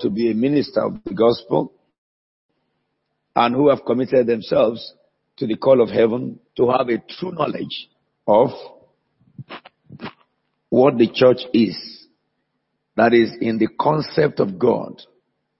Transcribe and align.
to 0.00 0.10
be 0.10 0.30
a 0.30 0.34
minister 0.34 0.82
of 0.84 1.02
the 1.04 1.14
gospel 1.14 1.72
and 3.34 3.54
who 3.54 3.68
have 3.68 3.84
committed 3.84 4.26
themselves 4.26 4.92
to 5.36 5.46
the 5.46 5.56
call 5.56 5.80
of 5.80 5.90
heaven 5.90 6.40
to 6.56 6.70
have 6.70 6.88
a 6.88 6.98
true 6.98 7.32
knowledge 7.32 7.88
of 8.26 8.50
what 10.68 10.98
the 10.98 11.08
church 11.12 11.38
is. 11.52 11.76
That 12.96 13.14
is 13.14 13.30
in 13.40 13.58
the 13.58 13.68
concept 13.80 14.40
of 14.40 14.58
God, 14.58 15.00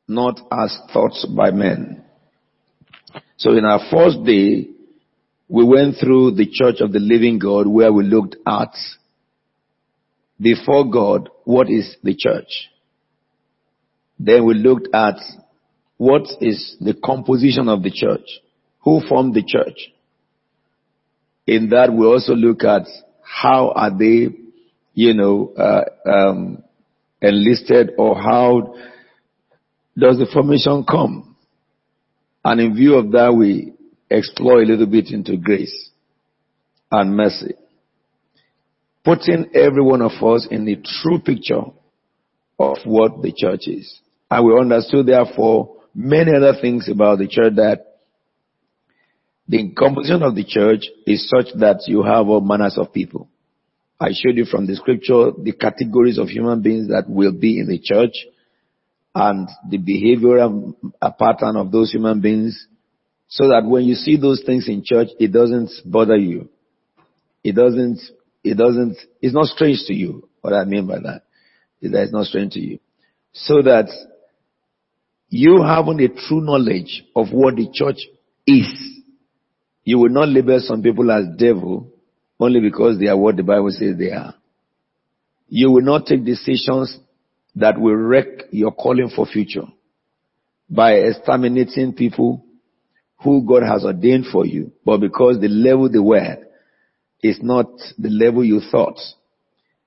not 0.09 0.41
as 0.50 0.77
thoughts 0.93 1.25
by 1.36 1.52
men. 1.52 2.05
So 3.36 3.57
in 3.57 3.64
our 3.64 3.80
first 3.91 4.25
day, 4.25 4.68
we 5.48 5.64
went 5.64 5.96
through 6.00 6.32
the 6.32 6.48
church 6.50 6.80
of 6.80 6.93
the 6.93 6.98
living 6.98 7.39
God 7.39 7.66
where 7.66 7.93
we 7.93 8.02
looked 8.05 8.36
at 8.46 8.75
before 10.41 10.89
God, 10.91 11.30
what 11.45 11.68
is 11.68 11.96
the 12.02 12.14
church? 12.14 12.68
Then 14.19 14.45
we 14.45 14.55
looked 14.55 14.89
at 14.95 15.16
what 15.96 16.22
is 16.40 16.76
the 16.81 16.95
composition 16.95 17.68
of 17.68 17.82
the 17.82 17.90
church? 17.90 18.26
Who 18.85 19.00
formed 19.09 19.35
the 19.35 19.45
church? 19.45 19.90
In 21.46 21.71
that 21.71 21.93
we 21.93 22.07
also 22.07 22.35
look 22.35 22.64
at 22.64 22.82
how 23.23 23.71
are 23.71 23.96
they, 23.96 24.29
you 24.95 25.14
know, 25.14 25.53
uh, 25.57 25.85
um, 26.09 26.62
enlisted 27.21 27.93
or 27.99 28.17
how 28.17 28.75
does 29.96 30.18
the 30.18 30.29
formation 30.32 30.85
come? 30.89 31.37
And 32.45 32.61
in 32.61 32.75
view 32.75 32.95
of 32.95 33.11
that, 33.12 33.34
we 33.34 33.73
explore 34.11 34.62
a 34.62 34.64
little 34.64 34.87
bit 34.87 35.09
into 35.11 35.37
grace 35.37 35.91
and 36.91 37.17
mercy. 37.17 37.55
Putting 39.05 39.50
every 39.55 39.83
one 39.83 40.03
of 40.03 40.12
us 40.23 40.47
in 40.50 40.64
the 40.64 40.77
true 40.77 41.19
picture 41.19 41.62
of 42.59 42.78
what 42.84 43.23
the 43.23 43.33
church 43.37 43.67
is. 43.67 44.00
And 44.31 44.47
we 44.47 44.59
understood 44.59 45.06
therefore 45.06 45.77
many 45.95 46.34
other 46.34 46.55
things 46.61 46.89
about 46.89 47.19
the 47.19 47.28
church 47.28 47.55
that 47.56 47.84
the 49.48 49.73
composition 49.73 50.23
of 50.23 50.35
the 50.35 50.45
church 50.45 50.85
is 51.07 51.29
such 51.29 51.47
that 51.59 51.85
you 51.87 52.03
have 52.03 52.29
all 52.29 52.43
manners 52.43 52.77
of 52.77 52.93
people. 52.93 53.29
I 53.98 54.11
showed 54.12 54.37
you 54.37 54.45
from 54.45 54.67
the 54.67 54.77
scripture 54.77 55.33
the 55.37 55.53
categories 55.53 56.19
of 56.19 56.29
human 56.29 56.62
beings 56.62 56.89
that 56.89 57.05
will 57.09 57.33
be 57.33 57.59
in 57.59 57.67
the 57.69 57.81
church 57.83 58.12
and 59.15 59.48
the 59.69 59.79
behavioral 59.79 60.75
pattern 61.19 61.57
of 61.57 61.73
those 61.73 61.91
human 61.91 62.20
beings 62.20 62.67
so 63.29 63.48
that 63.48 63.65
when 63.65 63.85
you 63.85 63.95
see 63.95 64.17
those 64.17 64.42
things 64.45 64.69
in 64.69 64.83
church, 64.85 65.09
it 65.19 65.33
doesn't 65.33 65.70
bother 65.85 66.17
you. 66.17 66.48
It 67.42 67.55
doesn't, 67.55 68.01
it 68.45 68.57
doesn't, 68.57 68.97
it's 69.20 69.35
not 69.35 69.47
strange 69.47 69.85
to 69.87 69.95
you. 69.95 70.29
What 70.41 70.53
I 70.53 70.65
mean 70.65 70.87
by 70.87 70.98
that 71.01 71.23
is 71.81 71.92
that 71.92 72.05
it's 72.05 72.13
not 72.13 72.27
strange 72.27 72.53
to 72.55 72.61
you. 72.61 72.79
So 73.33 73.63
that 73.63 73.89
you 75.29 75.62
having 75.62 76.01
a 76.01 76.09
true 76.09 76.41
knowledge 76.41 77.05
of 77.15 77.29
what 77.33 77.57
the 77.57 77.69
church 77.73 77.98
is, 78.47 78.67
you 79.85 79.98
will 79.98 80.11
not 80.11 80.29
label 80.29 80.59
some 80.61 80.83
people 80.83 81.11
as 81.11 81.37
devil 81.37 81.93
only 82.41 82.61
because 82.61 82.98
they 82.98 83.09
are 83.09 83.17
what 83.17 83.37
the 83.37 83.43
Bible 83.43 83.70
says 83.70 83.97
they 83.98 84.11
are. 84.12 84.35
You 85.48 85.70
will 85.70 85.83
not 85.83 86.07
take 86.07 86.25
decisions 86.25 86.98
that 87.57 87.79
will 87.79 87.97
wreck 87.97 88.27
your 88.51 88.73
calling 88.73 89.11
for 89.15 89.27
future 89.27 89.67
by 90.70 90.93
exterminating 90.93 91.95
people 91.95 92.45
who 93.23 93.45
God 93.47 93.63
has 93.65 93.85
ordained 93.85 94.27
for 94.31 94.47
you, 94.47 94.73
but 94.85 94.98
because 94.98 95.41
the 95.41 95.48
level 95.48 95.91
they 95.91 95.98
were 95.98 96.37
is 97.23 97.41
not 97.42 97.67
the 97.98 98.11
level 98.11 98.45
you 98.45 98.61
thought. 98.70 98.98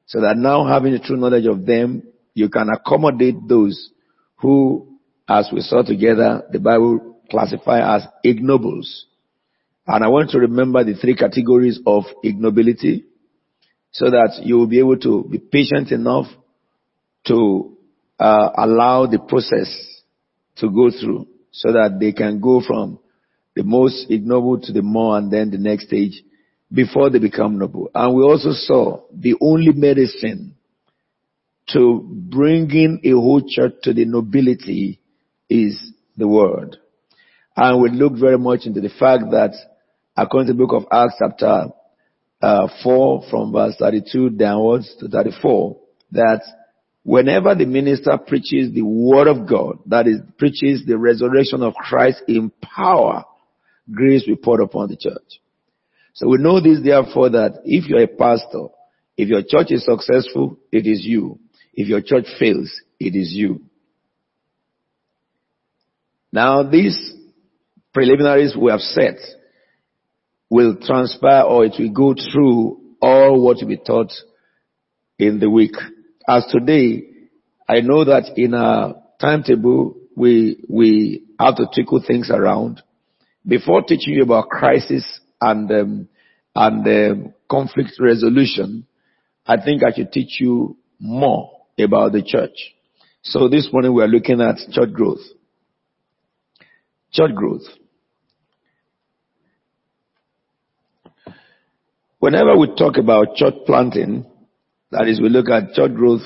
So 0.07 0.21
that 0.21 0.35
now 0.35 0.67
having 0.67 0.93
a 0.93 0.99
true 0.99 1.15
knowledge 1.15 1.45
of 1.45 1.65
them, 1.65 2.03
you 2.33 2.49
can 2.49 2.67
accommodate 2.69 3.35
those 3.47 3.91
who 4.37 4.90
as 5.31 5.49
we 5.51 5.61
saw 5.61 5.81
together, 5.81 6.43
the 6.51 6.59
Bible 6.59 7.21
classify 7.29 7.95
as 7.95 8.03
ignobles. 8.25 9.03
And 9.87 10.03
I 10.03 10.09
want 10.09 10.31
to 10.31 10.39
remember 10.39 10.83
the 10.83 10.95
three 10.95 11.15
categories 11.15 11.79
of 11.85 12.03
ignobility 12.23 13.05
so 13.91 14.09
that 14.09 14.41
you 14.43 14.57
will 14.57 14.67
be 14.67 14.79
able 14.79 14.97
to 14.97 15.23
be 15.29 15.39
patient 15.39 15.91
enough 15.91 16.25
to 17.27 17.77
uh, 18.19 18.49
allow 18.57 19.05
the 19.05 19.19
process 19.19 19.73
to 20.57 20.69
go 20.69 20.91
through 20.91 21.27
so 21.51 21.71
that 21.71 21.97
they 21.99 22.11
can 22.11 22.41
go 22.41 22.61
from 22.65 22.99
the 23.55 23.63
most 23.63 24.07
ignoble 24.09 24.59
to 24.59 24.71
the 24.73 24.81
more 24.81 25.17
and 25.17 25.31
then 25.31 25.49
the 25.49 25.57
next 25.57 25.87
stage 25.87 26.23
before 26.71 27.09
they 27.09 27.19
become 27.19 27.57
noble. 27.57 27.89
And 27.93 28.15
we 28.15 28.23
also 28.23 28.51
saw 28.51 29.01
the 29.13 29.35
only 29.41 29.71
medicine 29.73 30.55
to 31.69 32.01
bringing 32.29 32.99
a 33.03 33.11
whole 33.11 33.41
church 33.47 33.73
to 33.83 33.93
the 33.93 34.05
nobility 34.05 35.00
is 35.51 35.91
the 36.15 36.27
word. 36.27 36.77
And 37.55 37.81
we 37.81 37.89
look 37.89 38.13
very 38.17 38.37
much 38.37 38.65
into 38.65 38.79
the 38.79 38.89
fact 38.89 39.31
that 39.31 39.51
according 40.15 40.47
to 40.47 40.53
the 40.53 40.65
book 40.65 40.73
of 40.73 40.87
Acts 40.91 41.15
chapter 41.19 41.65
uh, 42.41 42.67
4 42.83 43.23
from 43.29 43.51
verse 43.51 43.75
32 43.77 44.31
downwards 44.31 44.95
to 44.99 45.09
34, 45.09 45.77
that 46.13 46.41
whenever 47.03 47.53
the 47.53 47.65
minister 47.65 48.17
preaches 48.17 48.73
the 48.73 48.81
word 48.81 49.27
of 49.27 49.47
God, 49.47 49.79
that 49.87 50.07
is, 50.07 50.19
preaches 50.37 50.85
the 50.85 50.97
resurrection 50.97 51.61
of 51.61 51.73
Christ 51.75 52.23
in 52.27 52.51
power, 52.61 53.25
grace 53.91 54.23
will 54.27 54.37
pour 54.37 54.61
upon 54.61 54.89
the 54.89 54.97
church. 54.97 55.41
So 56.13 56.29
we 56.29 56.37
know 56.37 56.61
this 56.61 56.79
therefore 56.83 57.29
that 57.31 57.61
if 57.65 57.87
you're 57.87 58.03
a 58.03 58.07
pastor, 58.07 58.67
if 59.17 59.27
your 59.27 59.41
church 59.41 59.67
is 59.71 59.85
successful, 59.85 60.57
it 60.71 60.87
is 60.87 61.05
you. 61.05 61.39
If 61.73 61.87
your 61.87 62.01
church 62.01 62.25
fails, 62.39 62.71
it 62.99 63.15
is 63.15 63.33
you. 63.33 63.61
Now 66.31 66.63
these 66.63 67.13
preliminaries 67.93 68.55
we 68.59 68.71
have 68.71 68.79
set 68.79 69.17
will 70.49 70.77
transpire 70.81 71.43
or 71.43 71.65
it 71.65 71.73
will 71.79 71.91
go 71.91 72.13
through 72.13 72.79
all 73.01 73.41
what 73.41 73.57
will 73.61 73.67
be 73.67 73.77
taught 73.77 74.11
in 75.17 75.39
the 75.39 75.49
week. 75.49 75.75
As 76.27 76.45
today, 76.51 77.03
I 77.67 77.81
know 77.81 78.05
that 78.05 78.33
in 78.37 78.53
our 78.53 78.95
timetable, 79.19 79.95
we, 80.15 80.63
we 80.67 81.23
have 81.39 81.55
to 81.55 81.67
trickle 81.73 82.03
things 82.05 82.29
around. 82.29 82.81
Before 83.47 83.81
teaching 83.81 84.13
you 84.15 84.23
about 84.23 84.49
crisis 84.49 85.19
and, 85.39 85.71
um, 85.71 86.07
and 86.55 86.87
um, 86.87 87.33
conflict 87.49 87.93
resolution, 87.99 88.85
I 89.45 89.57
think 89.63 89.83
I 89.83 89.93
should 89.95 90.11
teach 90.11 90.39
you 90.39 90.77
more 90.99 91.51
about 91.79 92.11
the 92.11 92.23
church. 92.23 92.73
So 93.23 93.47
this 93.47 93.69
morning 93.71 93.93
we 93.93 94.03
are 94.03 94.07
looking 94.07 94.41
at 94.41 94.57
church 94.71 94.93
growth. 94.93 95.21
Church 97.11 97.35
growth. 97.35 97.63
Whenever 102.19 102.55
we 102.55 102.67
talk 102.75 102.97
about 102.97 103.35
church 103.35 103.55
planting, 103.65 104.25
that 104.91 105.07
is, 105.07 105.19
we 105.19 105.29
look 105.29 105.49
at 105.49 105.73
church 105.73 105.93
growth 105.93 106.21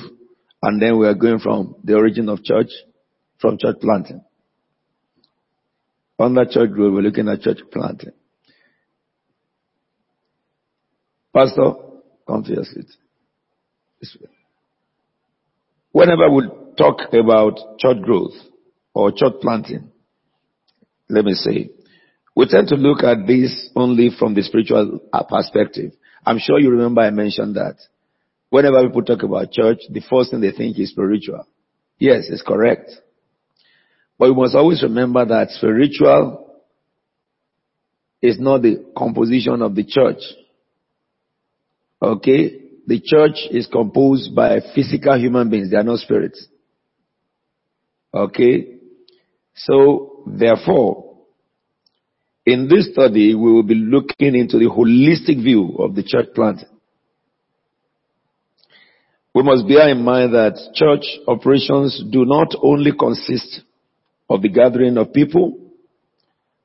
and 0.62 0.82
then 0.82 1.00
we 1.00 1.08
are 1.08 1.14
going 1.14 1.40
from 1.40 1.76
the 1.84 1.96
origin 1.96 2.28
of 2.28 2.44
church, 2.44 2.70
from 3.40 3.58
church 3.58 3.78
planting. 3.82 4.22
Under 6.20 6.46
church 6.46 6.72
growth, 6.72 6.94
we're 6.94 7.02
looking 7.02 7.30
at 7.30 7.42
church 7.42 7.60
planting. 7.72 8.12
Pastor, 11.34 11.74
come 12.28 12.44
to 12.44 12.54
your 12.54 12.64
seat. 12.64 12.88
This 14.00 14.18
way. 14.20 14.30
Whenever 15.92 16.30
we 16.30 16.50
talk 16.78 17.14
about 17.14 17.80
church 17.80 18.02
growth 18.02 18.34
or 18.94 19.12
church 19.12 19.34
planting, 19.42 19.92
let 21.10 21.26
me 21.26 21.34
say, 21.34 21.70
we 22.36 22.48
tend 22.48 22.68
to 22.70 22.76
look 22.76 23.04
at 23.04 23.26
this 23.28 23.70
only 23.76 24.10
from 24.18 24.34
the 24.34 24.44
spiritual 24.44 25.00
uh, 25.14 25.24
perspective. 25.24 25.94
I'm 26.26 26.40
sure 26.40 26.60
you 26.60 26.70
remember 26.72 27.02
I 27.02 27.12
mentioned 27.12 27.56
that. 27.56 27.76
Whenever 28.50 28.86
people 28.88 29.04
talk 29.04 29.24
about 29.24 29.52
church, 29.52 29.80
the 29.90 30.02
first 30.10 30.32
thing 30.32 30.42
they 30.42 30.52
think 30.52 30.78
is 30.80 30.92
spiritual. 30.92 31.46
Yes, 31.98 32.26
it's 32.30 32.42
correct. 32.42 32.92
But 34.18 34.30
we 34.30 34.42
must 34.42 34.56
always 34.56 34.82
remember 34.84 35.26
that 35.26 35.52
spiritual 35.52 36.62
is 38.22 38.40
not 38.40 38.62
the 38.62 38.86
composition 38.98 39.62
of 39.62 39.76
the 39.76 39.84
church. 39.84 40.22
Okay? 42.02 42.62
The 42.88 43.02
church 43.04 43.48
is 43.52 43.68
composed 43.68 44.36
by 44.36 44.60
physical 44.74 45.18
human 45.18 45.50
beings. 45.50 45.72
They 45.72 45.78
are 45.78 45.84
not 45.84 46.00
spirits. 46.00 46.48
Okay? 48.14 48.78
So 49.56 50.15
Therefore, 50.26 51.18
in 52.46 52.68
this 52.68 52.90
study, 52.92 53.34
we 53.34 53.52
will 53.52 53.64
be 53.64 53.76
looking 53.76 54.36
into 54.36 54.58
the 54.58 54.70
holistic 54.70 55.42
view 55.44 55.76
of 55.80 55.96
the 55.96 56.04
church 56.04 56.28
planting. 56.36 56.70
We 59.34 59.44
must 59.44 59.68
bear 59.68 59.90
in 59.90 60.02
mind 60.04 60.34
that 60.34 60.58
church 60.74 61.06
operations 61.28 62.02
do 62.10 62.24
not 62.26 62.56
only 62.62 62.92
consist 62.98 63.62
of 64.30 64.42
the 64.42 64.50
gathering 64.50 64.98
of 64.98 65.12
people, 65.12 65.58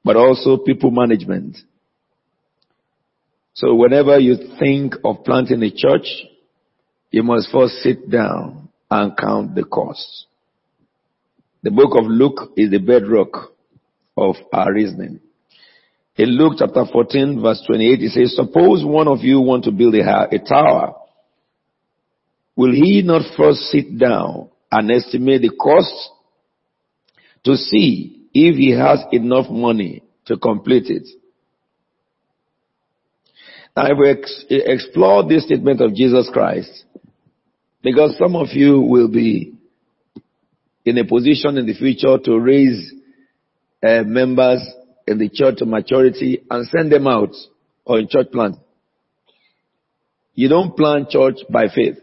but 0.05 0.17
also 0.17 0.57
people 0.59 0.91
management. 0.91 1.57
So 3.55 3.75
whenever 3.75 4.19
you 4.19 4.37
think 4.59 4.95
of 5.05 5.25
planting 5.25 5.63
a 5.63 5.71
church, 5.71 6.07
you 7.11 7.23
must 7.23 7.51
first 7.51 7.75
sit 7.83 8.09
down 8.09 8.69
and 8.91 9.17
count 9.17 9.55
the 9.55 9.65
costs. 9.65 10.27
The 11.63 11.71
book 11.71 11.93
of 11.95 12.07
Luke 12.07 12.53
is 12.57 12.71
the 12.71 12.79
bedrock 12.79 13.53
of 14.17 14.37
our 14.53 14.73
reasoning. 14.73 15.21
In 16.17 16.31
Luke 16.31 16.55
chapter 16.59 16.85
14 16.91 17.43
verse 17.43 17.63
28 17.67 18.03
it 18.03 18.11
says, 18.13 18.37
suppose 18.37 18.85
one 18.85 19.09
of 19.09 19.21
you 19.21 19.41
want 19.41 19.65
to 19.65 19.73
build 19.73 19.95
a, 19.95 20.39
tower. 20.47 20.95
Will 22.57 22.73
he 22.73 23.03
not 23.03 23.23
first 23.37 23.61
sit 23.71 23.99
down 23.99 24.51
and 24.71 24.91
estimate 24.91 25.43
the 25.43 25.51
cost 25.51 26.11
to 27.45 27.57
see 27.57 28.29
if 28.33 28.57
he 28.57 28.73
has 28.73 29.01
enough 29.13 29.51
money 29.51 30.03
to 30.27 30.37
complete 30.37 30.87
it? 30.89 31.09
Now 33.77 33.87
if 33.87 33.99
we 33.99 34.11
ex- 34.11 34.45
explore 34.51 35.27
this 35.29 35.45
statement 35.45 35.81
of 35.81 35.95
Jesus 35.95 36.29
Christ, 36.33 36.85
because 37.83 38.17
some 38.19 38.37
of 38.37 38.49
you 38.53 38.81
will 38.81 39.09
be 39.09 39.55
in 40.85 40.99
a 40.99 41.05
position 41.05 41.59
in 41.59 41.67
the 41.67 41.75
future 41.75 42.19
to 42.19 42.39
raise 42.39 42.93
uh, 43.83 44.03
members 44.05 44.61
in 45.07 45.19
the 45.19 45.29
church 45.29 45.57
to 45.57 45.67
maturity 45.67 46.43
and 46.51 46.67
send 46.69 46.91
them 46.93 47.07
out 47.07 47.35
or 47.85 47.99
in 47.99 48.09
church 48.09 48.29
plant. 48.33 48.57
You 50.35 50.49
don't 50.49 50.77
plant 50.77 51.11
church 51.11 51.39
by 51.51 51.69
faith. 51.75 51.97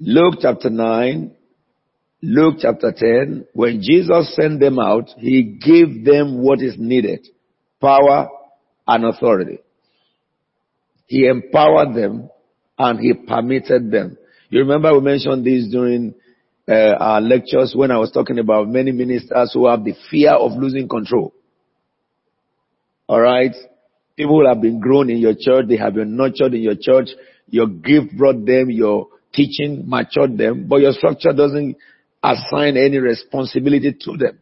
Luke 0.00 0.36
chapter 0.40 0.70
9, 0.70 1.32
Luke 2.22 2.56
chapter 2.60 2.92
10, 2.96 3.46
when 3.52 3.82
Jesus 3.82 4.34
sent 4.34 4.60
them 4.60 4.78
out, 4.78 5.10
He 5.18 5.42
gave 5.42 6.04
them 6.04 6.42
what 6.42 6.60
is 6.60 6.74
needed. 6.78 7.26
Power 7.80 8.28
and 8.86 9.04
authority. 9.04 9.58
He 11.06 11.26
empowered 11.26 11.94
them 11.94 12.30
and 12.78 12.98
He 13.00 13.12
permitted 13.12 13.90
them. 13.90 14.16
You 14.50 14.60
remember 14.60 14.94
we 14.94 15.00
mentioned 15.00 15.44
this 15.44 15.68
during 15.70 16.14
uh, 16.68 16.96
our 17.00 17.20
lectures 17.20 17.72
when 17.74 17.90
I 17.90 17.98
was 17.98 18.10
talking 18.10 18.38
about 18.38 18.68
many 18.68 18.92
ministers 18.92 19.52
who 19.54 19.66
have 19.68 19.84
the 19.84 19.94
fear 20.10 20.32
of 20.32 20.52
losing 20.52 20.88
control. 20.88 21.32
Alright? 23.08 23.54
People 24.16 24.46
have 24.46 24.60
been 24.60 24.80
grown 24.80 25.08
in 25.10 25.18
your 25.18 25.34
church, 25.38 25.66
they 25.68 25.76
have 25.76 25.94
been 25.94 26.16
nurtured 26.16 26.52
in 26.52 26.60
your 26.60 26.74
church, 26.78 27.08
your 27.48 27.68
gift 27.68 28.16
brought 28.16 28.44
them, 28.44 28.68
your 28.68 29.08
teaching 29.32 29.84
matured 29.86 30.36
them, 30.36 30.66
but 30.68 30.80
your 30.80 30.92
structure 30.92 31.32
doesn't 31.32 31.76
assign 32.22 32.76
any 32.76 32.98
responsibility 32.98 33.96
to 34.00 34.16
them. 34.16 34.38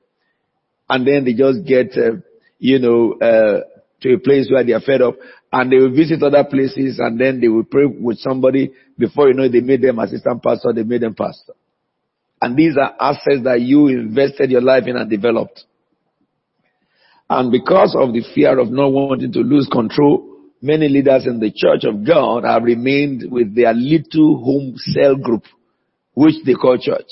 And 0.89 1.07
then 1.07 1.25
they 1.25 1.35
just 1.35 1.65
get, 1.65 1.97
uh, 1.97 2.17
you 2.59 2.79
know, 2.79 3.15
uh, 3.21 3.61
to 4.01 4.15
a 4.15 4.19
place 4.19 4.49
where 4.51 4.65
they 4.65 4.73
are 4.73 4.81
fed 4.81 5.03
up 5.03 5.15
and 5.53 5.71
they 5.71 5.77
will 5.77 5.95
visit 5.95 6.23
other 6.23 6.45
places 6.45 6.99
and 6.99 7.21
then 7.21 7.41
they 7.41 7.49
will 7.49 7.65
pray 7.65 7.87
with 7.87 8.19
somebody 8.19 8.73
before 8.99 9.29
you 9.29 9.35
know 9.35 9.49
they 9.49 9.61
made 9.61 9.83
them 9.83 9.99
assistant 9.99 10.43
pastor, 10.43 10.73
they 10.73 10.83
made 10.83 11.03
them 11.03 11.15
pastor. 11.15 11.53
And 12.41 12.57
these 12.57 12.77
are 12.77 12.95
assets 13.01 13.45
that 13.45 13.61
you 13.61 13.89
invested 13.89 14.51
your 14.51 14.61
life 14.61 14.85
in 14.87 14.97
and 14.97 15.09
developed. 15.09 15.65
And 17.29 17.51
because 17.51 17.97
of 17.99 18.13
the 18.13 18.23
fear 18.35 18.59
of 18.59 18.71
not 18.71 18.89
wanting 18.93 19.33
to 19.33 19.41
lose 19.41 19.69
control, 19.71 20.37
many 20.63 20.89
leaders 20.89 21.27
in 21.27 21.41
the 21.41 21.51
church 21.51 21.85
of 21.85 22.07
God 22.07 22.45
have 22.45 22.63
remained 22.63 23.31
with 23.31 23.55
their 23.55 23.73
little 23.73 24.45
home 24.45 24.75
cell 24.77 25.17
group, 25.17 25.45
which 26.15 26.35
they 26.45 26.55
call 26.55 26.79
church. 26.79 27.09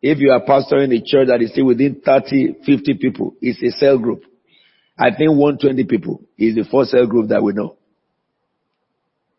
If 0.00 0.18
you 0.18 0.30
are 0.30 0.44
pastoring 0.44 0.94
a 0.94 1.02
church 1.02 1.28
that 1.28 1.40
is 1.40 1.52
still 1.52 1.66
within 1.66 2.02
30, 2.04 2.56
50 2.64 2.94
people, 2.94 3.34
it's 3.40 3.62
a 3.62 3.76
cell 3.78 3.98
group. 3.98 4.22
I 4.98 5.10
think 5.10 5.30
120 5.30 5.84
people 5.84 6.22
is 6.38 6.54
the 6.54 6.64
first 6.70 6.90
cell 6.90 7.06
group 7.06 7.30
that 7.30 7.42
we 7.42 7.54
know. 7.54 7.76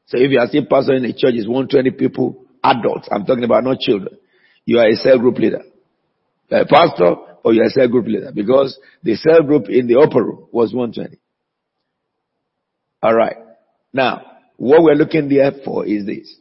So 0.07 0.17
if 0.17 0.29
you 0.31 0.39
are 0.39 0.47
still 0.47 0.65
pastoring 0.65 1.07
a 1.07 1.13
church, 1.13 1.35
it's 1.35 1.47
120 1.47 1.91
people, 1.91 2.44
adults. 2.71 3.07
I'm 3.11 3.25
talking 3.25 3.43
about 3.43 3.63
not 3.63 3.79
children. 3.79 4.17
You 4.65 4.79
are 4.79 4.87
a 4.87 4.95
cell 4.95 5.19
group 5.19 5.37
leader. 5.37 5.61
A 6.51 6.65
pastor 6.65 7.15
or 7.43 7.53
you 7.53 7.61
are 7.61 7.67
a 7.67 7.69
cell 7.69 7.87
group 7.87 8.07
leader 8.07 8.31
because 8.33 8.77
the 9.03 9.15
cell 9.15 9.43
group 9.43 9.69
in 9.69 9.87
the 9.87 9.99
upper 9.99 10.23
room 10.23 10.47
was 10.51 10.73
120. 10.73 11.19
Alright. 13.03 13.37
Now, 13.93 14.21
what 14.57 14.83
we're 14.83 14.95
looking 14.95 15.29
there 15.29 15.51
for 15.63 15.85
is 15.85 16.05
this. 16.05 16.33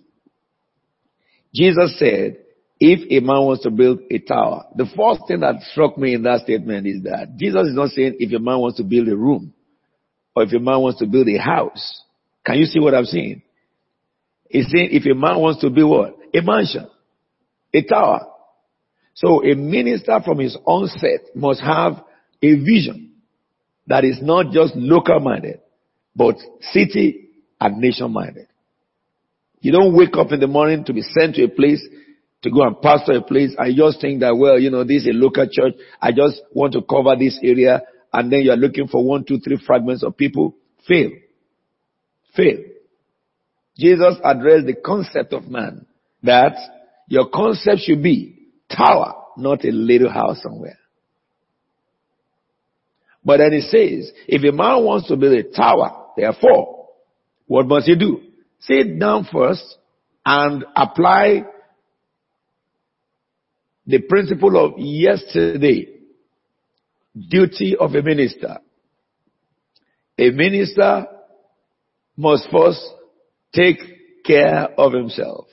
Jesus 1.54 1.98
said, 1.98 2.38
if 2.80 3.00
a 3.10 3.24
man 3.24 3.44
wants 3.44 3.62
to 3.62 3.70
build 3.70 4.00
a 4.10 4.18
tower, 4.18 4.64
the 4.74 4.86
first 4.96 5.28
thing 5.28 5.40
that 5.40 5.62
struck 5.70 5.96
me 5.96 6.14
in 6.14 6.22
that 6.24 6.40
statement 6.40 6.86
is 6.86 7.02
that 7.04 7.36
Jesus 7.36 7.68
is 7.68 7.74
not 7.74 7.90
saying 7.90 8.16
if 8.18 8.32
a 8.32 8.42
man 8.42 8.58
wants 8.58 8.78
to 8.78 8.84
build 8.84 9.08
a 9.08 9.16
room 9.16 9.54
or 10.34 10.42
if 10.42 10.52
a 10.52 10.58
man 10.58 10.80
wants 10.80 10.98
to 10.98 11.06
build 11.06 11.28
a 11.28 11.38
house. 11.38 12.02
Can 12.44 12.56
you 12.56 12.66
see 12.66 12.80
what 12.80 12.94
I'm 12.94 13.04
saying? 13.04 13.42
He's 14.54 14.70
saying 14.70 14.90
if 14.92 15.04
a 15.04 15.16
man 15.16 15.40
wants 15.40 15.60
to 15.62 15.68
build 15.68 15.90
what? 15.90 16.16
A 16.32 16.40
mansion, 16.40 16.86
a 17.74 17.82
tower. 17.82 18.20
So 19.14 19.44
a 19.44 19.56
minister 19.56 20.20
from 20.24 20.38
his 20.38 20.56
onset 20.64 21.34
must 21.34 21.60
have 21.60 21.94
a 22.40 22.54
vision 22.54 23.14
that 23.88 24.04
is 24.04 24.20
not 24.22 24.52
just 24.52 24.76
local 24.76 25.18
minded, 25.18 25.58
but 26.14 26.36
city 26.70 27.30
and 27.60 27.78
nation 27.78 28.12
minded. 28.12 28.46
You 29.58 29.72
don't 29.72 29.96
wake 29.96 30.16
up 30.16 30.30
in 30.30 30.38
the 30.38 30.46
morning 30.46 30.84
to 30.84 30.92
be 30.92 31.02
sent 31.02 31.34
to 31.34 31.42
a 31.42 31.48
place 31.48 31.84
to 32.42 32.50
go 32.50 32.62
and 32.62 32.80
pastor 32.80 33.14
a 33.14 33.22
place. 33.22 33.56
I 33.58 33.72
just 33.74 34.00
think 34.00 34.20
that, 34.20 34.36
well, 34.36 34.56
you 34.56 34.70
know, 34.70 34.84
this 34.84 35.02
is 35.02 35.08
a 35.08 35.14
local 35.14 35.48
church. 35.50 35.74
I 36.00 36.12
just 36.12 36.40
want 36.52 36.74
to 36.74 36.82
cover 36.82 37.16
this 37.18 37.40
area. 37.42 37.82
And 38.12 38.32
then 38.32 38.42
you're 38.42 38.56
looking 38.56 38.86
for 38.86 39.04
one, 39.04 39.24
two, 39.24 39.40
three 39.40 39.60
fragments 39.66 40.04
of 40.04 40.16
people. 40.16 40.54
Fail. 40.86 41.10
Fail. 42.36 42.58
Jesus 43.76 44.16
addressed 44.24 44.66
the 44.66 44.74
concept 44.74 45.32
of 45.32 45.48
man 45.48 45.86
that 46.22 46.56
your 47.08 47.28
concept 47.28 47.80
should 47.80 48.02
be 48.02 48.48
tower, 48.74 49.14
not 49.36 49.64
a 49.64 49.70
little 49.70 50.10
house 50.10 50.42
somewhere. 50.42 50.78
But 53.24 53.38
then 53.38 53.52
he 53.52 53.60
says, 53.62 54.12
if 54.28 54.42
a 54.42 54.54
man 54.54 54.84
wants 54.84 55.08
to 55.08 55.16
build 55.16 55.32
a 55.32 55.42
tower, 55.42 56.08
therefore, 56.16 56.88
what 57.46 57.66
must 57.66 57.86
he 57.86 57.96
do? 57.96 58.20
Sit 58.60 58.98
down 58.98 59.26
first 59.32 59.64
and 60.24 60.64
apply 60.76 61.44
the 63.86 64.00
principle 64.00 64.64
of 64.64 64.78
yesterday. 64.78 65.88
Duty 67.16 67.76
of 67.78 67.94
a 67.94 68.02
minister. 68.02 68.58
A 70.18 70.30
minister 70.30 71.06
must 72.16 72.48
first 72.50 72.80
take 73.54 74.24
care 74.24 74.68
of 74.78 74.92
himself 74.92 75.46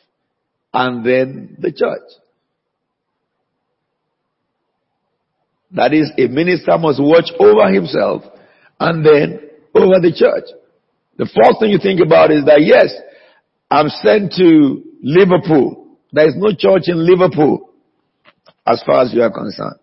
and 0.74 1.06
then 1.06 1.58
the 1.60 1.72
church. 1.72 2.10
That 5.72 5.94
is, 5.94 6.12
a 6.18 6.28
minister 6.28 6.78
must 6.78 7.02
watch 7.02 7.32
over 7.40 7.72
himself 7.72 8.24
and 8.80 9.06
then 9.06 9.40
over 9.74 10.00
the 10.02 10.14
church. 10.14 10.50
The 11.18 11.26
first 11.26 11.60
thing 11.60 11.70
you 11.70 11.80
think 11.80 12.02
about 12.02 12.32
is 12.32 12.46
that 12.46 12.62
yes, 12.62 12.94
I'm 13.70 13.88
sent 13.90 14.34
to 14.34 14.84
Liverpool. 15.02 15.98
There 16.12 16.28
is 16.28 16.36
no 16.36 16.52
church 16.58 16.84
in 16.88 17.06
Liverpool 17.06 17.70
as 18.68 18.84
far 18.86 19.04
as 19.04 19.14
you 19.14 19.22
are 19.22 19.32
concerned. 19.32 19.80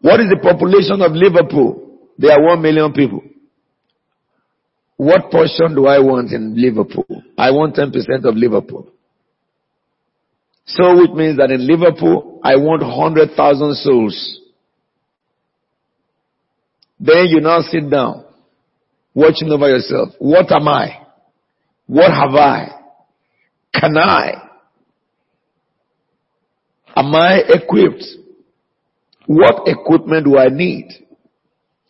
What 0.00 0.20
is 0.20 0.26
the 0.28 0.40
population 0.42 1.00
of 1.00 1.12
Liverpool? 1.12 2.00
There 2.18 2.32
are 2.32 2.42
one 2.44 2.60
million 2.60 2.92
people. 2.92 3.22
What 5.02 5.32
portion 5.32 5.74
do 5.74 5.86
I 5.88 5.98
want 5.98 6.30
in 6.30 6.54
Liverpool? 6.54 7.24
I 7.36 7.50
want 7.50 7.74
10% 7.74 7.90
of 8.24 8.36
Liverpool. 8.36 8.88
So 10.64 11.02
it 11.02 11.12
means 11.12 11.38
that 11.38 11.50
in 11.50 11.66
Liverpool, 11.66 12.38
I 12.44 12.54
want 12.54 12.82
100,000 12.82 13.74
souls. 13.78 14.40
Then 17.00 17.26
you 17.26 17.40
now 17.40 17.62
sit 17.62 17.90
down, 17.90 18.26
watching 19.12 19.50
over 19.50 19.68
yourself. 19.68 20.10
What 20.20 20.52
am 20.52 20.68
I? 20.68 21.00
What 21.88 22.12
have 22.12 22.36
I? 22.36 22.68
Can 23.74 23.98
I? 23.98 24.34
Am 26.94 27.12
I 27.12 27.40
equipped? 27.48 28.04
What 29.26 29.66
equipment 29.66 30.26
do 30.26 30.38
I 30.38 30.46
need? 30.46 30.90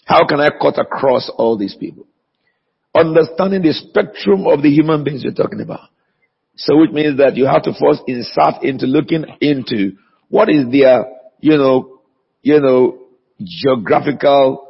How 0.07 0.27
can 0.27 0.41
I 0.41 0.49
cut 0.49 0.79
across 0.79 1.31
all 1.37 1.59
these 1.59 1.77
people? 1.79 2.07
Understanding 2.95 3.63
the 3.63 3.73
spectrum 3.73 4.47
of 4.47 4.63
the 4.63 4.69
human 4.69 5.03
beings 5.05 5.25
you're 5.25 5.33
talking 5.33 5.61
about. 5.61 5.89
So 6.57 6.79
which 6.79 6.91
means 6.91 7.19
that 7.19 7.37
you 7.37 7.47
have 7.47 7.63
to 7.63 7.73
first 7.73 8.03
insert 8.07 8.63
into 8.63 8.87
looking 8.87 9.25
into 9.41 9.97
what 10.29 10.49
is 10.51 10.71
their, 10.71 11.05
you 11.41 11.57
know, 11.57 12.01
you 12.43 12.61
know, 12.61 12.99
geographical, 13.43 14.69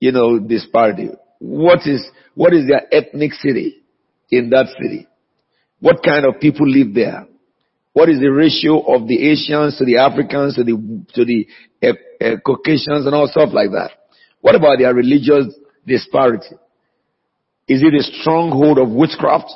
you 0.00 0.12
know, 0.12 0.38
disparity. 0.38 1.10
What 1.38 1.80
is, 1.86 2.04
what 2.34 2.52
is 2.52 2.68
their 2.68 2.82
ethnicity 2.92 3.74
in 4.30 4.50
that 4.50 4.66
city? 4.80 5.06
What 5.80 6.02
kind 6.04 6.24
of 6.24 6.40
people 6.40 6.68
live 6.68 6.94
there? 6.94 7.26
What 7.92 8.08
is 8.08 8.18
the 8.18 8.32
ratio 8.32 8.80
of 8.80 9.06
the 9.06 9.30
Asians 9.30 9.78
to 9.78 9.84
the 9.84 9.98
Africans 9.98 10.56
to 10.56 10.64
the, 10.64 11.04
to 11.14 11.24
the 11.24 11.46
uh, 11.82 11.92
uh, 12.24 12.36
Caucasians 12.44 13.06
and 13.06 13.14
all 13.14 13.28
stuff 13.28 13.50
like 13.52 13.70
that? 13.70 13.90
What 14.40 14.56
about 14.56 14.78
their 14.78 14.92
religious 14.92 15.54
disparity? 15.86 16.56
Is 17.66 17.82
it 17.82 17.94
a 17.94 18.02
stronghold 18.20 18.78
of 18.78 18.90
witchcraft? 18.90 19.50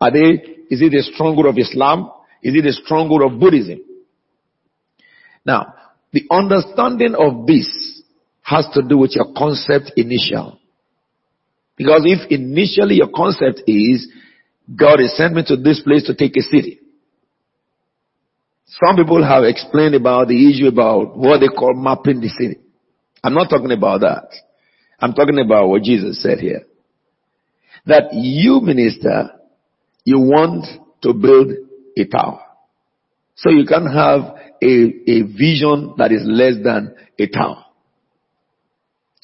Are 0.00 0.10
they, 0.10 0.42
is 0.70 0.82
it 0.82 0.94
a 0.94 1.02
stronghold 1.02 1.46
of 1.46 1.58
Islam? 1.58 2.10
Is 2.42 2.54
it 2.54 2.66
a 2.66 2.72
stronghold 2.72 3.22
of 3.22 3.40
Buddhism? 3.40 3.80
Now, 5.44 5.74
the 6.12 6.24
understanding 6.30 7.14
of 7.14 7.46
this 7.46 8.02
has 8.42 8.66
to 8.74 8.82
do 8.82 8.98
with 8.98 9.16
your 9.16 9.32
concept 9.36 9.92
initial. 9.96 10.58
Because 11.76 12.02
if 12.04 12.30
initially 12.30 12.96
your 12.96 13.10
concept 13.14 13.62
is, 13.66 14.08
God 14.74 15.00
has 15.00 15.16
sent 15.16 15.34
me 15.34 15.42
to 15.46 15.56
this 15.56 15.80
place 15.80 16.04
to 16.06 16.14
take 16.14 16.36
a 16.36 16.42
city. 16.42 16.80
Some 18.66 18.96
people 18.96 19.24
have 19.24 19.44
explained 19.44 19.94
about 19.94 20.28
the 20.28 20.50
issue 20.50 20.68
about 20.68 21.16
what 21.16 21.38
they 21.40 21.48
call 21.48 21.74
mapping 21.74 22.20
the 22.20 22.28
city. 22.28 22.58
I'm 23.22 23.34
not 23.34 23.48
talking 23.48 23.72
about 23.72 24.00
that. 24.00 24.28
I'm 25.00 25.12
talking 25.12 25.38
about 25.38 25.68
what 25.68 25.82
Jesus 25.82 26.22
said 26.22 26.38
here. 26.38 26.62
That 27.86 28.08
you 28.12 28.60
minister, 28.60 29.30
you 30.04 30.18
want 30.18 30.66
to 31.02 31.12
build 31.12 31.52
a 31.96 32.04
tower. 32.04 32.40
So 33.36 33.50
you 33.50 33.64
can 33.66 33.86
have 33.86 34.20
a, 34.62 34.66
a 34.66 35.22
vision 35.22 35.94
that 35.98 36.10
is 36.10 36.22
less 36.24 36.54
than 36.64 36.94
a 37.18 37.26
tower. 37.26 37.64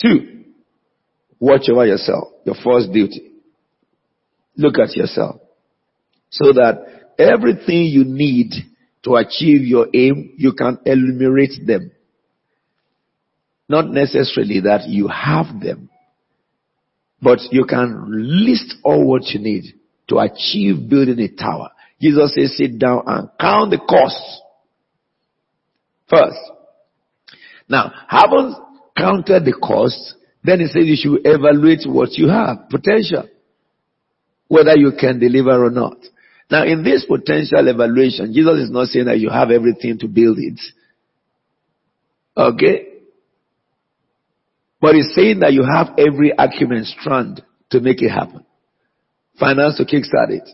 Two, 0.00 0.44
watch 1.40 1.68
over 1.70 1.86
yourself. 1.86 2.28
Your 2.44 2.56
first 2.62 2.92
duty. 2.92 3.32
Look 4.56 4.78
at 4.78 4.94
yourself. 4.96 5.40
So 6.30 6.52
that 6.52 7.14
everything 7.18 7.84
you 7.84 8.04
need 8.04 8.52
to 9.04 9.16
achieve 9.16 9.62
your 9.62 9.88
aim, 9.94 10.34
you 10.36 10.52
can 10.52 10.78
enumerate 10.84 11.66
them. 11.66 11.92
Not 13.68 13.88
necessarily 13.88 14.60
that 14.60 14.88
you 14.88 15.08
have 15.08 15.60
them, 15.60 15.88
but 17.22 17.38
you 17.50 17.64
can 17.64 18.04
list 18.10 18.74
all 18.82 19.06
what 19.06 19.26
you 19.26 19.40
need 19.40 19.64
to 20.08 20.18
achieve 20.18 20.90
building 20.90 21.20
a 21.20 21.28
tower. 21.28 21.70
Jesus 22.00 22.34
says 22.34 22.56
sit 22.56 22.78
down 22.78 23.04
and 23.06 23.28
count 23.40 23.70
the 23.70 23.78
costs 23.78 24.40
first. 26.10 26.38
Now, 27.68 27.92
having 28.08 28.56
counted 28.96 29.44
the 29.44 29.52
costs, 29.52 30.14
then 30.42 30.60
he 30.60 30.66
says 30.66 30.84
you 30.84 30.96
should 30.96 31.20
evaluate 31.24 31.86
what 31.86 32.10
you 32.14 32.28
have, 32.28 32.68
potential, 32.68 33.28
whether 34.48 34.76
you 34.76 34.92
can 34.98 35.20
deliver 35.20 35.64
or 35.64 35.70
not. 35.70 35.96
Now, 36.50 36.64
in 36.64 36.82
this 36.82 37.06
potential 37.06 37.66
evaluation, 37.68 38.34
Jesus 38.34 38.64
is 38.64 38.70
not 38.70 38.88
saying 38.88 39.06
that 39.06 39.20
you 39.20 39.30
have 39.30 39.50
everything 39.50 39.98
to 40.00 40.08
build 40.08 40.38
it. 40.38 40.60
Okay? 42.36 42.91
But 44.82 44.96
he's 44.96 45.14
saying 45.14 45.38
that 45.40 45.52
you 45.52 45.62
have 45.62 45.94
every 45.96 46.32
acumen 46.36 46.84
strand 46.84 47.40
to 47.70 47.80
make 47.80 48.02
it 48.02 48.10
happen. 48.10 48.44
Finance 49.38 49.76
to 49.76 49.84
kickstart 49.84 50.30
it. 50.30 50.48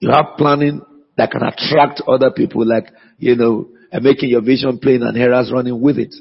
You 0.00 0.10
have 0.10 0.36
planning 0.36 0.82
that 1.16 1.30
can 1.30 1.42
attract 1.42 2.02
other 2.06 2.30
people 2.30 2.66
like, 2.66 2.92
you 3.16 3.34
know, 3.34 3.68
and 3.90 4.04
making 4.04 4.28
your 4.28 4.42
vision 4.42 4.78
plain 4.78 5.02
and 5.02 5.16
hearers 5.16 5.50
running 5.50 5.80
with 5.80 5.98
it. 5.98 6.14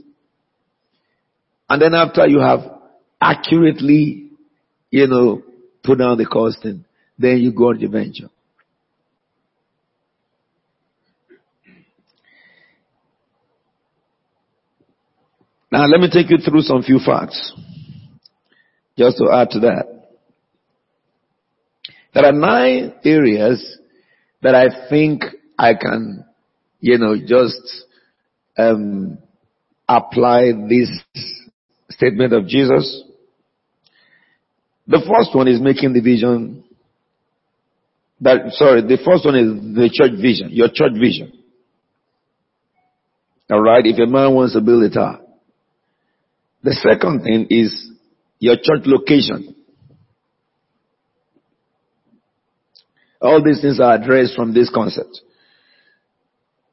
And 1.69 1.81
then 1.81 1.93
after 1.93 2.27
you 2.27 2.39
have 2.39 2.61
accurately, 3.19 4.29
you 4.89 5.07
know, 5.07 5.43
put 5.83 5.99
down 5.99 6.17
the 6.17 6.25
costing, 6.25 6.85
then 7.17 7.39
you 7.39 7.51
go 7.51 7.69
on 7.69 7.79
your 7.81 7.91
venture. 7.91 8.29
Now 15.71 15.85
let 15.85 16.01
me 16.01 16.09
take 16.11 16.29
you 16.29 16.37
through 16.37 16.61
some 16.61 16.83
few 16.83 16.99
facts. 16.99 17.53
Just 18.97 19.17
to 19.17 19.31
add 19.31 19.51
to 19.51 19.59
that. 19.61 19.85
There 22.13 22.25
are 22.25 22.33
nine 22.33 22.93
areas 23.05 23.77
that 24.41 24.53
I 24.53 24.89
think 24.89 25.23
I 25.57 25.73
can, 25.75 26.25
you 26.81 26.97
know, 26.97 27.15
just 27.15 27.85
um, 28.57 29.17
apply 29.87 30.51
this 30.67 30.91
statement 31.89 32.33
of 32.33 32.47
Jesus. 32.47 33.03
The 34.87 34.99
first 35.07 35.33
one 35.33 35.47
is 35.47 35.61
making 35.61 35.93
the 35.93 36.01
vision 36.01 36.65
that, 38.19 38.51
sorry, 38.51 38.81
the 38.81 38.97
first 39.05 39.25
one 39.25 39.35
is 39.35 39.75
the 39.75 39.89
church 39.91 40.19
vision, 40.21 40.49
your 40.51 40.67
church 40.67 40.93
vision. 40.99 41.31
Alright, 43.49 43.85
if 43.85 43.97
a 43.99 44.05
man 44.05 44.33
wants 44.33 44.53
to 44.53 44.61
build 44.61 44.83
a 44.83 44.89
tower, 44.89 45.20
the 46.63 46.73
second 46.73 47.23
thing 47.23 47.47
is 47.49 47.91
your 48.39 48.55
church 48.55 48.83
location. 48.85 49.55
All 53.21 53.43
these 53.43 53.61
things 53.61 53.79
are 53.79 53.95
addressed 53.95 54.35
from 54.35 54.53
this 54.53 54.71
concept. 54.73 55.21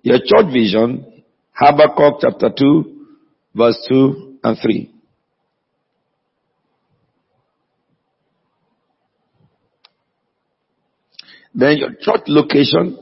Your 0.02 0.18
church 0.18 0.52
vision, 0.52 1.22
Habakkuk 1.52 2.20
chapter 2.20 2.50
2, 2.56 3.06
verse 3.54 3.86
2 3.88 4.38
and 4.44 4.56
3. 4.60 4.94
Then 11.54 11.78
your 11.78 11.90
church 12.00 12.22
location, 12.28 12.98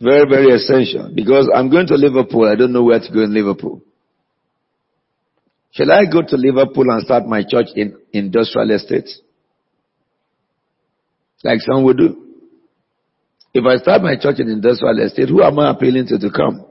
very, 0.00 0.28
very 0.28 0.54
essential 0.54 1.10
because 1.14 1.50
I'm 1.54 1.70
going 1.70 1.86
to 1.88 1.94
Liverpool. 1.94 2.48
I 2.48 2.56
don't 2.56 2.72
know 2.72 2.84
where 2.84 3.00
to 3.00 3.12
go 3.12 3.22
in 3.22 3.34
Liverpool. 3.34 3.82
Shall 5.72 5.90
I 5.92 6.04
go 6.10 6.22
to 6.22 6.36
Liverpool 6.36 6.90
and 6.90 7.02
start 7.04 7.26
my 7.26 7.42
church 7.48 7.68
in 7.76 7.96
industrial 8.12 8.70
estates? 8.72 9.20
Like 11.44 11.60
some 11.60 11.84
would 11.84 11.96
do. 11.96 12.26
If 13.54 13.64
I 13.64 13.76
start 13.76 14.02
my 14.02 14.16
church 14.16 14.38
in 14.38 14.48
industrial 14.48 14.98
estate, 15.00 15.28
who 15.28 15.42
am 15.42 15.58
I 15.58 15.70
appealing 15.70 16.06
to 16.08 16.18
to 16.18 16.30
come? 16.30 16.66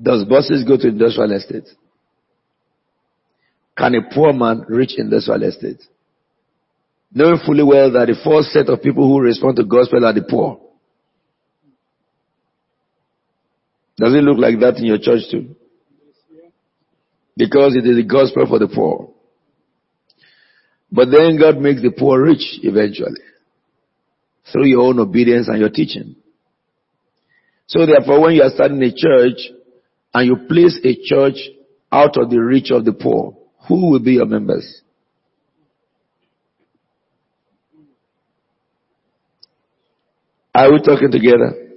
Does 0.00 0.24
buses 0.24 0.64
go 0.64 0.76
to 0.76 0.88
industrial 0.88 1.32
estates? 1.32 1.74
Can 3.76 3.94
a 3.94 4.14
poor 4.14 4.32
man 4.32 4.64
reach 4.68 4.98
industrial 4.98 5.42
estates? 5.42 5.86
Knowing 7.12 7.40
fully 7.44 7.62
well 7.62 7.90
that 7.92 8.06
the 8.06 8.16
first 8.22 8.52
set 8.52 8.68
of 8.68 8.82
people 8.82 9.08
who 9.08 9.20
respond 9.20 9.56
to 9.56 9.64
gospel 9.64 10.04
are 10.04 10.12
the 10.12 10.22
poor. 10.22 10.60
Does 13.96 14.14
it 14.14 14.22
look 14.22 14.38
like 14.38 14.60
that 14.60 14.76
in 14.76 14.84
your 14.84 14.98
church 14.98 15.22
too? 15.30 15.56
Because 17.38 17.76
it 17.76 17.86
is 17.86 17.96
the 17.96 18.02
gospel 18.02 18.46
for 18.48 18.58
the 18.58 18.66
poor. 18.66 19.10
But 20.90 21.08
then 21.12 21.38
God 21.38 21.58
makes 21.58 21.80
the 21.80 21.92
poor 21.92 22.20
rich 22.20 22.58
eventually. 22.62 23.20
Through 24.52 24.66
your 24.66 24.82
own 24.82 24.98
obedience 24.98 25.46
and 25.46 25.60
your 25.60 25.68
teaching. 25.68 26.16
So 27.68 27.86
therefore 27.86 28.22
when 28.22 28.34
you 28.34 28.42
are 28.42 28.50
starting 28.50 28.82
a 28.82 28.90
church 28.90 29.38
and 30.14 30.26
you 30.26 30.48
place 30.48 30.80
a 30.82 30.96
church 31.04 31.36
out 31.92 32.16
of 32.16 32.28
the 32.28 32.40
reach 32.40 32.72
of 32.72 32.84
the 32.84 32.92
poor, 32.92 33.36
who 33.68 33.92
will 33.92 34.00
be 34.00 34.14
your 34.14 34.26
members? 34.26 34.82
Are 40.54 40.72
we 40.72 40.80
talking 40.80 41.12
together? 41.12 41.67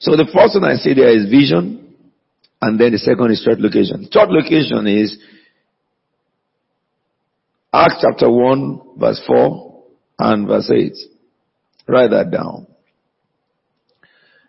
So 0.00 0.12
the 0.12 0.28
first 0.32 0.54
one 0.54 0.64
I 0.64 0.76
see 0.76 0.94
there 0.94 1.16
is 1.16 1.28
vision, 1.28 1.94
and 2.60 2.78
then 2.78 2.92
the 2.92 2.98
second 2.98 3.30
is 3.30 3.42
church 3.44 3.58
location. 3.58 4.08
Church 4.10 4.28
location 4.30 4.86
is 4.86 5.18
Acts 7.72 7.96
chapter 8.00 8.30
1 8.30 8.98
verse 8.98 9.22
4 9.26 9.84
and 10.18 10.48
verse 10.48 10.70
8. 10.70 10.92
Write 11.86 12.10
that 12.10 12.30
down. 12.30 12.66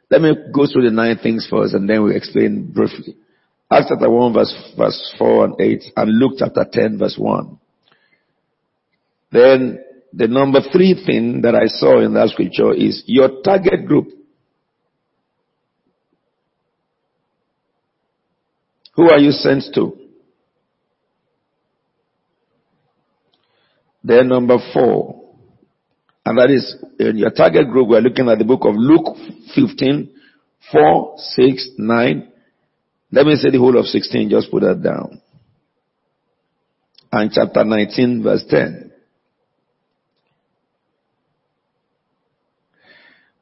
Let 0.10 0.22
me 0.22 0.34
go 0.54 0.66
through 0.66 0.86
the 0.90 0.92
nine 0.92 1.18
things 1.22 1.48
first 1.50 1.74
and 1.74 1.88
then 1.88 2.04
we'll 2.04 2.16
explain 2.16 2.72
briefly. 2.72 3.16
Acts 3.72 3.88
chapter 3.90 4.10
1 4.10 4.34
verse, 4.34 4.74
verse 4.78 5.16
4 5.18 5.46
and 5.46 5.62
8 5.62 5.84
and 5.98 6.12
Luke 6.18 6.34
chapter 6.40 6.66
10 6.72 6.98
verse 6.98 7.16
1. 7.18 7.60
Then 9.32 9.84
the 10.14 10.28
number 10.28 10.62
three 10.72 11.00
thing 11.06 11.42
that 11.42 11.54
I 11.54 11.68
saw 11.68 12.04
in 12.04 12.14
that 12.16 12.30
scripture 12.30 12.74
is 12.74 13.04
your 13.06 13.42
target 13.44 13.86
group. 13.86 14.08
Who 19.00 19.10
are 19.10 19.18
you 19.18 19.32
sent 19.32 19.64
to? 19.76 19.98
Then 24.04 24.28
number 24.28 24.58
four, 24.74 25.36
and 26.26 26.38
that 26.38 26.50
is 26.50 26.76
in 27.00 27.16
your 27.16 27.30
target 27.30 27.70
group, 27.70 27.88
we're 27.88 28.02
looking 28.02 28.28
at 28.28 28.40
the 28.40 28.44
book 28.44 28.66
of 28.66 28.76
Luke 28.76 29.16
15, 29.56 30.10
4, 30.74 31.14
6, 31.18 31.70
9. 31.78 32.32
Let 33.14 33.26
me 33.26 33.36
say 33.38 33.52
the 33.52 33.58
whole 33.58 33.80
of 33.80 33.86
16, 33.86 34.32
just 34.32 34.52
put 34.52 34.64
that 34.64 34.84
down. 34.84 35.22
And 37.10 37.32
chapter 37.32 37.64
19 37.64 38.22
verse 38.22 38.44
10. 38.50 38.92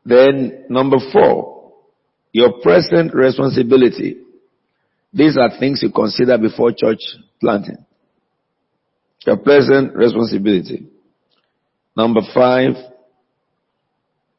Then 0.06 0.66
number 0.70 0.98
four, 1.12 1.74
your 2.32 2.62
present 2.62 3.12
responsibility. 3.16 4.18
These 5.14 5.38
are 5.38 5.50
things 5.60 5.82
you 5.82 5.92
consider 5.92 6.38
before 6.38 6.72
church 6.72 7.00
planting. 7.40 7.86
Your 9.26 9.38
present 9.38 9.96
responsibility. 9.96 10.88
Number 11.96 12.22
five, 12.34 12.76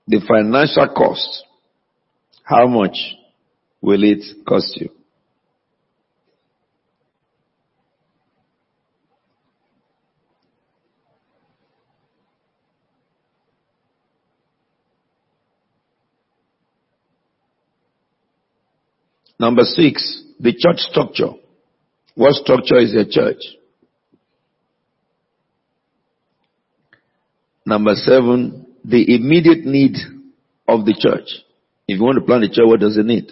the 0.06 0.20
financial 0.26 0.88
cost. 0.94 1.44
How 2.42 2.66
much 2.66 2.96
will 3.82 4.02
it 4.04 4.24
cost 4.46 4.76
you? 4.80 4.90
Number 19.40 19.62
six, 19.62 20.24
the 20.40 20.52
church 20.52 20.78
structure. 20.78 21.32
What 22.14 22.34
structure 22.34 22.78
is 22.78 22.94
a 22.94 23.04
church? 23.08 23.42
Number 27.64 27.94
seven, 27.94 28.66
the 28.84 29.14
immediate 29.14 29.64
need 29.64 29.96
of 30.66 30.84
the 30.84 30.94
church. 30.98 31.28
If 31.86 31.98
you 31.98 32.02
want 32.02 32.18
to 32.18 32.24
plant 32.24 32.44
a 32.44 32.48
church, 32.48 32.64
what 32.66 32.80
does 32.80 32.96
it 32.96 33.04
need? 33.06 33.30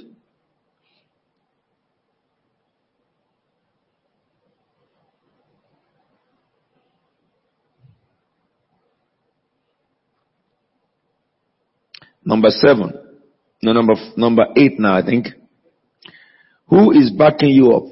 Number 12.24 12.48
seven. 12.50 12.92
No, 13.62 13.72
number, 13.72 13.94
number 14.16 14.46
eight 14.56 14.78
now, 14.78 14.96
I 14.96 15.02
think. 15.02 15.28
Who 16.68 16.92
is 16.92 17.10
backing 17.10 17.50
you 17.50 17.72
up? 17.72 17.84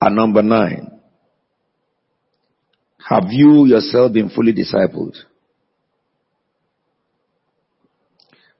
And 0.00 0.14
number 0.14 0.42
nine, 0.42 1.00
have 3.08 3.24
you 3.30 3.66
yourself 3.66 4.12
been 4.12 4.30
fully 4.30 4.52
discipled? 4.52 5.16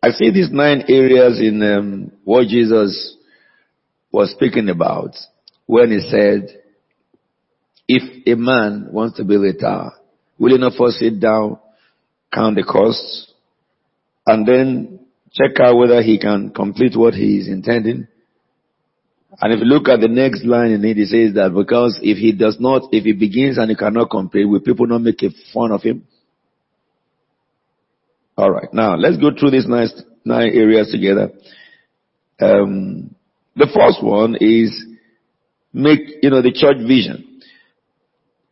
I 0.03 0.11
see 0.11 0.31
these 0.31 0.51
nine 0.51 0.85
areas 0.89 1.41
in 1.41 1.63
um, 1.63 2.13
what 2.25 2.49
Jesus 2.49 3.17
was 4.11 4.31
speaking 4.31 4.69
about 4.69 5.11
when 5.67 5.91
he 5.91 6.01
said, 6.01 6.63
if 7.87 8.27
a 8.27 8.35
man 8.37 8.89
wants 8.91 9.17
to 9.17 9.25
build 9.25 9.45
a 9.45 9.53
tower, 9.53 9.93
will 10.39 10.53
he 10.53 10.59
not 10.59 10.75
first 10.79 10.99
sit 10.99 11.21
down, 11.21 11.59
count 12.33 12.57
the 12.57 12.63
costs, 12.63 13.33
and 14.27 14.47
then 14.47 15.01
check 15.33 15.61
out 15.61 15.77
whether 15.77 16.03
he 16.03 16.19
can 16.19 16.51
complete 16.51 16.97
what 16.97 17.15
he 17.15 17.39
is 17.39 17.49
intending. 17.49 18.09
And 19.41 19.53
if 19.53 19.61
you 19.61 19.67
look 19.67 19.89
at 19.89 20.01
the 20.01 20.09
next 20.09 20.45
line 20.45 20.71
in 20.71 20.85
it, 20.85 20.97
says 21.07 21.35
that 21.35 21.53
because 21.55 21.99
if 22.03 22.19
he 22.19 22.33
does 22.33 22.57
not, 22.59 22.89
if 22.93 23.05
he 23.05 23.13
begins 23.13 23.59
and 23.59 23.71
he 23.71 23.77
cannot 23.77 24.11
complete, 24.11 24.47
will 24.47 24.61
people 24.61 24.87
not 24.87 25.03
make 25.03 25.23
a 25.23 25.31
fun 25.53 25.71
of 25.71 25.83
him? 25.83 26.07
Alright, 28.37 28.73
now 28.73 28.97
let's 28.97 29.17
go 29.17 29.31
through 29.39 29.51
these 29.51 29.67
nice 29.67 29.93
nine 30.25 30.51
areas 30.55 30.91
together. 30.91 31.31
Um, 32.41 33.15
the 33.57 33.67
first 33.75 34.03
one 34.03 34.37
is 34.41 34.85
make, 35.73 36.01
you 36.23 36.31
know, 36.31 36.43
the 36.43 36.53
church 36.53 36.79
vision. 36.87 37.43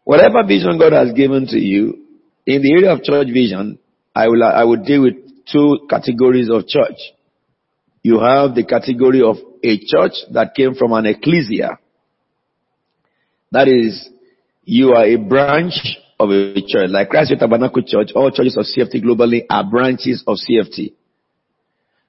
Whatever 0.04 0.46
vision 0.46 0.78
God 0.78 0.92
has 0.92 1.12
given 1.12 1.46
to 1.48 1.58
you, 1.58 2.04
in 2.46 2.62
the 2.62 2.72
area 2.72 2.92
of 2.92 3.02
church 3.02 3.28
vision, 3.32 3.78
I 4.14 4.28
will, 4.28 4.42
I 4.42 4.64
will 4.64 4.82
deal 4.82 5.02
with 5.02 5.14
two 5.50 5.86
categories 5.88 6.48
of 6.50 6.66
church. 6.66 6.98
You 8.02 8.20
have 8.20 8.54
the 8.54 8.64
category 8.64 9.22
of 9.22 9.36
a 9.62 9.78
church 9.78 10.12
that 10.32 10.54
came 10.54 10.74
from 10.74 10.92
an 10.92 11.06
ecclesia. 11.06 11.78
That 13.50 13.68
is, 13.68 14.08
you 14.64 14.92
are 14.92 15.04
a 15.04 15.16
branch 15.16 15.74
of 16.18 16.30
a 16.30 16.54
church. 16.54 16.88
Like 16.88 17.08
Christ 17.08 17.32
Tabernacle 17.38 17.82
Church, 17.86 18.10
all 18.14 18.30
churches 18.30 18.56
of 18.56 18.64
CFT 18.64 19.02
globally 19.04 19.42
are 19.50 19.68
branches 19.68 20.22
of 20.26 20.36
CFT. 20.36 20.94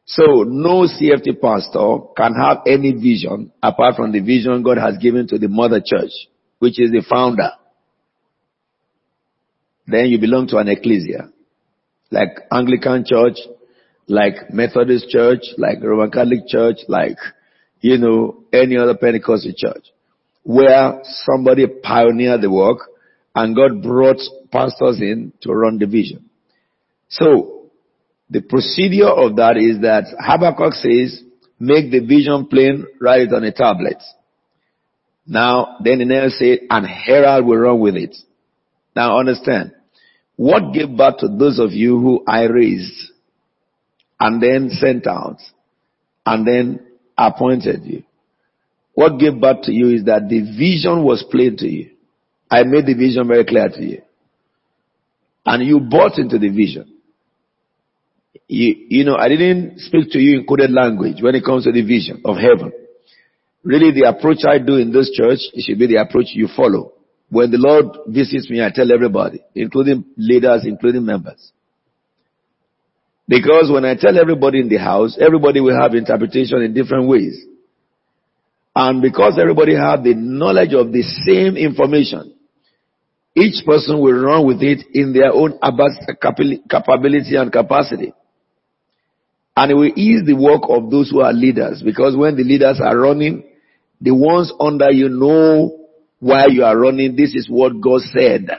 So 0.06 0.44
no 0.44 0.88
CFT 0.88 1.42
pastor 1.42 2.14
can 2.16 2.34
have 2.34 2.60
any 2.66 2.94
vision 2.94 3.52
apart 3.62 3.96
from 3.96 4.12
the 4.12 4.22
vision 4.22 4.64
God 4.64 4.78
has 4.78 4.98
given 4.98 5.28
to 5.28 5.38
the 5.38 5.50
mother 5.50 5.82
church, 5.84 6.12
which 6.60 6.80
is 6.80 6.92
the 6.92 7.04
founder. 7.08 7.52
Then 9.86 10.06
you 10.06 10.20
belong 10.20 10.48
to 10.50 10.58
an 10.58 10.70
ecclesia 10.70 11.30
like 12.12 12.30
Anglican 12.52 13.06
Church, 13.06 13.38
like 14.08 14.54
Methodist 14.54 15.10
Church, 15.10 15.42
like 15.58 15.82
Roman 15.82 16.12
Catholic 16.12 16.48
Church, 16.48 16.78
like, 16.88 17.18
you 17.82 17.98
know, 17.98 18.44
any 18.54 18.78
other 18.78 18.96
Pentecostal 18.96 19.54
church, 19.56 19.86
where 20.44 21.02
somebody 21.04 21.68
pioneered 21.68 22.42
the 22.42 22.50
work 22.50 22.80
and 23.36 23.56
God 23.56 23.84
brought 23.84 24.18
pastors 24.52 25.00
in 25.00 25.34
to 25.42 25.52
run 25.52 25.78
the 25.78 25.86
vision. 25.86 26.30
So, 27.10 27.70
the 28.30 28.42
procedure 28.42 29.08
of 29.08 29.38
that 29.38 29.58
is 29.58 29.82
that 29.82 30.06
Habakkuk 30.20 30.74
says, 30.74 31.22
make 31.60 31.92
the 31.92 32.00
vision 32.00 32.48
plain, 32.48 32.86
write 33.00 33.22
it 33.22 33.34
on 33.34 33.44
a 33.44 33.52
tablet. 33.52 34.02
Now, 35.26 35.78
then 35.84 36.00
the 36.00 36.06
next 36.06 36.40
say, 36.40 36.62
and 36.70 36.86
herald 36.86 37.46
will 37.46 37.58
run 37.58 37.80
with 37.80 37.96
it. 37.96 38.16
Now 38.96 39.20
understand, 39.20 39.74
what 40.38 40.72
gave 40.72 40.96
birth 40.96 41.18
to 41.18 41.28
those 41.28 41.60
of 41.60 41.74
you 41.74 42.00
who 42.00 42.24
I 42.28 42.44
raised 42.44 43.12
and 44.20 44.42
then 44.42 44.70
sent 44.70 45.08
out 45.08 45.38
and 46.26 46.48
then 46.48 46.80
appointed 47.18 47.84
you? 47.84 48.04
What 48.94 49.20
gave 49.20 49.42
birth 49.42 49.64
to 49.64 49.72
you 49.72 49.90
is 49.90 50.06
that 50.06 50.30
the 50.30 50.42
vision 50.42 51.04
was 51.04 51.26
plain 51.30 51.58
to 51.58 51.68
you. 51.68 51.90
I 52.50 52.64
made 52.64 52.86
the 52.86 52.94
vision 52.94 53.28
very 53.28 53.46
clear 53.46 53.68
to 53.68 53.84
you. 53.84 54.02
And 55.46 55.68
you 55.68 55.80
bought 55.80 56.20
into 56.20 56.38
the 56.38 56.50
vision. 56.50 56.94
You, 58.48 58.76
you 58.90 59.04
know, 59.04 59.16
I 59.16 59.28
didn't 59.28 59.80
speak 59.80 60.12
to 60.12 60.20
you 60.20 60.40
in 60.40 60.46
coded 60.46 60.72
language 60.72 61.22
when 61.22 61.36
it 61.36 61.44
comes 61.44 61.64
to 61.64 61.72
the 61.72 61.82
vision 61.82 62.22
of 62.26 62.38
heaven. 62.38 62.72
Really, 63.64 63.92
the 63.92 64.08
approach 64.08 64.46
I 64.48 64.60
do 64.60 64.76
in 64.76 64.92
this 64.92 65.12
church, 65.12 65.40
it 65.54 65.66
should 65.66 65.80
be 65.80 65.88
the 65.88 65.98
approach 65.98 66.28
you 66.34 66.48
follow. 66.56 66.94
When 67.30 67.52
the 67.52 67.58
Lord 67.58 67.98
visits 68.08 68.50
me, 68.50 68.64
I 68.64 68.70
tell 68.74 68.92
everybody, 68.92 69.44
including 69.54 70.06
leaders, 70.16 70.64
including 70.66 71.06
members. 71.06 71.52
Because 73.28 73.70
when 73.72 73.84
I 73.84 73.96
tell 73.96 74.18
everybody 74.18 74.62
in 74.62 74.70
the 74.70 74.78
house, 74.78 75.18
everybody 75.20 75.60
will 75.60 75.78
have 75.80 75.94
interpretation 75.94 76.62
in 76.62 76.74
different 76.74 77.10
ways. 77.10 77.38
And 78.74 79.02
because 79.02 79.38
everybody 79.42 79.76
have 79.76 80.04
the 80.04 80.14
knowledge 80.16 80.74
of 80.74 80.94
the 80.94 81.02
same 81.02 81.58
information, 81.58 82.36
each 83.36 83.66
person 83.66 84.00
will 84.00 84.14
run 84.14 84.48
with 84.48 84.62
it 84.62 84.86
in 84.94 85.14
their 85.14 85.34
own 85.34 85.60
capability 86.72 87.36
and 87.36 87.52
capacity. 87.52 88.14
And 89.56 89.72
it 89.72 89.76
will 89.76 89.92
ease 89.96 90.26
the 90.26 90.36
work 90.36 90.62
of 90.70 90.90
those 90.90 91.10
who 91.10 91.22
are 91.22 91.34
leaders 91.34 91.82
because 91.84 92.16
when 92.16 92.38
the 92.38 92.44
leaders 92.44 92.80
are 92.82 92.98
running, 92.98 93.44
the 94.00 94.14
ones 94.14 94.54
under 94.60 94.92
you 94.92 95.10
know 95.10 95.87
while 96.20 96.50
you 96.50 96.64
are 96.64 96.78
running, 96.78 97.16
this 97.16 97.34
is 97.36 97.48
what 97.50 97.80
God 97.80 98.02
said. 98.02 98.50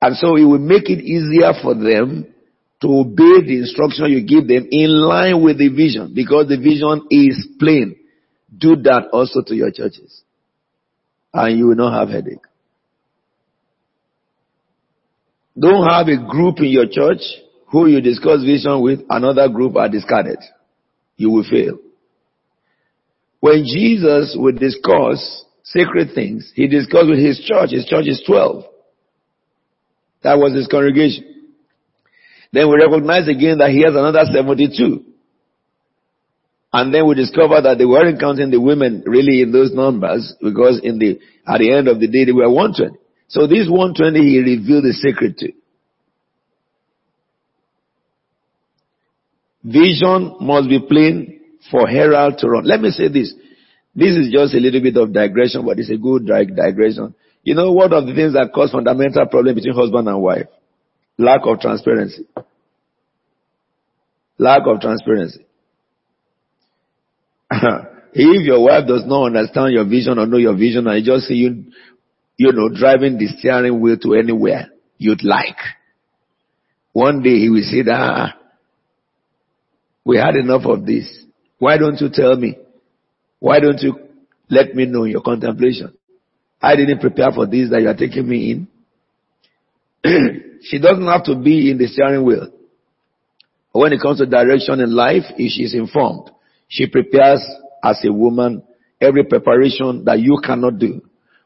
And 0.00 0.16
so 0.16 0.36
it 0.36 0.44
will 0.44 0.58
make 0.58 0.88
it 0.88 1.00
easier 1.02 1.52
for 1.60 1.74
them 1.74 2.32
to 2.80 2.86
obey 2.86 3.42
the 3.44 3.58
instruction 3.58 4.06
you 4.06 4.24
give 4.24 4.46
them 4.46 4.68
in 4.70 4.90
line 4.90 5.42
with 5.42 5.58
the 5.58 5.68
vision 5.68 6.12
because 6.14 6.46
the 6.48 6.56
vision 6.56 7.06
is 7.10 7.48
plain. 7.58 7.96
Do 8.56 8.76
that 8.76 9.08
also 9.12 9.42
to 9.44 9.54
your 9.54 9.72
churches 9.72 10.22
and 11.34 11.58
you 11.58 11.66
will 11.66 11.74
not 11.74 11.98
have 11.98 12.08
headache. 12.08 12.44
Don't 15.58 15.88
have 15.88 16.06
a 16.06 16.16
group 16.30 16.58
in 16.58 16.66
your 16.66 16.86
church 16.86 17.20
who 17.70 17.88
you 17.88 18.00
discuss 18.00 18.44
vision 18.44 18.80
with, 18.80 19.00
another 19.10 19.48
group 19.48 19.76
are 19.76 19.88
discarded. 19.88 20.38
You 21.16 21.30
will 21.30 21.44
fail. 21.44 21.78
When 23.40 23.64
Jesus 23.64 24.34
would 24.38 24.58
discuss 24.58 25.44
sacred 25.62 26.10
things, 26.14 26.50
he 26.54 26.66
discussed 26.66 27.08
with 27.08 27.18
his 27.18 27.38
church. 27.40 27.70
His 27.70 27.86
church 27.86 28.06
is 28.06 28.22
12. 28.26 28.64
That 30.22 30.38
was 30.38 30.54
his 30.54 30.66
congregation. 30.66 31.24
Then 32.52 32.68
we 32.68 32.76
recognize 32.76 33.28
again 33.28 33.58
that 33.58 33.70
he 33.70 33.82
has 33.82 33.94
another 33.94 34.24
72. 34.32 35.04
And 36.72 36.92
then 36.92 37.06
we 37.06 37.14
discover 37.14 37.60
that 37.62 37.78
they 37.78 37.86
weren't 37.86 38.20
counting 38.20 38.50
the 38.50 38.60
women 38.60 39.02
really 39.06 39.40
in 39.40 39.52
those 39.52 39.72
numbers 39.72 40.34
because 40.42 40.80
in 40.82 40.98
the, 40.98 41.18
at 41.46 41.58
the 41.58 41.72
end 41.72 41.88
of 41.88 42.00
the 42.00 42.08
day 42.08 42.24
they 42.24 42.32
were 42.32 42.50
120. 42.50 42.96
So 43.28 43.46
this 43.46 43.68
120 43.68 44.18
he 44.20 44.38
revealed 44.40 44.84
the 44.84 44.92
secret 44.92 45.38
to. 45.38 45.52
Vision 49.64 50.36
must 50.40 50.68
be 50.68 50.80
plain 50.80 51.37
for 51.70 51.86
herald 51.86 52.38
to 52.38 52.48
run. 52.48 52.64
Let 52.64 52.80
me 52.80 52.90
say 52.90 53.08
this. 53.08 53.34
This 53.94 54.16
is 54.16 54.32
just 54.32 54.54
a 54.54 54.58
little 54.58 54.80
bit 54.80 54.96
of 54.96 55.12
digression, 55.12 55.64
but 55.66 55.78
it's 55.78 55.90
a 55.90 55.96
good 55.96 56.26
digression. 56.26 57.14
You 57.42 57.54
know, 57.54 57.72
one 57.72 57.92
of 57.92 58.06
the 58.06 58.14
things 58.14 58.34
that 58.34 58.52
cause 58.54 58.72
fundamental 58.72 59.26
problem 59.26 59.54
between 59.54 59.74
husband 59.74 60.08
and 60.08 60.20
wife? 60.20 60.46
Lack 61.18 61.40
of 61.44 61.60
transparency. 61.60 62.26
Lack 64.38 64.62
of 64.66 64.80
transparency. 64.80 65.44
If 68.20 68.46
your 68.46 68.64
wife 68.64 68.86
does 68.88 69.04
not 69.06 69.26
understand 69.26 69.72
your 69.72 69.84
vision 69.84 70.18
or 70.18 70.26
know 70.26 70.38
your 70.38 70.56
vision 70.56 70.86
and 70.86 71.04
just 71.04 71.26
see 71.26 71.34
you, 71.34 71.64
you 72.36 72.52
know, 72.52 72.68
driving 72.68 73.18
the 73.18 73.26
steering 73.28 73.80
wheel 73.80 73.98
to 73.98 74.14
anywhere 74.14 74.70
you'd 74.96 75.22
like, 75.22 75.56
one 76.92 77.22
day 77.22 77.38
he 77.38 77.50
will 77.50 77.62
say 77.62 77.82
that, 77.82 78.00
ah, 78.00 78.34
we 80.04 80.16
had 80.16 80.36
enough 80.36 80.62
of 80.64 80.86
this. 80.86 81.26
Why 81.58 81.76
don't 81.76 82.00
you 82.00 82.08
tell 82.12 82.36
me? 82.36 82.56
Why 83.40 83.60
don't 83.60 83.80
you 83.80 83.98
let 84.48 84.74
me 84.74 84.86
know 84.86 85.04
your 85.04 85.22
contemplation? 85.22 85.94
I 86.60 86.76
didn't 86.76 87.00
prepare 87.00 87.30
for 87.32 87.46
this 87.46 87.70
that 87.70 87.82
you 87.82 87.88
are 87.88 87.94
taking 87.94 88.28
me 88.28 88.50
in. 88.52 88.68
she 90.62 90.78
doesn't 90.78 91.06
have 91.06 91.24
to 91.24 91.36
be 91.36 91.70
in 91.70 91.78
the 91.78 91.86
steering 91.86 92.24
wheel. 92.24 92.48
When 93.72 93.92
it 93.92 94.00
comes 94.00 94.18
to 94.18 94.26
direction 94.26 94.80
in 94.80 94.94
life, 94.94 95.22
if 95.36 95.52
she's 95.52 95.74
informed, 95.74 96.30
she 96.68 96.86
prepares 96.86 97.44
as 97.82 98.02
a 98.04 98.12
woman 98.12 98.62
every 99.00 99.24
preparation 99.24 100.04
that 100.04 100.18
you 100.20 100.40
cannot 100.44 100.78
do, 100.78 101.00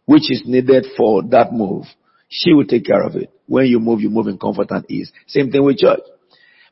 which 0.06 0.30
is 0.30 0.42
needed 0.46 0.86
for 0.96 1.22
that 1.24 1.52
move. 1.52 1.84
She 2.28 2.54
will 2.54 2.64
take 2.64 2.86
care 2.86 3.02
of 3.02 3.16
it. 3.16 3.30
When 3.46 3.66
you 3.66 3.78
move, 3.80 4.00
you 4.00 4.08
move 4.08 4.28
in 4.28 4.38
comfort 4.38 4.68
and 4.70 4.90
ease. 4.90 5.12
Same 5.26 5.50
thing 5.50 5.62
with 5.62 5.76
church. 5.78 6.00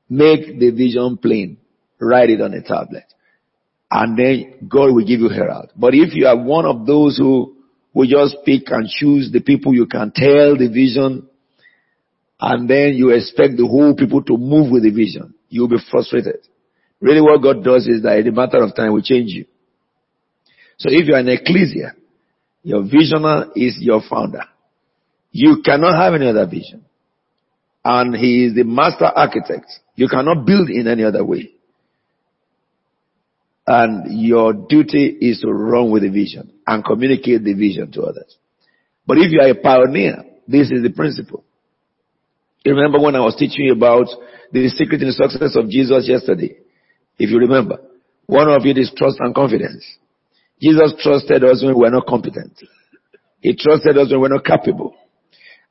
Make 0.09 0.59
the 0.59 0.71
vision 0.71 1.19
plain. 1.19 1.59
Write 2.01 2.31
it 2.31 2.41
on 2.41 2.55
a 2.55 2.63
tablet. 2.63 3.05
And 3.91 4.17
then 4.17 4.69
God 4.69 4.95
will 4.95 5.05
give 5.05 5.21
you 5.21 5.29
herald. 5.29 5.71
But 5.77 5.95
if 5.95 6.15
you 6.15 6.27
are 6.27 6.37
one 6.37 6.65
of 6.65 6.87
those 6.87 7.17
who 7.19 7.57
will 7.93 8.07
just 8.07 8.37
pick 8.45 8.63
and 8.69 8.89
choose 8.89 9.31
the 9.33 9.41
people 9.41 9.75
you 9.75 9.87
can 9.87 10.13
tell 10.15 10.57
the 10.57 10.69
vision, 10.73 11.29
and 12.41 12.71
then 12.71 12.95
you 12.95 13.11
expect 13.11 13.57
the 13.57 13.67
whole 13.67 13.95
people 13.95 14.23
to 14.23 14.37
move 14.37 14.71
with 14.71 14.85
the 14.85 14.91
vision, 14.91 15.35
you'll 15.49 15.69
be 15.69 15.79
frustrated. 15.91 16.39
Really 17.01 17.21
what 17.21 17.43
God 17.43 17.65
does 17.65 17.87
is 17.87 18.03
that 18.03 18.19
in 18.19 18.29
a 18.29 18.33
matter 18.33 18.63
of 18.63 18.75
time 18.75 18.93
will 18.93 19.03
change 19.03 19.31
you. 19.33 19.47
So 20.79 20.89
if 20.91 21.07
you're 21.07 21.19
an 21.19 21.29
ecclesia, 21.29 21.93
your 22.63 22.83
visioner 22.83 23.51
is 23.57 23.77
your 23.81 24.03
founder. 24.09 24.45
You 25.33 25.63
cannot 25.65 26.01
have 26.01 26.15
any 26.15 26.29
other 26.29 26.47
vision. 26.47 26.85
And 27.85 28.15
he 28.15 28.45
is 28.47 28.55
the 28.55 28.65
master 28.65 29.07
architect. 29.07 29.67
You 29.95 30.09
cannot 30.09 30.47
build 30.47 30.69
in 30.71 30.87
any 30.87 31.05
other 31.05 31.25
way. 31.25 31.53
And 33.73 34.21
your 34.21 34.53
duty 34.53 35.17
is 35.21 35.43
to 35.43 35.49
run 35.53 35.93
with 35.93 36.03
the 36.03 36.09
vision 36.09 36.51
and 36.67 36.85
communicate 36.85 37.45
the 37.45 37.55
vision 37.55 37.93
to 37.93 38.03
others. 38.03 38.37
But 39.07 39.19
if 39.19 39.31
you 39.31 39.41
are 39.41 39.51
a 39.51 39.55
pioneer, 39.55 40.25
this 40.49 40.73
is 40.73 40.83
the 40.83 40.91
principle. 40.91 41.45
You 42.65 42.75
remember 42.75 42.99
when 42.99 43.15
I 43.15 43.21
was 43.21 43.37
teaching 43.37 43.67
you 43.67 43.73
about 43.75 44.09
the 44.51 44.69
secret 44.71 44.99
the 44.99 45.13
success 45.13 45.55
of 45.55 45.71
Jesus 45.71 46.09
yesterday? 46.09 46.59
If 47.17 47.31
you 47.31 47.39
remember, 47.39 47.79
one 48.27 48.49
of 48.49 48.67
it 48.67 48.77
is 48.77 48.91
trust 48.97 49.19
and 49.21 49.33
confidence. 49.33 49.87
Jesus 50.61 50.93
trusted 51.01 51.45
us 51.45 51.63
when 51.63 51.77
we 51.77 51.83
were 51.83 51.91
not 51.91 52.09
competent. 52.09 52.59
He 53.39 53.55
trusted 53.55 53.97
us 53.97 54.11
when 54.11 54.19
we 54.19 54.23
were 54.23 54.35
not 54.35 54.45
capable. 54.45 54.97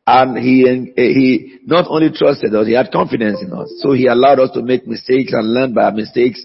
And 0.08 0.38
he, 0.38 0.94
he 0.96 1.60
not 1.66 1.86
only 1.90 2.12
trusted 2.16 2.56
us, 2.56 2.66
he 2.66 2.76
had 2.76 2.94
confidence 2.94 3.42
in 3.42 3.52
us. 3.52 3.74
So 3.80 3.92
he 3.92 4.08
allowed 4.08 4.40
us 4.40 4.52
to 4.54 4.62
make 4.62 4.88
mistakes 4.88 5.34
and 5.34 5.54
learn 5.54 5.74
by 5.74 5.84
our 5.84 5.92
mistakes 5.92 6.42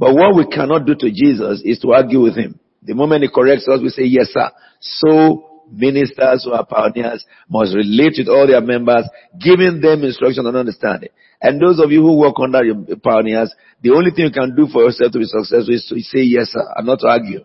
but 0.00 0.14
what 0.14 0.34
we 0.34 0.46
cannot 0.46 0.86
do 0.86 0.94
to 0.94 1.10
Jesus 1.12 1.60
is 1.62 1.78
to 1.80 1.92
argue 1.92 2.22
with 2.22 2.34
him. 2.34 2.58
The 2.82 2.94
moment 2.94 3.22
he 3.22 3.28
corrects 3.28 3.68
us, 3.68 3.80
we 3.82 3.90
say, 3.90 4.04
yes, 4.04 4.28
sir. 4.32 4.50
So 4.80 5.66
ministers 5.70 6.42
who 6.42 6.52
are 6.52 6.64
pioneers 6.64 7.22
must 7.50 7.76
relate 7.76 8.14
with 8.16 8.28
all 8.28 8.46
their 8.46 8.62
members, 8.62 9.04
giving 9.38 9.82
them 9.82 10.02
instruction 10.02 10.46
and 10.46 10.56
understanding. 10.56 11.10
And 11.42 11.60
those 11.60 11.78
of 11.78 11.92
you 11.92 12.00
who 12.00 12.16
work 12.16 12.36
under 12.42 12.64
your 12.64 12.96
pioneers, 12.96 13.54
the 13.82 13.90
only 13.90 14.10
thing 14.10 14.24
you 14.24 14.32
can 14.32 14.56
do 14.56 14.68
for 14.72 14.84
yourself 14.84 15.12
to 15.12 15.18
be 15.18 15.26
successful 15.26 15.74
is 15.74 15.84
to 15.90 16.00
say 16.00 16.24
yes, 16.24 16.48
sir, 16.48 16.64
and 16.76 16.86
not 16.86 17.00
to 17.00 17.06
argue. 17.06 17.44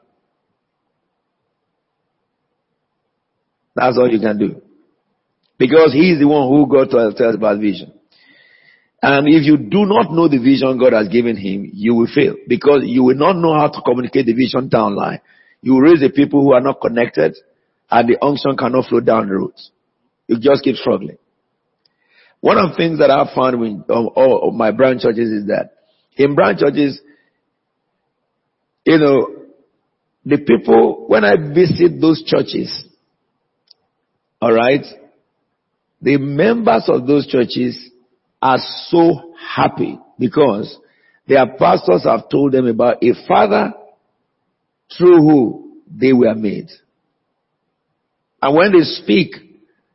That's 3.76 3.98
all 3.98 4.10
you 4.10 4.22
can 4.22 4.40
do. 4.40 4.62
Because 5.60 5.92
he 5.92 6.12
is 6.12 6.20
the 6.20 6.28
one 6.28 6.48
who 6.48 6.72
got 6.72 6.90
to 6.92 7.14
tell 7.18 7.30
us 7.30 7.36
about 7.36 7.60
vision. 7.60 7.92
And 9.08 9.28
if 9.28 9.46
you 9.46 9.58
do 9.58 9.86
not 9.86 10.12
know 10.12 10.28
the 10.28 10.40
vision 10.40 10.80
God 10.80 10.94
has 10.94 11.10
given 11.10 11.38
him, 11.38 11.70
you 11.72 11.94
will 11.94 12.08
fail 12.08 12.34
because 12.48 12.82
you 12.86 13.04
will 13.04 13.16
not 13.16 13.36
know 13.36 13.54
how 13.54 13.68
to 13.68 13.82
communicate 13.86 14.26
the 14.26 14.34
vision 14.34 14.68
down 14.68 14.96
line. 14.96 15.22
You 15.62 15.74
will 15.74 15.82
raise 15.82 16.00
the 16.00 16.10
people 16.10 16.42
who 16.42 16.54
are 16.54 16.62
not 16.62 16.82
connected 16.82 17.38
and 17.92 18.10
the 18.10 18.18
unction 18.20 18.58
cannot 18.58 18.88
flow 18.90 19.02
down 19.02 19.28
the 19.28 19.36
roots. 19.36 19.70
You 20.26 20.40
just 20.40 20.64
keep 20.64 20.78
struggling. 20.78 21.20
One 22.42 22.58
of 22.58 22.72
the 22.72 22.78
things 22.78 22.98
that 22.98 23.12
I've 23.12 23.36
found 23.36 23.64
in 23.64 23.84
all 23.88 24.50
of 24.50 24.56
my 24.56 24.72
branch 24.72 25.04
churches 25.04 25.30
is 25.30 25.46
that 25.50 25.76
in 26.18 26.34
branch 26.34 26.62
churches, 26.62 27.00
you 28.86 28.98
know, 28.98 29.28
the 30.26 30.40
people, 30.40 31.06
when 31.08 31.24
I 31.24 31.36
visit 31.36 32.02
those 32.02 32.24
churches, 32.26 32.86
alright, 34.42 34.84
the 36.02 36.18
members 36.18 36.86
of 36.88 37.06
those 37.06 37.28
churches 37.28 37.92
are 38.46 38.60
so 38.90 39.34
happy 39.56 39.98
because 40.20 40.78
their 41.28 41.48
pastors 41.58 42.04
have 42.04 42.30
told 42.30 42.52
them 42.52 42.68
about 42.68 43.04
a 43.04 43.14
father 43.28 43.74
through 44.96 45.18
who 45.18 45.82
they 45.90 46.14
were 46.14 46.36
made. 46.36 46.70
And 48.44 48.56
when 48.56 48.72
they 48.72 48.84
speak, 48.84 49.34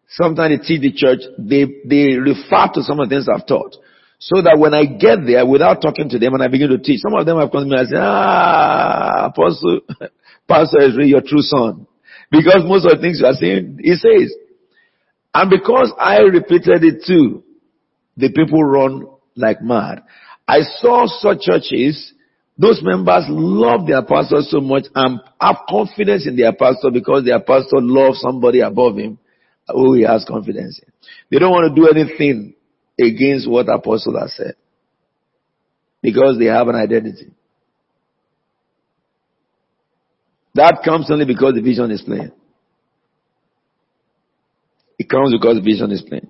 sometimes 0.09 0.59
they 0.59 0.67
teach 0.67 0.81
the 0.81 0.93
church, 0.93 1.21
they, 1.39 1.65
they 1.85 2.19
refer 2.19 2.67
to 2.75 2.83
some 2.83 2.99
of 2.99 3.09
the 3.09 3.15
things 3.15 3.29
I've 3.33 3.47
taught. 3.47 3.77
So 4.19 4.43
that 4.43 4.59
when 4.59 4.75
I 4.75 4.85
get 4.85 5.25
there 5.25 5.47
without 5.47 5.81
talking 5.81 6.09
to 6.11 6.19
them 6.19 6.35
and 6.35 6.43
I 6.43 6.49
begin 6.49 6.71
to 6.71 6.79
teach, 6.79 7.01
some 7.01 7.15
of 7.15 7.25
them 7.25 7.39
have 7.39 7.53
come 7.53 7.63
to 7.63 7.71
me 7.71 7.79
and 7.79 7.89
say, 7.89 7.97
ah, 7.99 9.27
apostle, 9.27 9.81
pastor 10.49 10.83
is 10.83 10.97
really 10.97 11.11
your 11.11 11.23
true 11.23 11.41
son. 11.41 11.87
Because 12.33 12.67
most 12.67 12.85
of 12.85 12.99
the 12.99 13.01
things 13.01 13.21
you 13.21 13.27
are 13.27 13.39
saying, 13.39 13.79
he 13.81 13.95
says. 13.95 14.35
And 15.33 15.49
because 15.49 15.93
I 15.99 16.19
repeated 16.19 16.83
it 16.83 17.05
too, 17.07 17.45
the 18.17 18.31
people 18.31 18.63
run 18.63 19.07
like 19.37 19.63
mad. 19.63 20.03
I 20.47 20.61
saw 20.79 21.07
such 21.07 21.43
churches, 21.43 22.13
those 22.59 22.81
members 22.83 23.25
love 23.29 23.87
their 23.87 24.03
pastor 24.03 24.41
so 24.43 24.61
much 24.61 24.85
and 24.95 25.21
have 25.41 25.57
confidence 25.69 26.27
in 26.27 26.37
their 26.37 26.53
pastor 26.53 26.91
because 26.93 27.25
their 27.25 27.41
pastor 27.41 27.81
loves 27.81 28.21
somebody 28.21 28.61
above 28.61 28.97
him 28.99 29.19
who 29.69 29.95
he 29.95 30.03
has 30.03 30.25
confidence 30.27 30.81
in. 30.85 30.93
They 31.31 31.39
don't 31.39 31.53
want 31.53 31.75
to 31.75 31.81
do 31.81 31.89
anything 31.89 32.55
against 33.01 33.49
what 33.49 33.69
apostle 33.69 34.19
has 34.21 34.35
said 34.37 34.57
because 36.03 36.39
they 36.39 36.47
have 36.47 36.69
an 36.69 36.75
identity. 36.75 37.33
That 40.55 40.81
comes 40.85 41.11
only 41.11 41.25
because 41.25 41.55
the 41.55 41.63
vision 41.63 41.91
is 41.91 42.03
plain. 42.03 42.33
It 44.99 45.09
comes 45.09 45.33
because 45.33 45.57
the 45.57 45.63
vision 45.63 45.93
is 45.93 46.03
plain. 46.03 46.29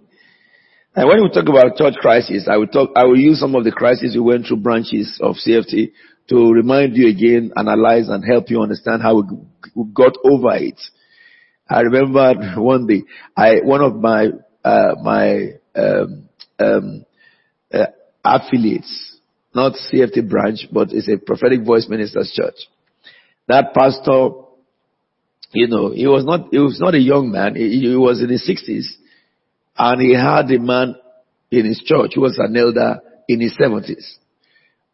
And 0.94 1.08
when 1.08 1.22
we 1.22 1.28
talk 1.30 1.48
about 1.48 1.76
church 1.76 1.94
crisis, 2.00 2.48
I 2.50 2.56
will 2.56 2.66
talk, 2.66 2.90
I 2.96 3.04
will 3.04 3.18
use 3.18 3.38
some 3.38 3.54
of 3.54 3.62
the 3.62 3.70
crises 3.70 4.14
we 4.14 4.20
went 4.20 4.46
through 4.46 4.58
branches 4.58 5.20
of 5.22 5.36
CFT 5.36 5.92
to 6.30 6.52
remind 6.52 6.96
you 6.96 7.08
again, 7.08 7.52
analyze 7.56 8.08
and 8.08 8.24
help 8.24 8.50
you 8.50 8.60
understand 8.60 9.00
how 9.02 9.22
we 9.74 9.84
got 9.94 10.16
over 10.24 10.56
it. 10.56 10.80
I 11.68 11.82
remember 11.82 12.34
one 12.60 12.86
day, 12.86 13.04
I, 13.36 13.60
one 13.62 13.82
of 13.82 13.94
my, 13.96 14.30
uh, 14.64 14.94
my, 15.00 15.50
um, 15.76 16.28
um, 16.58 17.04
uh, 17.72 17.86
affiliates, 18.24 19.18
not 19.54 19.74
CFT 19.74 20.28
branch, 20.28 20.66
but 20.72 20.88
it's 20.90 21.08
a 21.08 21.18
prophetic 21.18 21.64
voice 21.64 21.86
ministers 21.88 22.32
church. 22.34 22.68
That 23.46 23.74
pastor, 23.74 24.30
you 25.52 25.68
know, 25.68 25.92
he 25.92 26.08
was 26.08 26.24
not, 26.24 26.48
he 26.50 26.58
was 26.58 26.80
not 26.80 26.94
a 26.94 27.00
young 27.00 27.30
man. 27.30 27.54
He, 27.54 27.80
he 27.80 27.96
was 27.96 28.20
in 28.20 28.28
his 28.28 28.44
sixties 28.44 28.96
and 29.82 30.02
he 30.02 30.14
had 30.14 30.50
a 30.50 30.58
man 30.58 30.94
in 31.50 31.64
his 31.64 31.82
church 31.82 32.12
who 32.14 32.20
was 32.20 32.38
an 32.38 32.54
elder 32.54 33.00
in 33.26 33.40
his 33.40 33.56
seventies. 33.56 34.18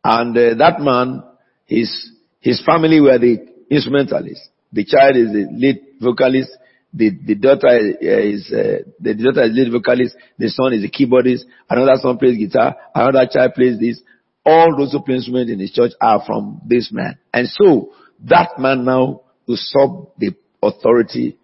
And 0.05 0.37
uh, 0.38 0.55
that 0.55 0.81
man, 0.81 1.25
his, 1.64 2.12
his 2.38 2.62
family 2.64 3.01
were 3.01 3.18
the 3.18 3.49
instrumentalists. 3.68 4.49
The 4.72 4.85
child 4.85 5.16
is 5.16 5.33
the 5.33 5.49
lead 5.51 5.81
vocalist. 6.01 6.51
The, 6.94 7.11
the 7.11 7.35
daughter 7.35 7.77
is, 8.01 8.49
uh, 8.53 8.88
the 9.01 9.14
daughter 9.14 9.42
is 9.42 9.53
lead 9.55 9.72
vocalist. 9.72 10.16
The 10.38 10.51
son 10.51 10.72
is 10.75 10.83
the 10.83 10.90
keyboardist. 10.90 11.42
Another 11.68 12.01
son 12.01 12.16
plays 12.16 12.38
guitar. 12.38 12.77
Another 12.94 13.29
child 13.31 13.55
plays 13.55 13.81
this. 13.81 14.01
All 14.44 14.77
those 14.79 14.92
who 14.92 15.03
play 15.03 15.16
instruments 15.16 15.51
in 15.51 15.59
his 15.59 15.72
church 15.72 15.92
are 16.01 16.22
from 16.25 16.61
this 16.64 16.92
man. 16.92 17.18
And 17.35 17.49
so, 17.49 17.92
that 18.25 18.51
man 18.59 18.85
now 18.85 19.22
usurped 19.46 20.20
the 20.20 20.37
authority 20.62 21.38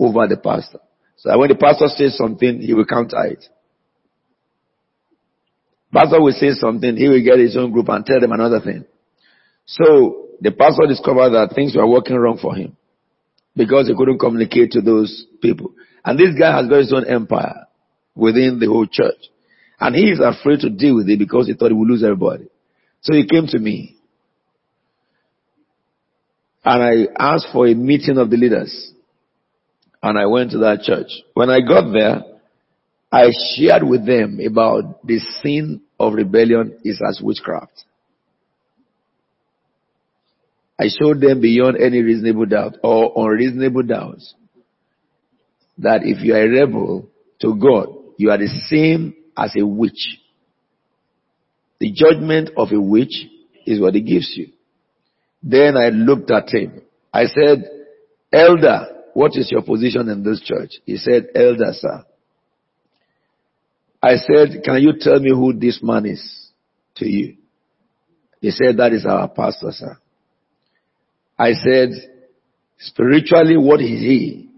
over 0.00 0.26
the 0.26 0.38
pastor. 0.38 0.78
So 1.18 1.36
when 1.38 1.48
the 1.48 1.56
pastor 1.56 1.88
says 1.88 2.16
something, 2.16 2.60
he 2.60 2.74
will 2.74 2.86
counter 2.86 3.24
it. 3.26 3.44
Pastor 5.92 6.20
will 6.20 6.32
say 6.32 6.50
something, 6.52 6.96
he 6.96 7.08
will 7.08 7.22
get 7.22 7.38
his 7.38 7.56
own 7.56 7.72
group 7.72 7.88
and 7.88 8.04
tell 8.04 8.20
them 8.20 8.32
another 8.32 8.60
thing. 8.60 8.84
So 9.66 10.28
the 10.40 10.52
pastor 10.52 10.86
discovered 10.86 11.30
that 11.30 11.54
things 11.54 11.74
were 11.74 11.86
working 11.86 12.16
wrong 12.16 12.38
for 12.40 12.54
him 12.54 12.76
because 13.56 13.88
he 13.88 13.94
couldn't 13.96 14.18
communicate 14.18 14.72
to 14.72 14.80
those 14.80 15.26
people. 15.42 15.72
And 16.04 16.18
this 16.18 16.38
guy 16.38 16.56
has 16.56 16.68
got 16.68 16.78
his 16.78 16.92
own 16.92 17.06
empire 17.08 17.66
within 18.14 18.58
the 18.60 18.66
whole 18.66 18.86
church. 18.86 19.18
And 19.80 19.94
he 19.94 20.10
is 20.10 20.20
afraid 20.22 20.60
to 20.60 20.70
deal 20.70 20.96
with 20.96 21.08
it 21.08 21.18
because 21.18 21.46
he 21.46 21.54
thought 21.54 21.70
he 21.70 21.74
would 21.74 21.88
lose 21.88 22.04
everybody. 22.04 22.48
So 23.00 23.14
he 23.14 23.26
came 23.26 23.46
to 23.48 23.58
me. 23.58 23.96
And 26.64 26.82
I 26.82 27.34
asked 27.34 27.48
for 27.52 27.66
a 27.66 27.74
meeting 27.74 28.18
of 28.18 28.30
the 28.30 28.36
leaders. 28.36 28.92
And 30.02 30.18
I 30.18 30.26
went 30.26 30.52
to 30.52 30.58
that 30.58 30.82
church. 30.82 31.10
When 31.34 31.50
I 31.50 31.60
got 31.60 31.92
there, 31.92 32.22
I 33.10 33.30
shared 33.56 33.82
with 33.82 34.06
them 34.06 34.38
about 34.44 35.06
the 35.06 35.18
sin 35.42 35.80
of 35.98 36.12
rebellion 36.12 36.78
is 36.84 37.00
as 37.06 37.20
witchcraft. 37.22 37.84
I 40.80 40.86
showed 40.88 41.20
them 41.20 41.40
beyond 41.40 41.76
any 41.78 42.02
reasonable 42.02 42.46
doubt 42.46 42.76
or 42.84 43.12
unreasonable 43.16 43.82
doubts 43.82 44.34
that 45.78 46.02
if 46.04 46.22
you 46.22 46.34
are 46.34 46.44
a 46.44 46.48
rebel 46.48 47.08
to 47.40 47.54
God, 47.56 47.88
you 48.16 48.30
are 48.30 48.38
the 48.38 48.48
same 48.68 49.14
as 49.36 49.54
a 49.58 49.66
witch. 49.66 50.18
The 51.80 51.92
judgment 51.92 52.50
of 52.56 52.68
a 52.72 52.80
witch 52.80 53.26
is 53.66 53.80
what 53.80 53.94
he 53.94 54.02
gives 54.02 54.32
you. 54.36 54.48
Then 55.42 55.76
I 55.76 55.88
looked 55.88 56.30
at 56.30 56.48
him. 56.52 56.82
I 57.12 57.24
said, 57.26 57.64
Elder, 58.32 58.97
what 59.18 59.32
is 59.34 59.50
your 59.50 59.62
position 59.62 60.08
in 60.10 60.22
this 60.22 60.40
church? 60.40 60.74
He 60.86 60.96
said, 60.96 61.26
Elder, 61.34 61.72
sir. 61.72 62.04
I 64.00 64.14
said, 64.14 64.62
Can 64.64 64.80
you 64.80 64.92
tell 64.96 65.18
me 65.18 65.30
who 65.30 65.52
this 65.54 65.80
man 65.82 66.06
is 66.06 66.50
to 66.98 67.04
you? 67.04 67.36
He 68.40 68.52
said, 68.52 68.76
That 68.76 68.92
is 68.92 69.04
our 69.04 69.26
pastor, 69.26 69.72
sir. 69.72 69.98
I 71.36 71.50
said, 71.54 71.88
Spiritually, 72.78 73.56
what 73.56 73.80
is 73.80 73.88
he? 73.88 74.50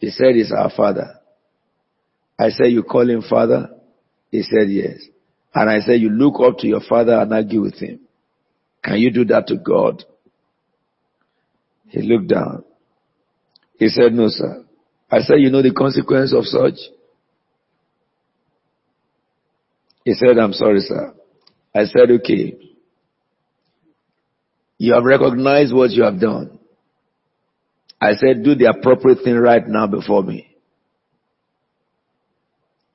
He 0.00 0.10
said, 0.10 0.34
He's 0.34 0.52
our 0.52 0.70
father. 0.76 1.14
I 2.38 2.50
said, 2.50 2.66
You 2.66 2.82
call 2.82 3.08
him 3.08 3.22
father? 3.22 3.70
He 4.30 4.42
said, 4.42 4.68
Yes. 4.68 4.98
And 5.54 5.70
I 5.70 5.80
said, 5.80 5.98
You 6.02 6.10
look 6.10 6.34
up 6.46 6.58
to 6.58 6.66
your 6.66 6.82
father 6.86 7.18
and 7.18 7.32
argue 7.32 7.62
with 7.62 7.80
him. 7.80 8.00
Can 8.84 8.98
you 8.98 9.10
do 9.10 9.24
that 9.24 9.46
to 9.46 9.56
God? 9.56 10.04
He 11.88 12.02
looked 12.02 12.28
down. 12.28 12.64
He 13.80 13.88
said, 13.88 14.12
No, 14.12 14.28
sir. 14.28 14.64
I 15.10 15.20
said, 15.22 15.36
You 15.38 15.50
know 15.50 15.62
the 15.62 15.72
consequence 15.72 16.32
of 16.32 16.44
such? 16.44 16.78
He 20.04 20.14
said, 20.14 20.38
I'm 20.38 20.52
sorry, 20.52 20.80
sir. 20.80 21.14
I 21.74 21.84
said, 21.84 22.10
okay. 22.10 22.56
You 24.78 24.94
have 24.94 25.04
recognized 25.04 25.74
what 25.74 25.90
you 25.90 26.04
have 26.04 26.20
done. 26.20 26.58
I 28.00 28.14
said, 28.14 28.42
do 28.42 28.54
the 28.54 28.70
appropriate 28.76 29.22
thing 29.22 29.36
right 29.36 29.66
now 29.66 29.86
before 29.86 30.22
me. 30.22 30.56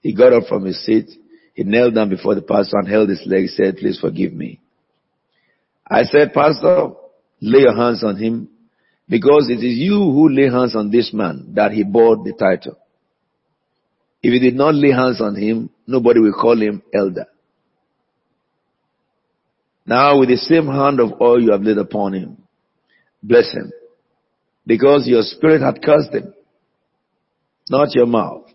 He 0.01 0.15
got 0.15 0.33
up 0.33 0.47
from 0.49 0.65
his 0.65 0.83
seat. 0.83 1.09
He 1.53 1.63
knelt 1.63 1.93
down 1.93 2.09
before 2.09 2.35
the 2.35 2.41
pastor 2.41 2.77
and 2.79 2.87
held 2.87 3.09
his 3.09 3.23
leg. 3.25 3.43
He 3.43 3.47
said, 3.47 3.77
please 3.77 3.99
forgive 3.99 4.33
me. 4.33 4.59
I 5.87 6.03
said, 6.03 6.33
pastor, 6.33 6.89
lay 7.39 7.61
your 7.61 7.75
hands 7.75 8.03
on 8.03 8.17
him 8.17 8.49
because 9.07 9.49
it 9.49 9.63
is 9.63 9.77
you 9.77 9.95
who 9.95 10.29
lay 10.29 10.49
hands 10.49 10.75
on 10.75 10.89
this 10.89 11.11
man 11.13 11.51
that 11.55 11.71
he 11.71 11.83
bore 11.83 12.17
the 12.17 12.33
title. 12.33 12.77
If 14.21 14.33
you 14.33 14.39
did 14.39 14.55
not 14.55 14.73
lay 14.73 14.91
hands 14.91 15.21
on 15.21 15.35
him, 15.35 15.69
nobody 15.85 16.19
will 16.19 16.33
call 16.33 16.59
him 16.59 16.81
elder. 16.93 17.27
Now 19.85 20.19
with 20.19 20.29
the 20.29 20.37
same 20.37 20.65
hand 20.65 20.99
of 20.99 21.21
oil 21.21 21.41
you 21.41 21.51
have 21.51 21.61
laid 21.61 21.77
upon 21.77 22.13
him, 22.13 22.37
bless 23.21 23.53
him. 23.53 23.71
Because 24.65 25.07
your 25.07 25.21
spirit 25.21 25.61
had 25.61 25.83
cursed 25.83 26.11
him, 26.11 26.33
not 27.69 27.93
your 27.93 28.07
mouth. 28.07 28.47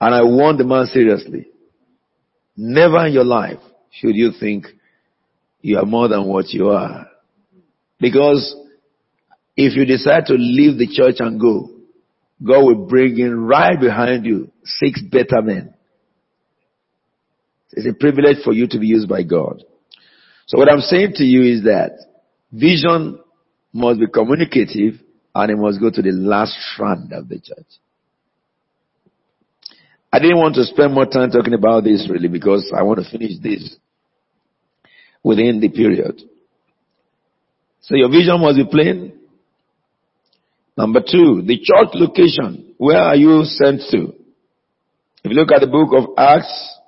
And 0.00 0.14
I 0.14 0.22
warn 0.22 0.56
the 0.56 0.64
man 0.64 0.86
seriously. 0.86 1.48
Never 2.56 3.06
in 3.06 3.12
your 3.12 3.24
life 3.24 3.58
should 3.90 4.14
you 4.16 4.32
think 4.40 4.66
you 5.60 5.78
are 5.78 5.84
more 5.84 6.08
than 6.08 6.26
what 6.26 6.48
you 6.48 6.70
are. 6.70 7.06
Because 7.98 8.56
if 9.62 9.76
you 9.76 9.84
decide 9.84 10.26
to 10.26 10.34
leave 10.34 10.78
the 10.78 10.86
church 10.86 11.16
and 11.18 11.38
go, 11.38 11.68
God 12.42 12.64
will 12.64 12.86
bring 12.86 13.18
in 13.18 13.38
right 13.38 13.78
behind 13.78 14.24
you 14.24 14.50
six 14.64 15.02
better 15.02 15.42
men. 15.42 15.74
It's 17.72 17.86
a 17.86 17.92
privilege 17.92 18.38
for 18.42 18.54
you 18.54 18.66
to 18.68 18.78
be 18.78 18.86
used 18.86 19.08
by 19.08 19.22
God. 19.22 19.62
So 20.46 20.58
what 20.58 20.72
I'm 20.72 20.80
saying 20.80 21.12
to 21.16 21.24
you 21.24 21.42
is 21.42 21.64
that 21.64 21.92
vision 22.50 23.20
must 23.72 24.00
be 24.00 24.06
communicative 24.06 24.94
and 25.34 25.50
it 25.50 25.56
must 25.56 25.78
go 25.78 25.90
to 25.90 26.02
the 26.02 26.10
last 26.12 26.56
strand 26.72 27.12
of 27.12 27.28
the 27.28 27.38
church. 27.38 27.68
I 30.10 30.18
didn't 30.18 30.38
want 30.38 30.54
to 30.54 30.64
spend 30.64 30.94
more 30.94 31.06
time 31.06 31.30
talking 31.30 31.54
about 31.54 31.84
this 31.84 32.08
really 32.10 32.28
because 32.28 32.72
I 32.76 32.82
want 32.82 32.98
to 33.04 33.10
finish 33.10 33.32
this 33.40 33.76
within 35.22 35.60
the 35.60 35.68
period. 35.68 36.22
So 37.82 37.94
your 37.94 38.08
vision 38.08 38.40
must 38.40 38.56
be 38.56 38.64
plain. 38.64 39.19
Number 40.80 41.00
two, 41.00 41.42
the 41.42 41.58
church 41.58 41.90
location. 41.92 42.74
Where 42.78 42.96
are 42.96 43.14
you 43.14 43.44
sent 43.44 43.82
to? 43.90 44.14
If 45.22 45.30
you 45.30 45.32
look 45.32 45.52
at 45.52 45.60
the 45.60 45.66
book 45.66 45.90
of 45.92 46.14
Acts, 46.16 46.78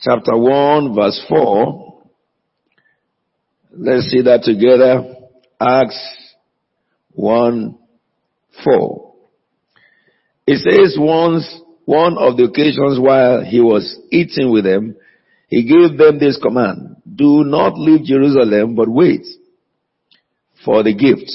chapter 0.00 0.36
1, 0.36 0.92
verse 0.92 1.24
4, 1.28 2.02
let's 3.76 4.06
see 4.06 4.22
that 4.22 4.42
together. 4.42 5.14
Acts 5.60 6.34
1, 7.12 7.78
4. 8.64 9.14
It 10.48 10.58
says 10.68 10.96
once, 10.98 11.60
one 11.84 12.18
of 12.18 12.36
the 12.36 12.46
occasions 12.46 12.98
while 12.98 13.44
he 13.44 13.60
was 13.60 13.96
eating 14.10 14.50
with 14.50 14.64
them, 14.64 14.96
he 15.46 15.62
gave 15.62 15.96
them 15.96 16.18
this 16.18 16.40
command, 16.42 16.96
do 17.06 17.44
not 17.44 17.78
leave 17.78 18.02
Jerusalem, 18.02 18.74
but 18.74 18.88
wait 18.88 19.24
for 20.64 20.82
the 20.82 20.92
gift 20.92 21.30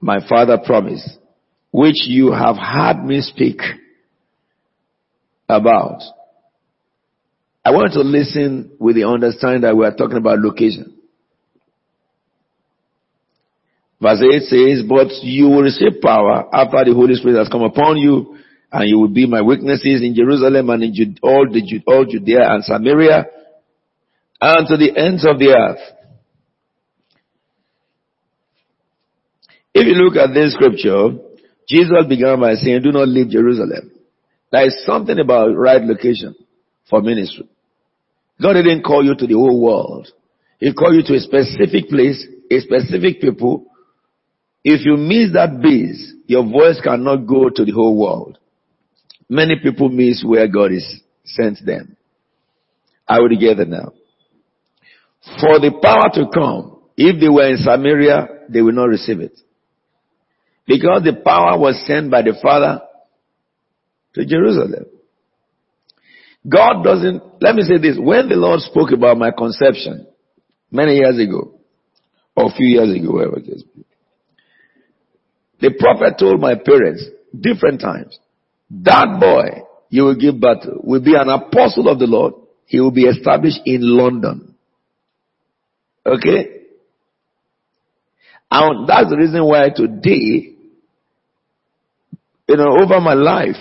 my 0.00 0.26
father 0.28 0.58
promised, 0.64 1.18
which 1.72 2.06
you 2.06 2.32
have 2.32 2.56
heard 2.56 3.04
me 3.04 3.20
speak 3.20 3.60
about. 5.48 6.00
I 7.64 7.70
want 7.72 7.92
to 7.92 8.00
listen 8.00 8.72
with 8.78 8.96
the 8.96 9.06
understanding 9.06 9.62
that 9.62 9.76
we 9.76 9.84
are 9.84 9.94
talking 9.94 10.16
about 10.16 10.38
location. 10.38 10.96
Verse 14.00 14.22
8 14.22 14.42
says, 14.42 14.82
But 14.88 15.08
you 15.22 15.48
will 15.48 15.62
receive 15.62 16.00
power 16.02 16.48
after 16.52 16.84
the 16.84 16.94
Holy 16.94 17.14
Spirit 17.14 17.38
has 17.38 17.48
come 17.48 17.62
upon 17.62 17.98
you, 17.98 18.38
and 18.72 18.88
you 18.88 18.98
will 18.98 19.12
be 19.12 19.26
my 19.26 19.42
witnesses 19.42 20.00
in 20.02 20.14
Jerusalem 20.14 20.70
and 20.70 20.82
in 20.82 21.16
all, 21.22 21.46
the, 21.50 21.82
all 21.86 22.06
Judea 22.06 22.50
and 22.50 22.64
Samaria, 22.64 23.26
and 24.40 24.66
to 24.68 24.76
the 24.78 24.96
ends 24.96 25.26
of 25.26 25.38
the 25.38 25.54
earth. 25.54 25.99
If 29.74 29.86
you 29.86 29.94
look 29.94 30.16
at 30.16 30.34
this 30.34 30.54
scripture, 30.54 31.18
Jesus 31.68 32.06
began 32.08 32.40
by 32.40 32.54
saying, 32.54 32.82
do 32.82 32.92
not 32.92 33.08
leave 33.08 33.30
Jerusalem. 33.30 33.92
There 34.50 34.66
is 34.66 34.84
something 34.84 35.18
about 35.18 35.56
right 35.56 35.82
location 35.82 36.34
for 36.88 37.00
ministry. 37.00 37.48
God 38.42 38.54
didn't 38.54 38.82
call 38.82 39.04
you 39.04 39.14
to 39.14 39.26
the 39.26 39.34
whole 39.34 39.62
world. 39.62 40.08
He 40.58 40.72
called 40.72 40.96
you 40.96 41.02
to 41.04 41.14
a 41.14 41.20
specific 41.20 41.88
place, 41.88 42.26
a 42.50 42.60
specific 42.60 43.20
people. 43.20 43.66
If 44.64 44.84
you 44.84 44.96
miss 44.96 45.32
that 45.34 45.60
base, 45.62 46.14
your 46.26 46.42
voice 46.44 46.80
cannot 46.82 47.26
go 47.26 47.48
to 47.48 47.64
the 47.64 47.72
whole 47.72 47.96
world. 47.96 48.38
Many 49.28 49.56
people 49.62 49.88
miss 49.88 50.24
where 50.26 50.48
God 50.48 50.72
is 50.72 51.00
sent 51.24 51.64
them. 51.64 51.96
Will 53.08 53.28
get 53.38 53.58
it 53.58 53.68
now. 53.68 53.92
For 55.40 55.58
the 55.60 55.72
power 55.82 56.10
to 56.14 56.30
come, 56.32 56.80
if 56.96 57.20
they 57.20 57.28
were 57.28 57.48
in 57.48 57.56
Samaria, 57.58 58.28
they 58.48 58.62
will 58.62 58.72
not 58.72 58.84
receive 58.84 59.20
it. 59.20 59.38
Because 60.70 61.02
the 61.02 61.14
power 61.14 61.58
was 61.58 61.82
sent 61.84 62.12
by 62.12 62.22
the 62.22 62.38
Father 62.40 62.80
to 64.14 64.24
Jerusalem. 64.24 64.84
God 66.48 66.84
doesn't, 66.84 67.20
let 67.40 67.56
me 67.56 67.62
say 67.62 67.78
this, 67.78 67.98
when 67.98 68.28
the 68.28 68.36
Lord 68.36 68.60
spoke 68.60 68.92
about 68.92 69.18
my 69.18 69.32
conception 69.36 70.06
many 70.70 70.98
years 70.98 71.18
ago, 71.18 71.58
or 72.36 72.46
a 72.46 72.54
few 72.54 72.68
years 72.68 72.96
ago, 72.96 73.14
whatever 73.14 73.38
it 73.38 73.48
is, 73.48 73.64
the 75.60 75.72
prophet 75.76 76.14
told 76.20 76.40
my 76.40 76.54
parents 76.54 77.04
different 77.38 77.80
times, 77.80 78.16
that 78.70 79.18
boy 79.20 79.64
you 79.88 80.04
will 80.04 80.14
give 80.14 80.40
birth 80.40 80.62
to 80.62 80.74
will 80.84 81.02
be 81.02 81.16
an 81.16 81.30
apostle 81.30 81.88
of 81.88 81.98
the 81.98 82.06
Lord. 82.06 82.34
He 82.66 82.78
will 82.78 82.92
be 82.92 83.06
established 83.06 83.58
in 83.66 83.80
London. 83.82 84.54
Okay? 86.06 86.60
And 88.52 88.88
that's 88.88 89.10
the 89.10 89.16
reason 89.16 89.44
why 89.44 89.70
today 89.74 90.58
you 92.50 92.56
know, 92.56 92.76
over 92.82 93.00
my 93.00 93.14
life, 93.14 93.54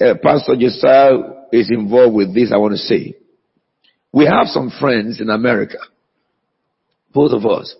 uh, 0.00 0.14
Pastor 0.22 0.54
Josiah 0.56 1.14
is 1.50 1.68
involved 1.68 2.14
with 2.14 2.32
this, 2.32 2.52
I 2.54 2.58
want 2.58 2.74
to 2.74 2.78
say. 2.78 3.16
We 4.12 4.26
have 4.26 4.46
some 4.46 4.70
friends 4.78 5.20
in 5.20 5.30
America. 5.30 5.78
Both 7.12 7.32
of 7.32 7.44
us. 7.46 7.74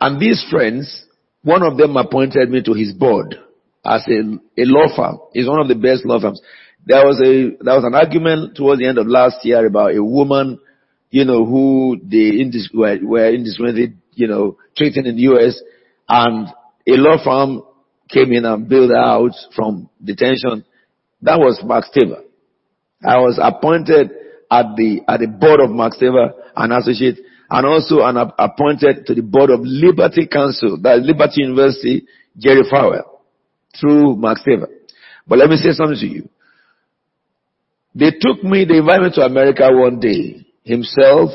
And 0.00 0.20
these 0.20 0.44
friends, 0.50 1.06
one 1.42 1.62
of 1.62 1.76
them 1.76 1.96
appointed 1.96 2.50
me 2.50 2.64
to 2.64 2.72
his 2.72 2.92
board 2.92 3.36
as 3.84 4.04
a, 4.08 4.60
a 4.60 4.64
law 4.64 4.88
firm. 4.96 5.20
It's 5.34 5.48
one 5.48 5.60
of 5.60 5.68
the 5.68 5.76
best 5.76 6.04
law 6.04 6.20
firms. 6.20 6.40
There 6.84 7.06
was 7.06 7.20
a, 7.20 7.62
there 7.64 7.76
was 7.76 7.84
an 7.84 7.94
argument 7.94 8.56
towards 8.56 8.80
the 8.80 8.88
end 8.88 8.98
of 8.98 9.06
last 9.06 9.44
year 9.44 9.64
about 9.64 9.94
a 9.94 10.02
woman, 10.02 10.58
you 11.10 11.24
know, 11.24 11.44
who 11.44 11.96
the 12.04 12.42
indis- 12.42 12.74
were, 12.74 12.98
were 13.06 13.32
indiscriminately, 13.32 13.94
you 14.14 14.26
know, 14.26 14.56
treating 14.76 15.06
in 15.06 15.14
the 15.14 15.22
U.S. 15.22 15.60
and 16.08 16.48
a 16.48 16.92
law 16.96 17.22
firm 17.22 17.62
came 18.12 18.32
in 18.32 18.44
and 18.44 18.68
bailed 18.68 18.92
out 18.92 19.32
from 19.54 19.88
detention. 20.02 20.64
That 21.22 21.38
was 21.38 21.62
Mat 21.64 21.84
Staver. 21.92 22.22
I 23.04 23.18
was 23.18 23.38
appointed 23.42 24.10
at 24.50 24.76
the, 24.76 25.00
at 25.08 25.20
the 25.20 25.28
board 25.28 25.60
of 25.60 25.70
Mat 25.70 25.92
Staver, 26.00 26.32
and 26.54 26.72
associate, 26.72 27.18
and 27.48 27.66
also 27.66 28.00
an 28.02 28.16
appointed 28.38 29.06
to 29.06 29.14
the 29.14 29.22
board 29.22 29.50
of 29.50 29.60
Liberty 29.62 30.26
Counsel, 30.26 30.78
that 30.82 31.00
Liberty 31.00 31.42
University, 31.42 32.06
Jerry 32.36 32.62
Falwell, 32.70 33.20
through 33.80 34.16
Mat 34.16 34.38
Staver. 34.46 34.68
But 35.26 35.38
let 35.38 35.48
me 35.48 35.56
say 35.56 35.72
something 35.72 35.98
to 35.98 36.06
you. 36.06 36.28
They 37.94 38.10
took 38.10 38.42
me, 38.42 38.64
they 38.64 38.78
invited 38.78 39.02
me 39.02 39.10
to 39.14 39.22
America 39.22 39.68
one 39.70 40.00
day, 40.00 40.46
himself 40.64 41.30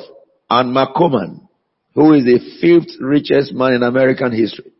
and 0.49 0.75
McComan, 0.75 1.47
who 1.93 2.13
is 2.13 2.23
the 2.23 2.39
fifth 2.61 2.99
richest 2.99 3.53
man 3.53 3.73
in 3.73 3.83
American 3.83 4.31
history, 4.31 4.71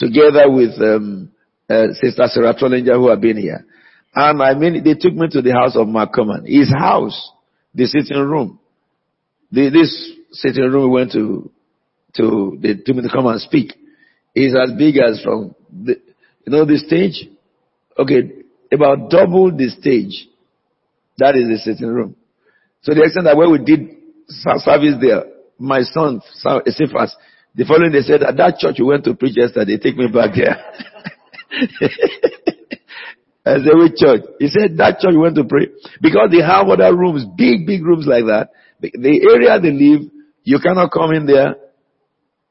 together 0.00 0.50
with 0.50 0.80
um, 0.80 1.30
uh, 1.68 1.92
Sister 1.92 2.24
Sarah 2.26 2.54
Trollinger, 2.54 2.94
who 2.94 3.10
have 3.10 3.20
been 3.20 3.36
here. 3.36 3.64
And 4.14 4.42
I 4.42 4.54
mean, 4.54 4.82
they 4.82 4.94
took 4.94 5.14
me 5.14 5.28
to 5.28 5.42
the 5.42 5.52
house 5.52 5.76
of 5.76 5.86
McComan, 5.86 6.48
his 6.48 6.72
house, 6.72 7.30
the 7.74 7.86
sitting 7.86 8.18
room. 8.18 8.58
The, 9.52 9.68
this 9.70 10.12
sitting 10.32 10.64
room 10.64 10.90
we 10.90 10.96
went 10.96 11.12
to, 11.12 11.50
to, 12.16 12.58
they 12.60 12.74
took 12.74 12.96
me 12.96 13.02
to 13.02 13.08
come 13.12 13.26
and 13.26 13.40
speak. 13.40 13.74
Is 14.34 14.56
as 14.56 14.72
big 14.76 14.96
as 14.96 15.22
from 15.22 15.54
the, 15.70 16.00
you 16.46 16.52
know, 16.52 16.64
the 16.64 16.78
stage? 16.78 17.28
Okay, 17.98 18.32
about 18.72 19.10
double 19.10 19.54
the 19.54 19.68
stage. 19.68 20.28
That 21.18 21.36
is 21.36 21.48
the 21.48 21.58
sitting 21.58 21.88
room. 21.88 22.16
So 22.82 22.94
the 22.94 23.02
extent 23.02 23.26
that 23.26 23.36
when 23.36 23.52
we 23.52 23.58
did 23.58 23.96
service 24.28 24.94
there, 25.00 25.24
my 25.58 25.82
son, 25.82 26.22
Cephas, 26.66 27.14
the 27.54 27.64
following 27.64 27.92
they 27.92 28.02
said, 28.02 28.22
at 28.22 28.36
that 28.36 28.58
church 28.58 28.76
we 28.78 28.84
went 28.84 29.04
to 29.04 29.14
preach 29.14 29.36
yesterday, 29.36 29.78
take 29.78 29.96
me 29.96 30.06
back 30.08 30.30
there. 30.34 30.56
I 33.44 33.56
said, 33.58 33.74
which 33.74 33.96
church? 33.96 34.22
He 34.38 34.48
said, 34.48 34.76
that 34.76 35.00
church 35.00 35.12
we 35.12 35.18
went 35.18 35.34
to 35.36 35.44
pray. 35.44 35.68
Because 36.00 36.30
they 36.30 36.42
have 36.44 36.68
other 36.68 36.94
rooms, 36.94 37.24
big, 37.36 37.66
big 37.66 37.82
rooms 37.82 38.06
like 38.06 38.24
that. 38.26 38.50
The, 38.80 38.92
the 38.94 39.28
area 39.32 39.58
they 39.60 39.72
live, 39.72 40.10
you 40.44 40.58
cannot 40.60 40.92
come 40.92 41.12
in 41.12 41.26
there. 41.26 41.56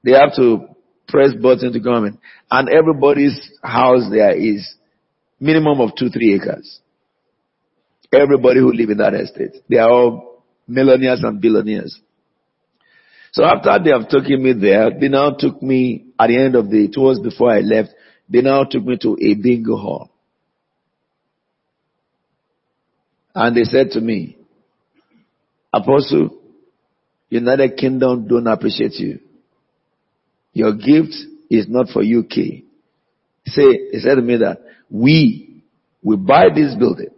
They 0.03 0.11
have 0.11 0.35
to 0.35 0.67
press 1.07 1.33
button 1.33 1.73
to 1.73 1.79
come 1.79 2.05
in. 2.05 2.17
And 2.51 2.69
everybody's 2.69 3.51
house 3.63 4.09
there 4.11 4.35
is 4.35 4.75
minimum 5.39 5.79
of 5.81 5.91
two, 5.97 6.09
three 6.09 6.35
acres. 6.35 6.79
Everybody 8.11 8.59
who 8.59 8.73
live 8.73 8.89
in 8.89 8.97
that 8.97 9.13
estate. 9.13 9.61
They 9.69 9.77
are 9.77 9.89
all 9.89 10.43
millionaires 10.67 11.21
and 11.23 11.39
billionaires. 11.39 11.99
So 13.31 13.43
after 13.43 13.77
they 13.83 13.91
have 13.91 14.09
taken 14.09 14.43
me 14.43 14.53
there, 14.53 14.89
they 14.99 15.07
now 15.07 15.31
took 15.37 15.61
me 15.61 16.05
at 16.19 16.27
the 16.27 16.37
end 16.37 16.55
of 16.55 16.69
the, 16.69 16.89
towards 16.89 17.19
before 17.19 17.51
I 17.51 17.59
left, 17.59 17.89
they 18.27 18.41
now 18.41 18.63
took 18.63 18.83
me 18.83 18.97
to 19.01 19.17
a 19.21 19.33
bingo 19.35 19.75
hall. 19.77 20.09
And 23.35 23.55
they 23.55 23.63
said 23.63 23.91
to 23.91 24.01
me, 24.01 24.37
Apostle, 25.71 26.37
United 27.29 27.77
Kingdom 27.77 28.27
don't 28.27 28.47
appreciate 28.47 28.93
you. 28.95 29.19
Your 30.53 30.73
gift 30.73 31.13
is 31.49 31.67
not 31.69 31.89
for 31.89 32.01
UK. 32.01 32.63
Say, 33.45 33.89
he 33.91 33.99
said 33.99 34.15
to 34.15 34.21
me 34.21 34.37
that 34.37 34.59
we 34.89 35.63
will 36.03 36.17
buy 36.17 36.45
this 36.53 36.75
building. 36.75 37.09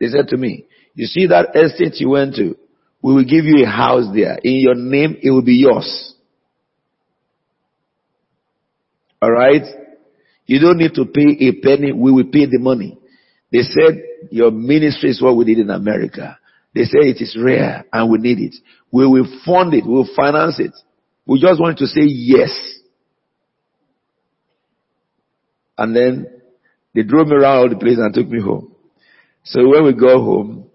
They 0.00 0.06
said 0.08 0.28
to 0.28 0.36
me, 0.36 0.66
you 0.94 1.06
see 1.06 1.26
that 1.26 1.54
estate 1.54 2.00
you 2.00 2.10
went 2.10 2.34
to, 2.36 2.56
we 3.02 3.14
will 3.14 3.24
give 3.24 3.44
you 3.44 3.64
a 3.64 3.68
house 3.68 4.06
there. 4.14 4.38
In 4.42 4.54
your 4.54 4.74
name, 4.74 5.16
it 5.22 5.30
will 5.30 5.42
be 5.42 5.54
yours. 5.54 6.14
Alright? 9.22 9.62
You 10.46 10.60
don't 10.60 10.78
need 10.78 10.94
to 10.94 11.04
pay 11.04 11.36
a 11.46 11.52
penny, 11.60 11.92
we 11.92 12.10
will 12.10 12.24
pay 12.24 12.46
the 12.46 12.58
money. 12.58 12.98
They 13.52 13.62
said, 13.62 14.02
your 14.30 14.50
ministry 14.50 15.10
is 15.10 15.22
what 15.22 15.36
we 15.36 15.44
did 15.44 15.58
in 15.58 15.70
America. 15.70 16.38
They 16.74 16.84
say 16.84 16.98
it 17.00 17.20
is 17.20 17.36
rare 17.40 17.84
and 17.92 18.10
we 18.10 18.18
need 18.18 18.38
it. 18.38 18.54
We 18.90 19.06
will 19.06 19.26
fund 19.44 19.74
it, 19.74 19.84
we 19.86 19.92
will 19.92 20.08
finance 20.16 20.58
it. 20.58 20.72
We 21.26 21.40
just 21.40 21.60
want 21.60 21.78
to 21.78 21.86
say 21.86 22.02
yes. 22.04 22.50
And 25.76 25.94
then 25.94 26.26
they 26.94 27.02
drove 27.02 27.28
me 27.28 27.36
around 27.36 27.56
all 27.58 27.68
the 27.68 27.76
place 27.76 27.98
and 27.98 28.12
took 28.12 28.28
me 28.28 28.40
home. 28.40 28.74
So 29.44 29.68
when 29.68 29.84
we 29.84 29.92
go 29.92 30.22
home, 30.22 30.70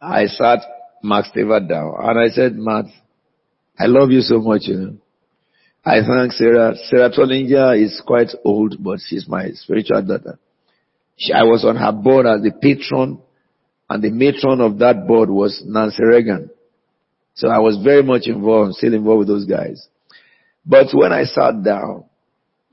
I 0.00 0.26
sat 0.26 0.60
Mat 1.02 1.24
Staver 1.34 1.66
down 1.68 1.94
and 1.98 2.18
I 2.18 2.28
said, 2.28 2.54
Matt, 2.54 2.86
I 3.78 3.86
love 3.86 4.10
you 4.10 4.20
so 4.20 4.38
much, 4.40 4.62
you 4.64 4.76
know. 4.76 4.96
I 5.84 6.00
thank 6.06 6.32
Sarah. 6.32 6.74
Sarah 6.76 7.10
Trollinger 7.10 7.82
is 7.82 8.00
quite 8.06 8.28
old, 8.44 8.76
but 8.82 9.00
she's 9.04 9.26
my 9.28 9.50
spiritual 9.50 10.02
daughter. 10.02 10.38
She, 11.16 11.32
I 11.32 11.42
was 11.42 11.64
on 11.64 11.76
her 11.76 11.92
board 11.92 12.26
as 12.26 12.42
the 12.42 12.52
patron 12.52 13.20
and 13.90 14.02
the 14.02 14.10
matron 14.10 14.60
of 14.60 14.78
that 14.78 15.06
board 15.06 15.28
was 15.28 15.62
Nancy 15.66 16.04
Reagan. 16.04 16.50
So 17.34 17.48
I 17.48 17.58
was 17.58 17.82
very 17.82 18.02
much 18.02 18.26
involved, 18.26 18.74
still 18.74 18.94
involved 18.94 19.20
with 19.20 19.28
those 19.28 19.44
guys. 19.46 19.86
But 20.64 20.86
when 20.92 21.12
I 21.12 21.24
sat 21.24 21.62
down, 21.64 22.04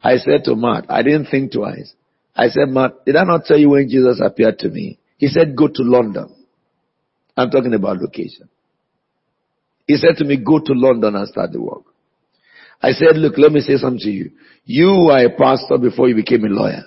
I 0.03 0.17
said 0.17 0.43
to 0.45 0.55
Matt, 0.55 0.85
I 0.89 1.01
didn't 1.01 1.25
think 1.25 1.51
twice. 1.51 1.93
I 2.35 2.47
said, 2.47 2.69
Matt, 2.69 3.05
did 3.05 3.15
I 3.15 3.23
not 3.23 3.45
tell 3.45 3.57
you 3.57 3.69
when 3.69 3.89
Jesus 3.89 4.21
appeared 4.23 4.59
to 4.59 4.69
me? 4.69 4.99
He 5.17 5.27
said, 5.27 5.55
go 5.55 5.67
to 5.67 5.83
London. 5.83 6.33
I'm 7.39 7.49
talking 7.49 7.73
about 7.73 7.97
location. 7.97 8.49
He 9.87 9.95
said 9.95 10.17
to 10.17 10.25
me, 10.25 10.37
go 10.37 10.59
to 10.59 10.73
London 10.73 11.15
and 11.15 11.27
start 11.27 11.51
the 11.51 11.61
work. 11.61 11.83
I 12.81 12.91
said, 12.91 13.15
look, 13.17 13.37
let 13.37 13.51
me 13.51 13.61
say 13.61 13.77
something 13.77 13.99
to 13.99 14.09
you. 14.09 14.31
You 14.65 15.07
were 15.07 15.25
a 15.25 15.29
pastor 15.35 15.77
before 15.77 16.07
you 16.09 16.15
became 16.15 16.43
a 16.43 16.49
lawyer. 16.49 16.83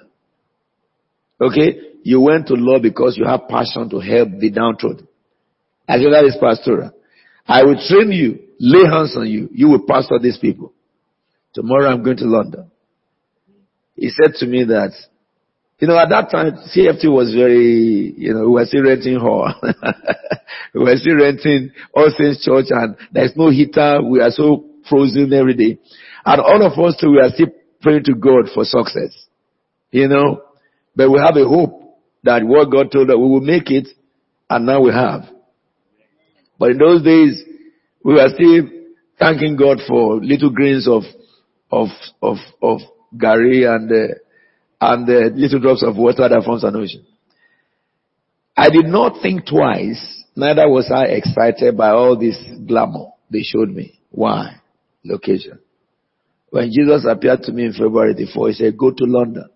Okay? 1.41 1.81
You 2.05 2.21
went 2.21 2.47
to 2.49 2.55
law 2.55 2.79
because 2.81 3.17
you 3.17 3.25
have 3.27 3.49
passion 3.49 3.89
to 3.91 3.99
help 3.99 4.29
the 4.39 4.51
downtrodden. 4.51 5.09
I 5.89 5.97
said, 5.97 6.13
that 6.13 6.25
is 6.25 6.37
pastoral. 6.41 6.93
I 7.47 7.65
will 7.65 7.81
train 7.89 8.13
you, 8.13 8.41
lay 8.61 8.85
hands 8.89 9.17
on 9.17 9.27
you. 9.27 9.49
You 9.53 9.69
will 9.69 9.85
pastor 9.87 10.19
these 10.21 10.39
people. 10.39 10.73
Tomorrow 11.55 11.91
I'm 11.91 12.03
going 12.03 12.19
to 12.19 12.27
London. 12.27 12.71
He 13.97 14.11
said 14.11 14.35
to 14.37 14.47
me 14.47 14.65
that, 14.65 14.93
you 15.83 15.89
know, 15.89 15.99
at 15.99 16.11
that 16.11 16.31
time, 16.31 16.53
CFT 16.71 17.11
was 17.11 17.35
very, 17.35 18.15
you 18.17 18.33
know, 18.33 18.43
we 18.43 18.53
were 18.53 18.65
still 18.67 18.85
renting 18.85 19.19
hall. 19.19 19.53
we 20.75 20.81
were 20.81 20.95
still 20.95 21.17
renting 21.17 21.73
All 21.93 22.09
Saints 22.17 22.45
Church 22.45 22.67
and 22.71 22.97
there's 23.11 23.33
no 23.35 23.51
heater. 23.51 24.01
We 24.01 24.21
are 24.21 24.31
so 24.31 24.65
frozen 24.89 25.33
every 25.33 25.55
day. 25.55 25.81
And 26.25 26.41
all 26.41 26.65
of 26.65 26.79
us 26.79 26.97
too, 27.01 27.11
we 27.11 27.19
are 27.19 27.31
still 27.35 27.49
praying 27.81 28.05
to 28.05 28.15
God 28.15 28.45
for 28.55 28.63
success. 28.63 29.27
You 29.91 30.07
know, 30.07 30.45
but 30.95 31.11
we 31.11 31.19
have 31.19 31.37
a 31.37 31.49
hope 31.49 31.99
that 32.23 32.45
what 32.45 32.71
God 32.71 32.93
told 32.93 33.11
us, 33.11 33.17
we 33.17 33.29
will 33.29 33.41
make 33.41 33.69
it 33.73 33.89
and 34.49 34.65
now 34.65 34.83
we 34.83 34.93
have. 34.93 35.23
But 36.61 36.71
in 36.71 36.79
those 36.79 37.03
days, 37.03 37.43
we 38.05 38.15
were 38.15 38.29
still 38.33 38.69
thanking 39.19 39.57
God 39.57 39.79
for 39.89 40.23
little 40.23 40.51
grains 40.51 40.87
of, 40.87 41.03
of, 41.73 41.89
of, 42.23 42.37
of 42.63 42.79
Gary 43.19 43.65
and, 43.65 43.91
uh, 43.91 44.15
and 44.83 45.07
the 45.07 45.31
little 45.33 45.61
drops 45.61 45.85
of 45.85 45.97
water 45.97 46.29
that 46.29 46.43
forms 46.45 46.65
an 46.65 46.75
ocean. 46.75 47.07
I 48.57 48.69
did 48.69 48.87
not 48.87 49.23
think 49.23 49.47
twice, 49.47 50.25
neither 50.35 50.69
was 50.69 50.91
I 50.91 51.05
excited 51.05 51.77
by 51.77 51.91
all 51.91 52.19
this 52.19 52.37
glamour 52.67 53.13
they 53.31 53.43
showed 53.43 53.69
me. 53.69 54.01
Why? 54.11 54.57
Location. 55.05 55.61
When 56.51 56.73
Jesus 56.73 57.07
appeared 57.09 57.43
to 57.45 57.53
me 57.53 57.67
in 57.67 57.73
February 57.73 58.15
the 58.15 58.27
4th, 58.27 58.49
he 58.49 58.55
said, 58.55 58.77
go 58.77 58.91
to 58.91 59.05
London. 59.05 59.49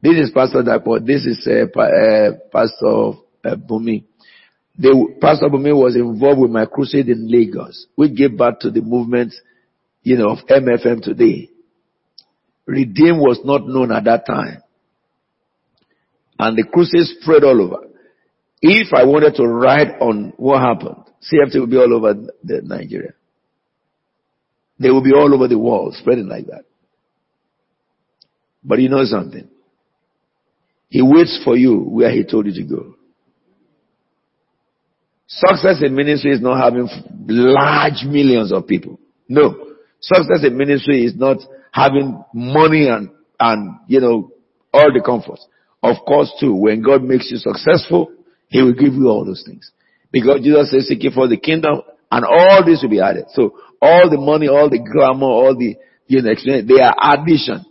This 0.00 0.16
is 0.16 0.30
Pastor 0.30 0.62
Dapo. 0.62 1.04
This 1.04 1.26
is 1.26 1.46
uh, 1.46 1.78
uh, 1.78 2.32
Pastor 2.50 3.20
uh, 3.44 3.56
Bumi. 3.56 4.04
The, 4.78 5.16
Pastor 5.20 5.48
Bumi 5.48 5.76
was 5.76 5.96
involved 5.96 6.40
with 6.40 6.50
my 6.50 6.64
crusade 6.64 7.08
in 7.08 7.30
Lagos. 7.30 7.86
We 7.96 8.10
gave 8.10 8.38
back 8.38 8.60
to 8.60 8.70
the 8.70 8.80
movement, 8.80 9.34
you 10.02 10.16
know, 10.16 10.30
of 10.30 10.38
MFM 10.48 11.02
today. 11.02 11.50
Redeem 12.66 13.18
was 13.18 13.40
not 13.44 13.66
known 13.66 13.92
at 13.92 14.04
that 14.04 14.26
time. 14.26 14.62
And 16.38 16.56
the 16.56 16.64
crusade 16.64 17.06
spread 17.20 17.44
all 17.44 17.60
over. 17.62 17.86
If 18.60 18.92
I 18.92 19.04
wanted 19.04 19.34
to 19.36 19.46
write 19.46 20.00
on 20.00 20.32
what 20.36 20.60
happened, 20.60 21.04
CFT 21.22 21.60
would 21.60 21.70
be 21.70 21.76
all 21.76 21.94
over 21.94 22.14
the 22.42 22.60
Nigeria. 22.62 23.12
They 24.78 24.90
will 24.90 25.02
be 25.02 25.12
all 25.12 25.32
over 25.32 25.48
the 25.48 25.58
world, 25.58 25.94
spreading 25.94 26.28
like 26.28 26.46
that. 26.46 26.64
But 28.62 28.80
you 28.80 28.88
know 28.88 29.04
something? 29.04 29.48
He 30.88 31.02
waits 31.02 31.40
for 31.44 31.56
you 31.56 31.78
where 31.78 32.10
he 32.10 32.24
told 32.24 32.46
you 32.46 32.52
to 32.54 32.62
go. 32.68 32.94
Success 35.28 35.82
in 35.82 35.94
ministry 35.94 36.32
is 36.32 36.40
not 36.40 36.62
having 36.62 36.88
large 37.28 38.04
millions 38.04 38.52
of 38.52 38.66
people. 38.66 38.98
No. 39.28 39.74
Success 40.00 40.44
in 40.44 40.56
ministry 40.56 41.04
is 41.04 41.14
not 41.16 41.38
having 41.76 42.24
money 42.32 42.88
and, 42.88 43.10
and, 43.38 43.80
you 43.86 44.00
know, 44.00 44.30
all 44.72 44.90
the 44.94 45.02
comforts. 45.04 45.46
Of 45.82 45.96
course 46.06 46.32
too, 46.40 46.54
when 46.54 46.80
God 46.82 47.02
makes 47.02 47.30
you 47.30 47.36
successful, 47.36 48.12
He 48.48 48.62
will 48.62 48.72
give 48.72 48.94
you 48.94 49.08
all 49.08 49.26
those 49.26 49.44
things. 49.46 49.70
Because 50.10 50.40
Jesus 50.40 50.70
says, 50.70 50.88
seek 50.88 51.12
for 51.12 51.28
the 51.28 51.36
kingdom 51.36 51.82
and 52.10 52.24
all 52.24 52.64
this 52.64 52.80
will 52.82 52.88
be 52.88 53.00
added. 53.00 53.26
So 53.34 53.58
all 53.82 54.08
the 54.08 54.16
money, 54.16 54.48
all 54.48 54.70
the 54.70 54.78
glamour, 54.78 55.26
all 55.26 55.54
the, 55.54 55.76
you 56.06 56.22
know, 56.22 56.34
they 56.34 56.80
are 56.80 56.96
addition. 57.12 57.66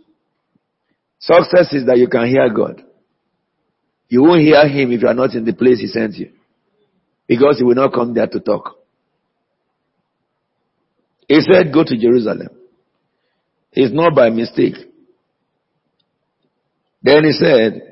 Success 1.18 1.72
is 1.72 1.86
that 1.86 1.98
you 1.98 2.06
can 2.06 2.28
hear 2.28 2.48
God. 2.48 2.84
You 4.08 4.22
won't 4.22 4.42
hear 4.42 4.68
Him 4.68 4.92
if 4.92 5.02
you 5.02 5.08
are 5.08 5.14
not 5.14 5.34
in 5.34 5.44
the 5.44 5.52
place 5.52 5.80
He 5.80 5.88
sent 5.88 6.14
you. 6.14 6.30
Because 7.26 7.58
He 7.58 7.64
will 7.64 7.74
not 7.74 7.92
come 7.92 8.14
there 8.14 8.28
to 8.28 8.38
talk. 8.38 8.76
He 11.26 11.40
said, 11.40 11.72
go 11.72 11.82
to 11.82 11.98
Jerusalem. 11.98 12.55
It's 13.76 13.94
not 13.94 14.14
by 14.14 14.30
mistake. 14.30 14.74
Then 17.02 17.24
He 17.24 17.32
said, 17.32 17.82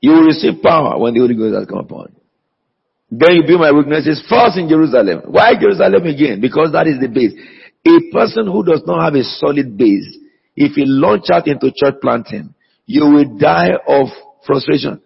you 0.00 0.12
will 0.12 0.24
receive 0.24 0.62
power 0.62 0.98
when 0.98 1.14
the 1.14 1.20
Holy 1.20 1.34
Ghost 1.36 1.54
has 1.56 1.66
come 1.66 1.78
upon 1.78 2.08
you. 2.12 2.20
Then 3.18 3.36
you 3.36 3.42
be 3.46 3.56
my 3.56 3.70
witnesses 3.70 4.22
first 4.28 4.56
in 4.56 4.68
Jerusalem. 4.68 5.22
Why 5.26 5.52
Jerusalem 5.60 6.06
again? 6.06 6.40
Because 6.40 6.72
that 6.72 6.86
is 6.86 6.98
the 7.00 7.08
base. 7.08 7.32
A 7.86 8.12
person 8.12 8.46
who 8.46 8.64
does 8.64 8.82
not 8.86 9.04
have 9.04 9.14
a 9.14 9.24
solid 9.24 9.76
base, 9.76 10.06
if 10.56 10.72
he 10.72 10.84
launch 10.86 11.24
out 11.30 11.46
into 11.46 11.72
church 11.74 11.94
planting, 12.00 12.54
you 12.86 13.02
will 13.04 13.38
die 13.38 13.70
of 13.86 14.08
frustration. 14.46 15.00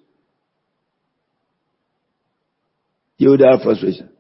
You 3.17 3.31
will 3.31 3.37
die 3.37 3.55
of 3.55 3.63
frustration. 3.63 4.11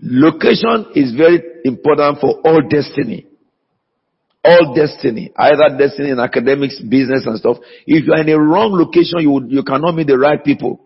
Location 0.00 0.92
is 0.94 1.14
very 1.14 1.42
important 1.64 2.20
for 2.20 2.40
all 2.44 2.60
destiny. 2.68 3.26
All 4.44 4.74
destiny. 4.74 5.32
Either 5.36 5.76
destiny 5.76 6.10
in 6.10 6.20
academics, 6.20 6.80
business 6.80 7.26
and 7.26 7.38
stuff. 7.38 7.56
If 7.86 8.06
you 8.06 8.12
are 8.12 8.20
in 8.20 8.28
a 8.28 8.38
wrong 8.38 8.72
location, 8.72 9.20
you, 9.20 9.44
you 9.48 9.62
cannot 9.64 9.94
meet 9.94 10.06
the 10.06 10.18
right 10.18 10.42
people. 10.42 10.84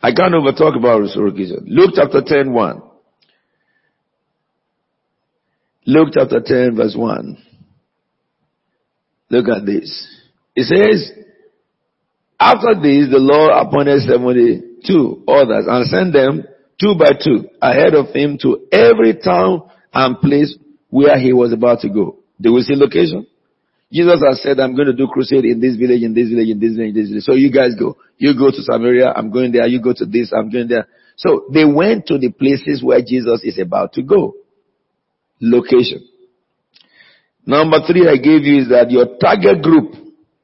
I 0.00 0.12
can't 0.12 0.34
over 0.34 0.52
talk 0.52 0.76
about 0.76 1.00
resurrection. 1.00 1.66
Luke 1.66 1.90
chapter 1.94 2.22
10, 2.24 2.52
1. 2.52 2.82
Luke 5.86 6.08
chapter 6.12 6.40
10 6.44 6.76
verse 6.76 6.94
1. 6.96 7.36
Look 9.30 9.48
at 9.48 9.66
this. 9.66 10.06
It 10.54 10.64
says, 10.64 11.12
after 12.40 12.74
this, 12.74 13.10
the 13.10 13.18
Lord 13.18 13.52
appointed 13.54 14.00
72 14.82 15.24
others 15.28 15.64
and 15.68 15.86
sent 15.86 16.12
them 16.12 16.44
two 16.80 16.94
by 16.98 17.12
two 17.12 17.48
ahead 17.60 17.94
of 17.94 18.14
him 18.14 18.38
to 18.42 18.66
every 18.72 19.18
town 19.22 19.70
and 19.92 20.20
place 20.20 20.56
where 20.90 21.18
he 21.18 21.32
was 21.32 21.52
about 21.52 21.80
to 21.80 21.88
go. 21.88 22.18
Do 22.40 22.52
we 22.52 22.62
see 22.62 22.74
location? 22.76 23.26
Jesus 23.92 24.22
has 24.26 24.42
said, 24.42 24.60
I'm 24.60 24.76
going 24.76 24.86
to 24.86 24.92
do 24.92 25.08
crusade 25.08 25.44
in 25.44 25.60
this 25.60 25.76
village, 25.76 26.02
in 26.02 26.12
this 26.12 26.28
village, 26.28 26.48
in 26.48 26.60
this 26.60 26.76
village, 26.76 26.90
in 26.90 26.94
this 26.94 27.08
village. 27.08 27.24
So 27.24 27.32
you 27.32 27.50
guys 27.50 27.74
go. 27.78 27.96
You 28.18 28.36
go 28.36 28.50
to 28.50 28.62
Samaria, 28.62 29.12
I'm 29.16 29.30
going 29.30 29.52
there. 29.52 29.66
You 29.66 29.80
go 29.80 29.94
to 29.94 30.04
this, 30.04 30.32
I'm 30.36 30.50
going 30.50 30.68
there. 30.68 30.86
So 31.16 31.46
they 31.52 31.64
went 31.64 32.06
to 32.06 32.18
the 32.18 32.30
places 32.30 32.82
where 32.82 33.00
Jesus 33.00 33.42
is 33.42 33.58
about 33.58 33.94
to 33.94 34.02
go. 34.02 34.34
Location. 35.40 36.06
Number 37.46 37.78
three 37.86 38.06
I 38.06 38.16
gave 38.16 38.44
you 38.44 38.62
is 38.62 38.68
that 38.68 38.90
your 38.90 39.16
target 39.18 39.62
group, 39.62 39.94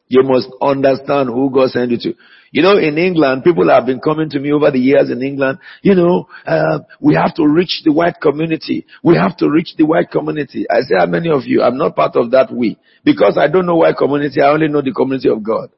you 0.09 0.23
must 0.25 0.49
understand 0.61 1.29
who 1.29 1.51
God 1.53 1.69
sent 1.71 1.91
you 1.91 1.99
to. 1.99 2.15
You 2.55 2.63
know, 2.63 2.79
in 2.79 2.99
England, 2.99 3.43
people 3.43 3.69
have 3.69 3.85
been 3.85 3.99
coming 3.99 4.31
to 4.31 4.39
me 4.39 4.53
over 4.53 4.71
the 4.71 4.79
years 4.79 5.11
in 5.11 5.21
England, 5.23 5.59
you 5.83 5.97
know, 5.97 6.29
uh, 6.47 6.79
we 7.01 7.17
have 7.17 7.35
to 7.35 7.49
reach 7.49 7.83
the 7.85 7.91
white 7.91 8.21
community. 8.23 8.87
We 9.03 9.17
have 9.17 9.37
to 9.39 9.51
reach 9.51 9.75
the 9.77 9.85
white 9.85 10.13
community. 10.13 10.65
I 10.71 10.83
say, 10.83 10.95
how 10.97 11.07
many 11.07 11.31
of 11.31 11.47
you? 11.47 11.63
I'm 11.63 11.77
not 11.77 11.97
part 11.97 12.15
of 12.15 12.31
that 12.31 12.53
we. 12.53 12.79
Because 13.05 13.37
I 13.37 13.49
don't 13.49 13.67
know 13.67 13.75
white 13.75 13.97
community, 13.97 14.41
I 14.41 14.51
only 14.51 14.69
know 14.69 14.83
the 14.83 14.93
community 14.93 15.29
of 15.29 15.43
God. 15.43 15.71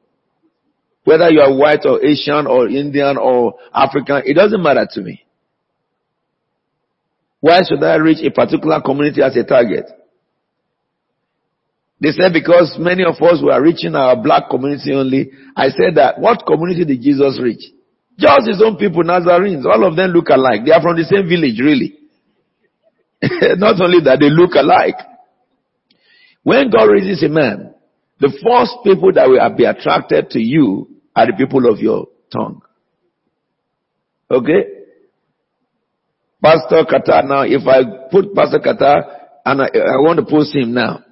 Whether 1.03 1.31
you 1.31 1.41
are 1.41 1.51
white 1.51 1.83
or 1.83 2.05
Asian 2.05 2.45
or 2.45 2.67
Indian 2.69 3.17
or 3.17 3.55
African, 3.73 4.21
it 4.25 4.35
doesn't 4.35 4.61
matter 4.61 4.87
to 4.87 5.01
me. 5.01 5.25
Why 7.39 7.61
should 7.67 7.83
I 7.83 7.95
reach 7.95 8.23
a 8.23 8.29
particular 8.29 8.81
community 8.81 9.23
as 9.23 9.35
a 9.35 9.43
target? 9.43 9.89
They 11.99 12.11
said 12.11 12.31
because 12.31 12.77
many 12.79 13.03
of 13.03 13.15
us 13.21 13.41
were 13.41 13.61
reaching 13.61 13.95
our 13.95 14.15
black 14.15 14.49
community 14.49 14.93
only. 14.93 15.31
I 15.55 15.69
said 15.69 15.95
that 15.95 16.19
what 16.19 16.45
community 16.45 16.85
did 16.85 17.01
Jesus 17.01 17.39
reach? 17.41 17.63
Just 18.19 18.47
his 18.47 18.61
own 18.63 18.77
people, 18.77 19.03
Nazarenes. 19.03 19.65
All 19.65 19.85
of 19.85 19.95
them 19.95 20.11
look 20.11 20.29
alike. 20.29 20.61
They 20.65 20.71
are 20.71 20.81
from 20.81 20.97
the 20.97 21.03
same 21.03 21.27
village, 21.27 21.59
really. 21.59 21.97
Not 23.57 23.81
only 23.81 23.99
that, 24.05 24.19
they 24.19 24.29
look 24.29 24.53
alike. 24.53 24.97
When 26.43 26.69
God 26.69 26.85
raises 26.85 27.23
a 27.23 27.29
man, 27.29 27.73
the 28.19 28.29
first 28.29 28.77
people 28.83 29.11
that 29.13 29.27
will 29.27 29.55
be 29.55 29.65
attracted 29.65 30.29
to 30.31 30.39
you 30.39 30.87
are 31.15 31.27
the 31.27 31.33
people 31.33 31.71
of 31.71 31.79
your 31.79 32.07
tongue. 32.31 32.61
Okay? 34.29 34.77
Pastor 36.41 36.85
Qatar 36.85 37.27
now, 37.27 37.41
if 37.41 37.65
I 37.67 38.09
put 38.11 38.33
Pastor 38.35 38.59
Qatar 38.59 39.01
and 39.45 39.61
I, 39.61 39.65
I 39.65 39.97
want 40.05 40.19
to 40.19 40.25
post 40.25 40.55
him 40.55 40.73
now, 40.73 41.03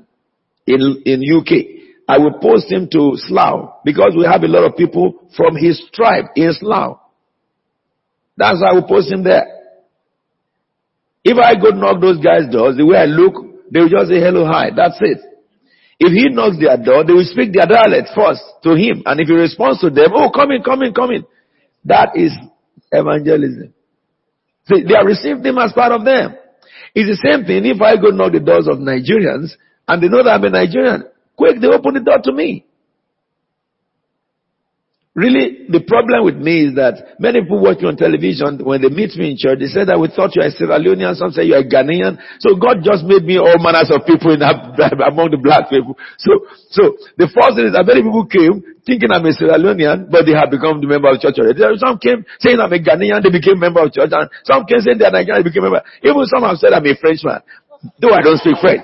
in, 0.67 1.01
in 1.05 1.21
UK. 1.23 1.75
I 2.07 2.17
will 2.19 2.37
post 2.39 2.71
him 2.71 2.87
to 2.91 3.13
Slough 3.15 3.81
because 3.83 4.13
we 4.15 4.25
have 4.25 4.43
a 4.43 4.47
lot 4.47 4.63
of 4.65 4.77
people 4.77 5.27
from 5.35 5.55
his 5.55 5.81
tribe 5.93 6.25
in 6.35 6.53
Slough. 6.53 6.99
That's 8.37 8.61
why 8.61 8.69
I 8.71 8.73
will 8.73 8.87
post 8.87 9.11
him 9.11 9.23
there. 9.23 9.45
If 11.23 11.37
I 11.37 11.55
go 11.55 11.69
knock 11.69 12.01
those 12.01 12.19
guys' 12.23 12.51
doors, 12.51 12.77
the 12.77 12.85
way 12.85 12.97
I 12.97 13.05
look, 13.05 13.33
they 13.71 13.79
will 13.79 13.89
just 13.89 14.09
say 14.09 14.19
hello, 14.21 14.45
hi. 14.45 14.69
That's 14.75 14.97
it. 15.01 15.17
If 15.97 16.11
he 16.11 16.29
knocks 16.29 16.59
their 16.59 16.77
door, 16.77 17.03
they 17.05 17.13
will 17.13 17.25
speak 17.25 17.53
their 17.53 17.65
dialect 17.65 18.13
first 18.13 18.43
to 18.63 18.75
him. 18.75 19.01
And 19.05 19.19
if 19.19 19.27
he 19.27 19.33
responds 19.33 19.81
to 19.81 19.89
them, 19.89 20.11
oh, 20.13 20.29
come 20.29 20.51
in, 20.51 20.61
come 20.61 20.83
in, 20.83 20.93
come 20.93 21.11
in. 21.11 21.25
That 21.85 22.13
is 22.15 22.31
evangelism. 22.91 23.73
See, 24.67 24.83
they 24.83 24.93
have 24.93 25.05
received 25.07 25.45
him 25.45 25.57
as 25.57 25.71
part 25.73 25.93
of 25.93 26.03
them. 26.05 26.35
It's 26.93 27.09
the 27.09 27.19
same 27.25 27.45
thing 27.45 27.65
if 27.65 27.81
I 27.81 27.95
go 27.95 28.09
knock 28.13 28.33
the 28.33 28.39
doors 28.39 28.67
of 28.67 28.77
Nigerians 28.77 29.55
and 29.87 30.01
they 30.01 30.07
know 30.07 30.23
that 30.23 30.31
I'm 30.31 30.43
a 30.43 30.49
Nigerian. 30.49 31.03
Quick, 31.37 31.61
they 31.61 31.67
open 31.67 31.93
the 31.95 31.99
door 32.01 32.19
to 32.23 32.31
me. 32.31 32.65
Really, 35.15 35.71
the 35.71 35.79
problem 35.79 36.27
with 36.27 36.35
me 36.35 36.67
is 36.67 36.75
that 36.75 37.15
many 37.23 37.39
people 37.39 37.63
watching 37.63 37.87
on 37.87 37.95
television, 37.95 38.59
when 38.59 38.83
they 38.83 38.91
meet 38.91 39.15
me 39.15 39.31
in 39.31 39.39
church, 39.39 39.63
they 39.63 39.71
say 39.71 39.87
that 39.87 39.95
we 39.95 40.11
thought 40.11 40.35
you 40.35 40.43
are 40.43 40.51
Sierra 40.51 40.75
Leonean, 40.75 41.15
some 41.15 41.31
say 41.31 41.47
you 41.47 41.55
are 41.55 41.63
Ghanaian. 41.63 42.19
So 42.43 42.59
God 42.59 42.83
just 42.83 43.07
made 43.07 43.23
me 43.23 43.39
all 43.39 43.55
manners 43.55 43.87
of 43.95 44.03
people 44.03 44.35
in 44.35 44.43
that, 44.43 44.75
among 45.07 45.31
the 45.31 45.39
black 45.39 45.71
people. 45.71 45.95
So, 46.19 46.43
so 46.67 46.99
the 47.15 47.31
first 47.31 47.55
thing 47.55 47.71
is 47.71 47.73
that 47.79 47.87
many 47.87 48.03
people 48.03 48.27
came 48.27 48.59
thinking 48.83 49.07
I'm 49.07 49.23
a 49.23 49.31
Sierra 49.31 49.55
Leonean, 49.55 50.11
but 50.11 50.27
they 50.27 50.35
have 50.35 50.51
become 50.51 50.83
the 50.83 50.89
member 50.91 51.07
of 51.07 51.23
church 51.23 51.39
already. 51.39 51.63
Some 51.79 51.95
came 51.95 52.27
saying 52.43 52.59
I'm 52.59 52.75
a 52.75 52.79
Ghanaian, 52.83 53.23
they 53.23 53.31
became 53.31 53.55
member 53.55 53.87
of 53.87 53.95
church, 53.95 54.11
and 54.11 54.27
some 54.43 54.67
came 54.67 54.83
saying 54.83 54.99
they 54.99 55.07
are 55.07 55.15
Nigerian, 55.15 55.39
they 55.39 55.47
became 55.47 55.63
member. 55.63 55.79
Even 56.03 56.27
some 56.27 56.43
have 56.43 56.59
said 56.59 56.75
I'm 56.75 56.83
a 56.83 56.91
Frenchman, 56.91 57.39
though 58.03 58.11
I 58.11 58.19
don't 58.19 58.43
speak 58.43 58.59
French. 58.59 58.83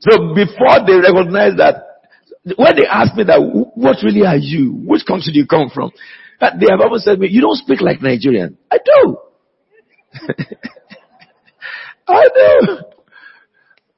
So 0.00 0.34
before 0.34 0.84
they 0.86 0.94
recognize 0.94 1.56
that, 1.58 1.84
when 2.56 2.76
they 2.76 2.86
ask 2.86 3.14
me 3.16 3.24
that, 3.24 3.40
what 3.74 3.96
really 4.02 4.24
are 4.24 4.36
you? 4.36 4.72
Which 4.86 5.04
country 5.06 5.32
do 5.32 5.38
you 5.40 5.46
come 5.46 5.70
from? 5.74 5.90
Uh, 6.40 6.50
they 6.58 6.66
have 6.70 6.80
always 6.80 7.04
said 7.04 7.14
to 7.14 7.20
me, 7.20 7.28
you 7.28 7.40
don't 7.40 7.56
speak 7.56 7.80
like 7.80 8.00
Nigerian. 8.00 8.56
I 8.70 8.78
do. 8.78 9.18
I 12.08 12.24
do. 12.34 12.78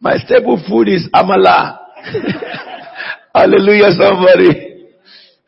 My 0.00 0.16
staple 0.16 0.62
food 0.66 0.88
is 0.88 1.08
amala. 1.14 1.78
Hallelujah, 3.34 3.90
somebody. 3.92 4.86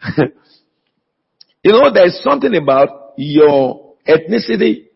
you 1.65 1.73
know, 1.73 1.91
there's 1.93 2.21
something 2.23 2.55
about 2.55 3.15
your 3.17 3.95
ethnicity 4.07 4.89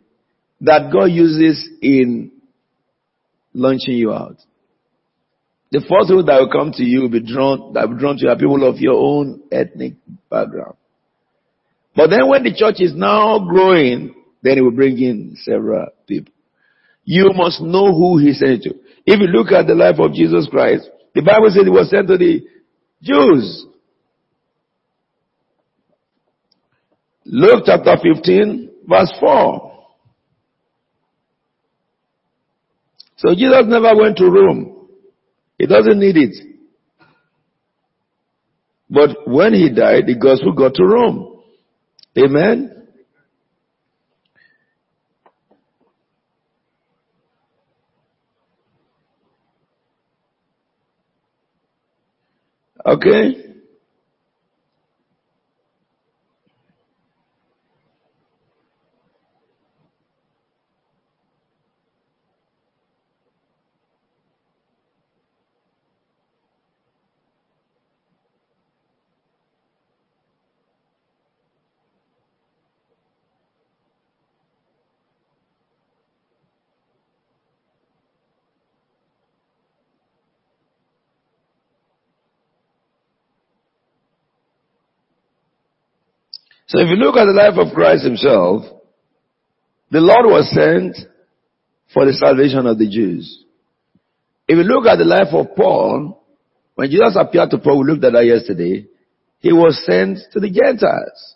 that 0.60 0.90
God 0.92 1.06
uses 1.06 1.68
in 1.80 2.30
launching 3.54 3.94
you 3.94 4.12
out. 4.12 4.36
The 5.72 5.80
first 5.80 6.08
people 6.08 6.24
that 6.24 6.40
will 6.40 6.50
come 6.50 6.72
to 6.72 6.82
you 6.84 7.02
will 7.02 7.10
be 7.10 7.20
drawn, 7.20 7.72
that 7.72 7.88
will 7.88 7.96
be 7.96 8.00
drawn 8.00 8.16
to 8.16 8.22
you 8.24 8.30
are 8.30 8.36
people 8.36 8.68
of 8.68 8.78
your 8.78 8.94
own 8.94 9.42
ethnic 9.50 9.94
background. 10.30 10.76
But 11.94 12.10
then 12.10 12.28
when 12.28 12.44
the 12.44 12.54
church 12.54 12.76
is 12.78 12.94
now 12.94 13.40
growing, 13.40 14.14
then 14.42 14.58
it 14.58 14.60
will 14.60 14.70
bring 14.70 14.98
in 14.98 15.36
several 15.42 15.86
people. 16.06 16.32
You 17.04 17.32
must 17.34 17.60
know 17.60 17.92
who 17.92 18.18
he 18.18 18.32
sent 18.32 18.62
to. 18.64 18.74
If 19.06 19.20
you 19.20 19.26
look 19.26 19.50
at 19.52 19.66
the 19.66 19.74
life 19.74 19.98
of 19.98 20.12
Jesus 20.12 20.46
Christ, 20.50 20.88
the 21.14 21.22
Bible 21.22 21.48
says 21.50 21.64
he 21.64 21.70
was 21.70 21.90
sent 21.90 22.08
to 22.08 22.18
the 22.18 22.46
Jews. 23.02 23.66
Luke 27.24 27.64
chapter 27.66 27.96
15 28.02 28.70
verse 28.88 29.12
4. 29.18 29.72
So 33.16 33.34
Jesus 33.34 33.64
never 33.66 33.96
went 33.96 34.16
to 34.18 34.26
Rome. 34.26 34.75
He 35.58 35.66
doesn't 35.66 35.98
need 35.98 36.16
it. 36.16 36.36
But 38.88 39.26
when 39.26 39.54
he 39.54 39.70
died, 39.70 40.06
the 40.06 40.14
gospel 40.14 40.52
got 40.52 40.74
to 40.74 40.84
Rome. 40.84 41.40
Amen. 42.16 42.72
Okay. 52.84 53.45
So 86.66 86.80
if 86.80 86.88
you 86.88 86.96
look 86.96 87.16
at 87.16 87.26
the 87.26 87.32
life 87.32 87.54
of 87.58 87.74
Christ 87.74 88.04
himself, 88.04 88.64
the 89.90 90.00
Lord 90.00 90.26
was 90.26 90.50
sent 90.52 90.96
for 91.94 92.04
the 92.04 92.12
salvation 92.12 92.66
of 92.66 92.78
the 92.78 92.88
Jews. 92.88 93.44
If 94.48 94.56
you 94.56 94.64
look 94.64 94.86
at 94.86 94.96
the 94.96 95.04
life 95.04 95.32
of 95.32 95.56
Paul, 95.56 96.24
when 96.74 96.90
Jesus 96.90 97.16
appeared 97.18 97.50
to 97.50 97.58
Paul, 97.58 97.80
we 97.80 97.92
looked 97.92 98.04
at 98.04 98.12
that 98.12 98.26
yesterday, 98.26 98.86
he 99.38 99.52
was 99.52 99.80
sent 99.86 100.18
to 100.32 100.40
the 100.40 100.50
Gentiles. 100.50 101.34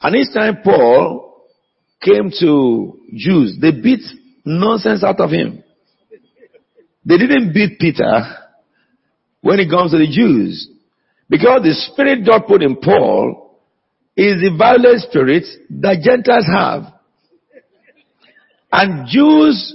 And 0.00 0.16
each 0.16 0.34
time 0.34 0.58
Paul 0.64 1.46
came 2.00 2.30
to 2.40 2.98
Jews, 3.14 3.56
they 3.60 3.70
beat 3.70 4.02
nonsense 4.44 5.04
out 5.04 5.20
of 5.20 5.30
him. 5.30 5.62
They 7.04 7.16
didn't 7.16 7.52
beat 7.52 7.78
Peter 7.78 8.22
when 9.40 9.60
it 9.60 9.70
comes 9.70 9.92
to 9.92 9.98
the 9.98 10.10
Jews. 10.10 10.68
Because 11.28 11.62
the 11.62 11.74
spirit 11.74 12.26
God 12.26 12.46
put 12.46 12.62
in 12.62 12.76
Paul 12.76 13.51
is 14.16 14.40
the 14.40 14.54
violent 14.56 15.00
spirit 15.02 15.44
that 15.70 16.02
Gentiles 16.02 16.46
have. 16.54 16.92
And 18.70 19.06
Jews, 19.08 19.74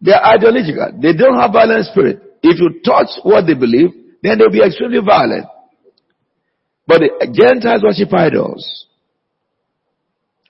they're 0.00 0.24
ideological. 0.24 0.98
They 1.00 1.12
don't 1.12 1.38
have 1.38 1.52
violent 1.52 1.86
spirit. 1.86 2.22
If 2.42 2.60
you 2.60 2.80
touch 2.84 3.08
what 3.22 3.46
they 3.46 3.54
believe, 3.54 3.90
then 4.22 4.38
they'll 4.38 4.50
be 4.50 4.62
extremely 4.62 5.00
violent. 5.04 5.46
But 6.86 7.00
the 7.00 7.32
Gentiles 7.32 7.82
worship 7.82 8.12
idols. 8.12 8.86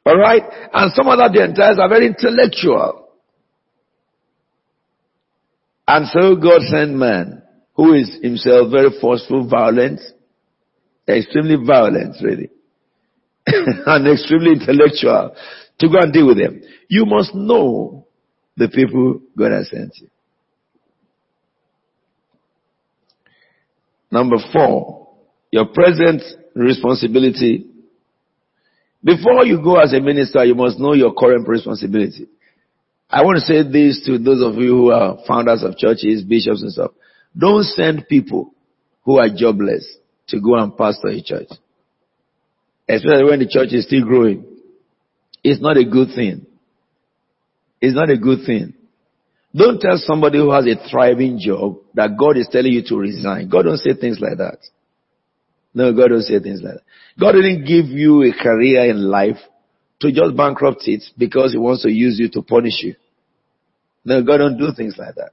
Alright? 0.06 0.42
And 0.72 0.92
some 0.94 1.08
other 1.08 1.32
Gentiles 1.32 1.78
are 1.80 1.88
very 1.88 2.08
intellectual. 2.08 3.08
And 5.86 6.06
so 6.08 6.36
God 6.36 6.62
sent 6.62 6.92
man, 6.92 7.42
who 7.74 7.94
is 7.94 8.18
himself 8.22 8.70
very 8.70 8.90
forceful, 9.00 9.48
violent, 9.48 10.00
extremely 11.08 11.56
violent, 11.64 12.16
really, 12.22 12.50
and 13.86 14.08
extremely 14.08 14.52
intellectual, 14.52 15.34
to 15.78 15.88
go 15.88 15.98
and 15.98 16.12
deal 16.12 16.26
with 16.26 16.38
them. 16.38 16.62
You 16.88 17.04
must 17.06 17.34
know 17.34 18.06
the 18.56 18.68
people 18.68 19.20
God 19.36 19.52
has 19.52 19.70
sent 19.70 19.92
you. 19.98 20.08
Number 24.10 24.36
four, 24.52 25.08
your 25.50 25.66
present 25.66 26.22
responsibility. 26.54 27.66
Before 29.02 29.44
you 29.44 29.60
go 29.62 29.76
as 29.76 29.92
a 29.92 30.00
minister, 30.00 30.44
you 30.44 30.54
must 30.54 30.78
know 30.78 30.94
your 30.94 31.12
current 31.14 31.46
responsibility. 31.48 32.28
I 33.10 33.22
want 33.22 33.36
to 33.36 33.42
say 33.42 33.62
this 33.62 34.02
to 34.06 34.18
those 34.18 34.42
of 34.42 34.60
you 34.60 34.70
who 34.70 34.90
are 34.92 35.18
founders 35.28 35.62
of 35.62 35.76
churches, 35.76 36.22
bishops 36.22 36.62
and 36.62 36.72
stuff. 36.72 36.92
Don't 37.36 37.64
send 37.64 38.06
people 38.08 38.54
who 39.04 39.18
are 39.18 39.28
jobless 39.28 39.86
to 40.28 40.40
go 40.40 40.54
and 40.56 40.76
pastor 40.76 41.08
a 41.08 41.20
church. 41.22 41.48
Especially 42.88 43.24
when 43.24 43.38
the 43.38 43.48
church 43.48 43.72
is 43.72 43.86
still 43.86 44.04
growing. 44.04 44.44
It's 45.42 45.60
not 45.60 45.76
a 45.76 45.84
good 45.84 46.08
thing. 46.14 46.46
It's 47.80 47.94
not 47.94 48.10
a 48.10 48.16
good 48.16 48.46
thing. 48.46 48.74
Don't 49.54 49.80
tell 49.80 49.98
somebody 49.98 50.38
who 50.38 50.50
has 50.52 50.66
a 50.66 50.88
thriving 50.90 51.38
job 51.38 51.78
that 51.94 52.16
God 52.18 52.36
is 52.36 52.48
telling 52.50 52.72
you 52.72 52.82
to 52.88 52.96
resign. 52.96 53.48
God 53.48 53.62
don't 53.62 53.78
say 53.78 53.94
things 53.94 54.18
like 54.20 54.38
that. 54.38 54.58
No, 55.74 55.92
God 55.92 56.08
don't 56.08 56.22
say 56.22 56.40
things 56.40 56.60
like 56.62 56.74
that. 56.74 56.82
God 57.18 57.32
didn't 57.32 57.64
give 57.64 57.86
you 57.86 58.22
a 58.22 58.32
career 58.32 58.90
in 58.90 59.10
life 59.10 59.36
to 60.00 60.12
just 60.12 60.36
bankrupt 60.36 60.82
it 60.86 61.04
because 61.16 61.52
he 61.52 61.58
wants 61.58 61.82
to 61.82 61.90
use 61.90 62.18
you 62.18 62.28
to 62.30 62.42
punish 62.42 62.82
you. 62.82 62.94
No, 64.04 64.22
God 64.22 64.38
don't 64.38 64.58
do 64.58 64.72
things 64.76 64.96
like 64.98 65.14
that. 65.16 65.30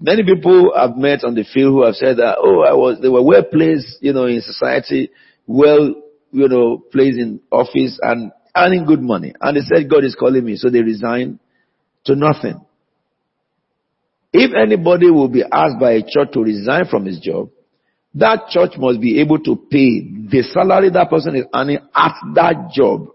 Many 0.00 0.24
people 0.24 0.72
I've 0.76 0.96
met 0.96 1.24
on 1.24 1.34
the 1.34 1.44
field 1.44 1.72
who 1.72 1.84
have 1.84 1.94
said 1.94 2.18
that, 2.18 2.36
oh, 2.38 2.62
I 2.62 2.74
was, 2.74 2.98
they 3.00 3.08
were 3.08 3.22
well 3.22 3.42
placed, 3.42 3.98
you 4.02 4.12
know, 4.12 4.26
in 4.26 4.40
society, 4.42 5.10
well, 5.46 5.94
you 6.30 6.48
know, 6.48 6.82
placed 6.92 7.18
in 7.18 7.40
office 7.50 7.98
and 8.02 8.32
earning 8.56 8.84
good 8.86 9.00
money. 9.00 9.34
And 9.40 9.56
they 9.56 9.60
said, 9.60 9.90
God 9.90 10.04
is 10.04 10.16
calling 10.18 10.44
me. 10.44 10.56
So 10.56 10.70
they 10.70 10.80
resigned 10.80 11.38
to 12.04 12.16
nothing. 12.16 12.60
If 14.32 14.52
anybody 14.54 15.10
will 15.10 15.28
be 15.28 15.44
asked 15.50 15.78
by 15.80 15.92
a 15.92 16.02
church 16.02 16.32
to 16.32 16.40
resign 16.40 16.86
from 16.90 17.06
his 17.06 17.20
job, 17.20 17.50
that 18.14 18.48
church 18.48 18.72
must 18.78 19.00
be 19.00 19.20
able 19.20 19.38
to 19.40 19.56
pay 19.56 20.00
the 20.00 20.42
salary 20.52 20.90
that 20.90 21.10
person 21.10 21.36
is 21.36 21.44
earning 21.54 21.78
at 21.94 22.14
that 22.34 22.70
job. 22.72 23.08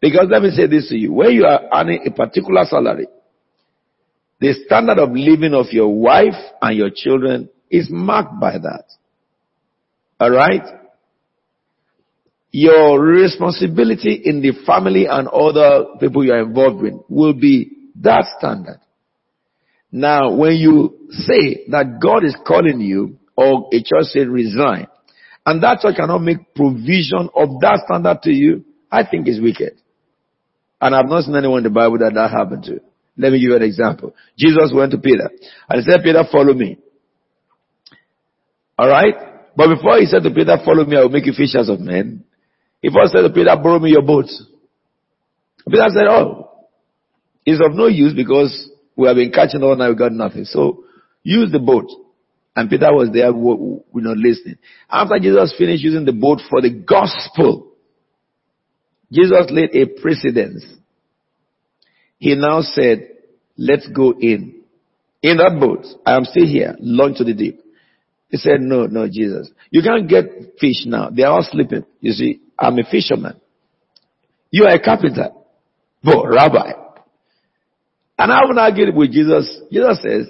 Because 0.00 0.26
let 0.30 0.42
me 0.42 0.50
say 0.50 0.66
this 0.66 0.88
to 0.88 0.96
you. 0.96 1.12
When 1.12 1.32
you 1.32 1.44
are 1.44 1.60
earning 1.72 2.00
a 2.06 2.10
particular 2.10 2.64
salary, 2.64 3.06
the 4.40 4.52
standard 4.66 4.98
of 4.98 5.10
living 5.12 5.54
of 5.54 5.66
your 5.72 5.88
wife 5.88 6.34
and 6.60 6.76
your 6.76 6.90
children 6.94 7.48
is 7.70 7.88
marked 7.90 8.38
by 8.40 8.52
that. 8.58 8.84
Alright? 10.20 10.62
Your 12.58 12.98
responsibility 12.98 14.14
in 14.24 14.40
the 14.40 14.52
family 14.64 15.04
and 15.04 15.28
other 15.28 15.98
people 16.00 16.24
you 16.24 16.32
are 16.32 16.40
involved 16.40 16.80
with 16.80 16.94
will 17.06 17.34
be 17.34 17.70
that 18.00 18.24
standard. 18.38 18.80
Now, 19.92 20.32
when 20.34 20.52
you 20.52 21.06
say 21.10 21.66
that 21.68 22.00
God 22.00 22.24
is 22.24 22.34
calling 22.46 22.80
you, 22.80 23.18
or 23.36 23.68
a 23.74 23.82
church 23.82 24.06
said 24.06 24.28
resign, 24.28 24.86
and 25.44 25.62
that 25.62 25.80
church 25.80 25.96
cannot 25.96 26.22
make 26.22 26.54
provision 26.54 27.28
of 27.36 27.60
that 27.60 27.82
standard 27.84 28.22
to 28.22 28.30
you, 28.30 28.64
I 28.90 29.04
think 29.04 29.28
it's 29.28 29.38
wicked. 29.38 29.76
And 30.80 30.96
I've 30.96 31.10
not 31.10 31.24
seen 31.24 31.36
anyone 31.36 31.58
in 31.58 31.64
the 31.64 31.78
Bible 31.78 31.98
that 31.98 32.14
that 32.14 32.30
happened 32.30 32.62
to. 32.64 32.80
Let 33.18 33.32
me 33.32 33.38
give 33.38 33.50
you 33.50 33.56
an 33.56 33.64
example. 33.64 34.14
Jesus 34.38 34.72
went 34.74 34.92
to 34.92 34.98
Peter 34.98 35.28
and 35.68 35.84
said, 35.84 36.00
Peter, 36.02 36.24
follow 36.32 36.54
me. 36.54 36.78
Alright? 38.80 39.14
But 39.54 39.76
before 39.76 39.98
he 39.98 40.06
said 40.06 40.22
to 40.22 40.30
Peter, 40.30 40.56
follow 40.64 40.86
me, 40.86 40.96
I 40.96 41.00
will 41.02 41.10
make 41.10 41.26
you 41.26 41.34
fishers 41.36 41.68
of 41.68 41.80
men. 41.80 42.24
He 42.80 42.90
first 42.90 43.12
said 43.12 43.22
to 43.22 43.30
Peter, 43.30 43.56
borrow 43.56 43.78
me 43.78 43.90
your 43.90 44.02
boat. 44.02 44.26
Peter 45.68 45.86
said, 45.88 46.06
oh, 46.08 46.50
it's 47.44 47.60
of 47.64 47.74
no 47.76 47.86
use 47.86 48.14
because 48.14 48.70
we 48.96 49.06
have 49.08 49.16
been 49.16 49.32
catching 49.32 49.62
all 49.62 49.76
night, 49.76 49.88
we 49.88 49.96
got 49.96 50.12
nothing. 50.12 50.44
So 50.44 50.84
use 51.22 51.50
the 51.50 51.58
boat. 51.58 51.86
And 52.54 52.70
Peter 52.70 52.92
was 52.92 53.10
there, 53.12 53.32
we 53.32 53.50
are 53.50 54.04
not 54.04 54.16
listening. 54.16 54.56
After 54.88 55.18
Jesus 55.18 55.54
finished 55.58 55.82
using 55.82 56.04
the 56.06 56.12
boat 56.12 56.40
for 56.48 56.62
the 56.62 56.70
gospel, 56.70 57.72
Jesus 59.12 59.46
laid 59.50 59.74
a 59.74 60.00
precedence. 60.00 60.64
He 62.18 62.34
now 62.34 62.62
said, 62.62 63.08
let's 63.58 63.86
go 63.88 64.14
in. 64.18 64.62
In 65.22 65.36
that 65.36 65.58
boat, 65.60 65.84
I 66.04 66.16
am 66.16 66.24
still 66.24 66.46
here, 66.46 66.76
launch 66.80 67.18
to 67.18 67.24
the 67.24 67.34
deep. 67.34 67.60
He 68.28 68.38
said, 68.38 68.60
no, 68.60 68.86
no, 68.86 69.06
Jesus. 69.06 69.50
You 69.70 69.82
can't 69.82 70.08
get 70.08 70.24
fish 70.60 70.84
now. 70.84 71.10
They 71.10 71.22
are 71.22 71.32
all 71.32 71.46
sleeping. 71.48 71.84
You 72.00 72.12
see, 72.12 72.40
I'm 72.58 72.78
a 72.78 72.84
fisherman. 72.84 73.40
You 74.50 74.64
are 74.64 74.74
a 74.74 74.80
carpenter. 74.82 75.30
But 76.02 76.26
rabbi. 76.26 76.72
And 78.18 78.32
I 78.32 78.40
haven't 78.40 78.58
argued 78.58 78.94
with 78.94 79.12
Jesus. 79.12 79.60
Jesus 79.70 80.02
says, 80.02 80.26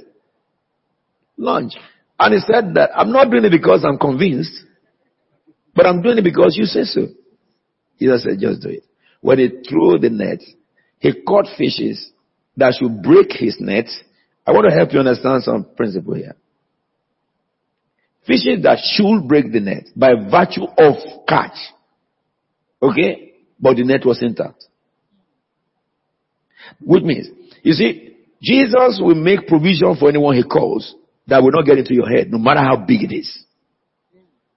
launch. 1.36 1.74
And 2.18 2.34
he 2.34 2.40
said 2.40 2.74
that 2.74 2.90
I'm 2.94 3.12
not 3.12 3.30
doing 3.30 3.44
it 3.44 3.50
because 3.50 3.84
I'm 3.84 3.98
convinced, 3.98 4.52
but 5.74 5.86
I'm 5.86 6.02
doing 6.02 6.18
it 6.18 6.24
because 6.24 6.56
you 6.56 6.64
say 6.64 6.84
so. 6.84 7.06
Jesus 7.98 8.24
said, 8.24 8.38
just 8.40 8.62
do 8.62 8.70
it. 8.70 8.84
When 9.20 9.38
he 9.38 9.48
threw 9.68 9.98
the 9.98 10.10
net, 10.10 10.40
he 10.98 11.12
caught 11.22 11.46
fishes 11.56 12.10
that 12.56 12.74
should 12.78 13.02
break 13.02 13.32
his 13.32 13.56
net. 13.60 13.86
I 14.46 14.52
want 14.52 14.68
to 14.68 14.74
help 14.74 14.92
you 14.92 15.00
understand 15.00 15.42
some 15.42 15.66
principle 15.76 16.14
here. 16.14 16.36
Fishes 18.26 18.62
that 18.64 18.78
should 18.82 19.28
break 19.28 19.52
the 19.52 19.60
net 19.60 19.84
by 19.94 20.10
virtue 20.30 20.64
of 20.78 20.94
catch. 21.28 21.56
Okay? 22.82 23.34
But 23.60 23.76
the 23.76 23.84
net 23.84 24.04
was 24.04 24.22
intact. 24.22 24.64
Which 26.80 27.04
means, 27.04 27.28
you 27.62 27.72
see, 27.72 28.16
Jesus 28.42 29.00
will 29.00 29.14
make 29.14 29.46
provision 29.46 29.96
for 29.98 30.08
anyone 30.08 30.36
he 30.36 30.42
calls 30.42 30.94
that 31.26 31.42
will 31.42 31.52
not 31.52 31.64
get 31.64 31.78
into 31.78 31.94
your 31.94 32.08
head, 32.08 32.30
no 32.30 32.38
matter 32.38 32.60
how 32.60 32.76
big 32.76 33.02
it 33.04 33.14
is. 33.14 33.44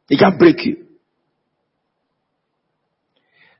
He 0.07 0.17
can 0.17 0.37
break 0.37 0.65
you. 0.65 0.85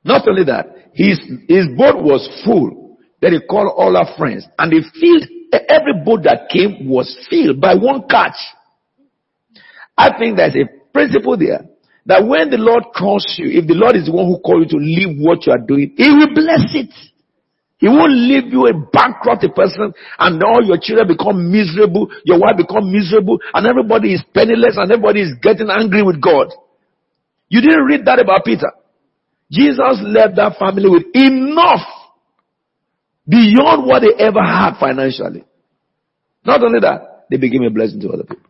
Not 0.04 0.28
only 0.28 0.44
that, 0.46 0.92
his, 0.94 1.20
his 1.48 1.68
boat 1.78 2.02
was 2.02 2.28
full. 2.44 2.98
Then 3.22 3.34
he 3.34 3.40
called 3.48 3.72
all 3.76 3.96
our 3.96 4.18
friends 4.18 4.48
and 4.58 4.72
they 4.72 4.82
filled, 5.00 5.24
every 5.70 6.04
boat 6.04 6.24
that 6.24 6.50
came 6.50 6.90
was 6.90 7.16
filled 7.30 7.62
by 7.62 7.76
one 7.76 8.08
catch. 8.10 8.38
I 10.00 10.18
think 10.18 10.38
there's 10.38 10.56
a 10.56 10.64
principle 10.94 11.36
there 11.36 11.68
that 12.08 12.24
when 12.24 12.50
the 12.50 12.58
Lord 12.58 12.96
calls 12.96 13.28
you, 13.38 13.52
if 13.52 13.68
the 13.68 13.76
Lord 13.76 14.00
is 14.00 14.08
the 14.08 14.16
one 14.16 14.32
who 14.32 14.40
called 14.40 14.64
you 14.64 14.72
to 14.74 14.80
leave 14.80 15.20
what 15.20 15.44
you 15.44 15.52
are 15.52 15.60
doing, 15.60 15.92
He 16.00 16.08
will 16.08 16.32
bless 16.32 16.72
it. 16.72 16.96
He 17.80 17.88
won't 17.88 18.16
leave 18.16 18.52
you 18.52 18.68
a 18.68 18.74
bankrupt 18.74 19.44
person 19.56 19.92
and 20.20 20.44
all 20.44 20.64
your 20.64 20.80
children 20.80 21.08
become 21.08 21.52
miserable, 21.52 22.12
your 22.24 22.40
wife 22.40 22.56
become 22.56 22.92
miserable, 22.92 23.40
and 23.54 23.68
everybody 23.68 24.16
is 24.16 24.24
penniless 24.34 24.76
and 24.80 24.92
everybody 24.92 25.22
is 25.22 25.36
getting 25.42 25.68
angry 25.70 26.04
with 26.04 26.20
God. 26.20 26.48
You 27.48 27.62
didn't 27.62 27.84
read 27.84 28.06
that 28.06 28.20
about 28.20 28.44
Peter. 28.44 28.72
Jesus 29.52 30.00
left 30.04 30.36
that 30.36 30.56
family 30.60 30.90
with 30.90 31.04
enough 31.14 31.84
beyond 33.28 33.88
what 33.88 34.04
they 34.04 34.16
ever 34.16 34.44
had 34.44 34.80
financially. 34.80 35.44
Not 36.46 36.64
only 36.64 36.80
that, 36.82 37.28
they 37.30 37.38
became 37.38 37.64
a 37.64 37.70
blessing 37.70 38.00
to 38.02 38.10
other 38.10 38.24
people. 38.24 38.49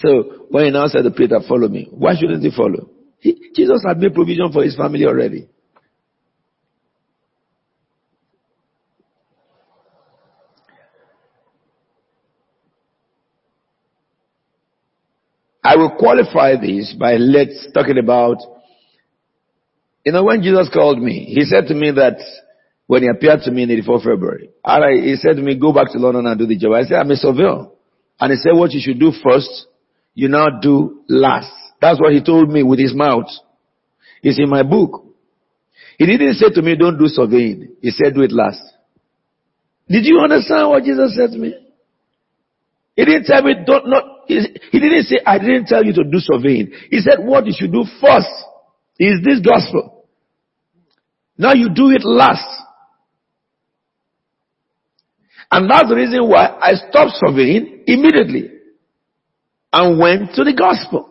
So 0.00 0.46
when 0.48 0.64
he 0.64 0.70
now 0.70 0.86
said 0.86 1.02
to 1.02 1.10
Peter, 1.10 1.40
follow 1.46 1.68
me, 1.68 1.88
why 1.90 2.14
shouldn't 2.18 2.42
he 2.42 2.50
follow? 2.50 2.88
He, 3.18 3.50
Jesus 3.54 3.82
had 3.86 3.98
made 3.98 4.14
provision 4.14 4.50
for 4.50 4.64
his 4.64 4.76
family 4.76 5.04
already. 5.04 5.48
I 15.62 15.76
will 15.76 15.90
qualify 15.98 16.56
this 16.56 16.94
by 16.98 17.16
let's 17.16 17.68
talking 17.74 17.98
about, 17.98 18.38
you 20.04 20.12
know, 20.12 20.24
when 20.24 20.42
Jesus 20.42 20.70
called 20.72 20.98
me, 20.98 21.26
he 21.26 21.44
said 21.44 21.66
to 21.68 21.74
me 21.74 21.90
that 21.90 22.16
when 22.86 23.02
he 23.02 23.08
appeared 23.08 23.42
to 23.42 23.50
me 23.50 23.64
in 23.64 23.70
84 23.70 23.98
February, 23.98 24.50
I, 24.64 24.78
he 24.94 25.16
said 25.16 25.36
to 25.36 25.42
me, 25.42 25.58
go 25.58 25.74
back 25.74 25.92
to 25.92 25.98
London 25.98 26.24
and 26.26 26.38
do 26.38 26.46
the 26.46 26.56
job. 26.56 26.72
I 26.72 26.84
said, 26.84 26.96
I'm 26.96 27.10
a 27.10 27.16
surveyor. 27.16 27.66
And 28.18 28.32
he 28.32 28.36
said, 28.36 28.52
what 28.54 28.72
you 28.72 28.80
should 28.82 28.98
do 28.98 29.12
first, 29.22 29.66
you 30.14 30.28
now 30.28 30.46
do 30.60 31.02
last. 31.08 31.52
That's 31.80 32.00
what 32.00 32.12
he 32.12 32.22
told 32.22 32.50
me 32.50 32.62
with 32.62 32.78
his 32.78 32.94
mouth. 32.94 33.26
It's 34.22 34.38
in 34.38 34.48
my 34.48 34.62
book. 34.62 35.04
He 35.98 36.06
didn't 36.06 36.34
say 36.34 36.50
to 36.50 36.62
me, 36.62 36.76
don't 36.76 36.98
do 36.98 37.06
surveying. 37.06 37.76
He 37.80 37.90
said, 37.90 38.14
do 38.14 38.22
it 38.22 38.32
last. 38.32 38.60
Did 39.88 40.04
you 40.04 40.20
understand 40.20 40.68
what 40.68 40.84
Jesus 40.84 41.16
said 41.16 41.30
to 41.32 41.38
me? 41.38 41.54
He 42.96 43.04
didn't 43.04 43.24
tell 43.24 43.42
me, 43.42 43.54
don't 43.66 43.88
not, 43.88 44.04
he 44.26 44.78
didn't 44.78 45.04
say, 45.04 45.20
I 45.26 45.38
didn't 45.38 45.66
tell 45.66 45.84
you 45.84 45.92
to 45.94 46.04
do 46.04 46.18
surveying. 46.18 46.72
He 46.90 47.00
said, 47.00 47.18
what 47.20 47.46
you 47.46 47.52
should 47.56 47.72
do 47.72 47.84
first 48.00 48.28
is 48.98 49.20
this 49.24 49.40
gospel. 49.40 50.04
Now 51.38 51.54
you 51.54 51.70
do 51.74 51.90
it 51.90 52.02
last. 52.04 52.46
And 55.50 55.68
that's 55.68 55.88
the 55.88 55.96
reason 55.96 56.28
why 56.28 56.46
I 56.60 56.74
stopped 56.74 57.12
surveying 57.26 57.84
immediately 57.86 58.59
and 59.72 59.98
went 59.98 60.34
to 60.34 60.44
the 60.44 60.54
gospel. 60.54 61.10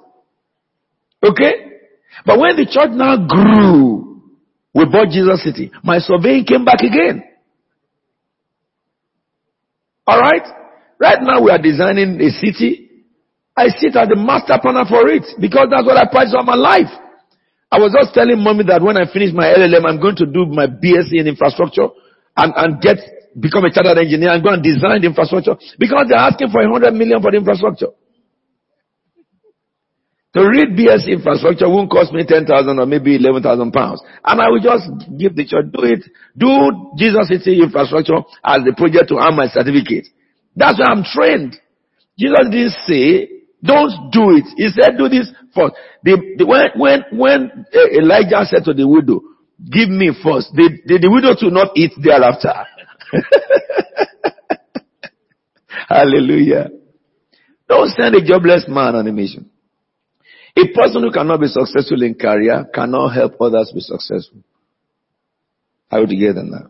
Okay? 1.24 1.54
But 2.26 2.40
when 2.40 2.56
the 2.56 2.66
church 2.66 2.92
now 2.92 3.18
grew, 3.28 4.22
we 4.74 4.86
bought 4.86 5.10
Jesus 5.10 5.44
City. 5.44 5.72
My 5.84 6.00
surveying 6.00 6.46
came 6.46 6.66
back 6.66 6.80
again. 6.80 7.24
Alright? 10.10 10.44
Right 11.00 11.20
now 11.22 11.44
we 11.44 11.52
are 11.52 11.62
designing 11.62 12.20
a 12.20 12.30
city 12.32 12.90
I 13.60 13.68
sit 13.76 13.92
as 14.00 14.08
the 14.08 14.16
master 14.16 14.56
planner 14.56 14.88
for 14.88 15.04
it 15.12 15.28
because 15.36 15.68
that's 15.68 15.84
what 15.84 16.00
I 16.00 16.08
practice 16.08 16.32
all 16.32 16.48
my 16.48 16.56
life. 16.56 16.88
I 17.68 17.76
was 17.76 17.92
just 17.92 18.16
telling 18.16 18.40
mommy 18.40 18.64
that 18.72 18.80
when 18.80 18.96
I 18.96 19.04
finish 19.12 19.36
my 19.36 19.52
LLM, 19.52 19.84
I'm 19.84 20.00
going 20.00 20.16
to 20.24 20.26
do 20.26 20.48
my 20.48 20.72
BSc 20.72 21.12
in 21.12 21.28
infrastructure 21.28 21.92
and, 22.40 22.56
and 22.56 22.80
get, 22.80 23.04
become 23.36 23.68
a 23.68 23.72
chartered 23.76 24.00
engineer 24.00 24.32
and 24.32 24.40
go 24.40 24.56
and 24.56 24.64
design 24.64 25.04
the 25.04 25.12
infrastructure 25.12 25.60
because 25.76 26.08
they're 26.08 26.24
asking 26.24 26.56
for 26.56 26.64
a 26.64 26.72
hundred 26.72 26.96
million 26.96 27.20
for 27.20 27.36
the 27.36 27.38
infrastructure. 27.44 27.92
To 30.34 30.46
read 30.46 30.78
BS 30.78 31.10
infrastructure 31.10 31.68
won't 31.68 31.90
cost 31.90 32.14
me 32.14 32.24
10,000 32.24 32.46
or 32.78 32.86
maybe 32.86 33.16
11,000 33.16 33.72
pounds. 33.72 34.02
And 34.24 34.40
I 34.40 34.50
will 34.50 34.62
just 34.62 34.86
give 35.18 35.36
the 35.36 35.46
church, 35.46 35.66
do 35.74 35.84
it, 35.84 36.06
do 36.38 36.94
Jesus 36.98 37.30
City 37.30 37.64
infrastructure 37.64 38.22
as 38.46 38.62
the 38.62 38.74
project 38.78 39.10
to 39.10 39.18
earn 39.18 39.36
my 39.36 39.48
certificate. 39.48 40.06
That's 40.56 40.78
why 40.78 40.94
I'm 40.94 41.04
trained. 41.04 41.58
Jesus 42.18 42.46
didn't 42.52 42.76
say 42.86 43.40
don't 43.64 44.12
do 44.12 44.36
it. 44.38 44.46
He 44.56 44.70
said, 44.70 44.98
do 44.98 45.10
this 45.10 45.32
first. 45.54 45.76
The, 46.04 46.36
the, 46.38 46.46
when, 46.46 46.70
when, 46.78 47.04
when 47.12 47.66
Elijah 47.74 48.46
said 48.46 48.64
to 48.66 48.74
the 48.74 48.88
widow, 48.88 49.22
give 49.60 49.90
me 49.90 50.12
first, 50.24 50.52
the, 50.54 50.80
the, 50.86 51.00
the 51.00 51.12
widow 51.12 51.36
to 51.36 51.50
not 51.54 51.76
eat 51.76 51.92
thereafter. 52.02 52.54
Hallelujah. 55.90 56.70
Don't 57.68 57.90
send 57.90 58.16
a 58.16 58.24
jobless 58.24 58.66
man 58.68 58.96
on 58.96 59.08
a 59.08 59.12
mission. 59.12 59.50
A 60.60 60.68
person 60.74 61.04
who 61.04 61.12
cannot 61.12 61.40
be 61.40 61.48
successful 61.48 62.02
in 62.04 62.16
career 62.16 62.66
cannot 62.74 63.10
help 63.10 63.40
others 63.40 63.72
be 63.74 63.80
successful. 63.80 64.40
Are 65.92 66.02
you 66.02 66.08
together 66.08 66.44
now? 66.44 66.68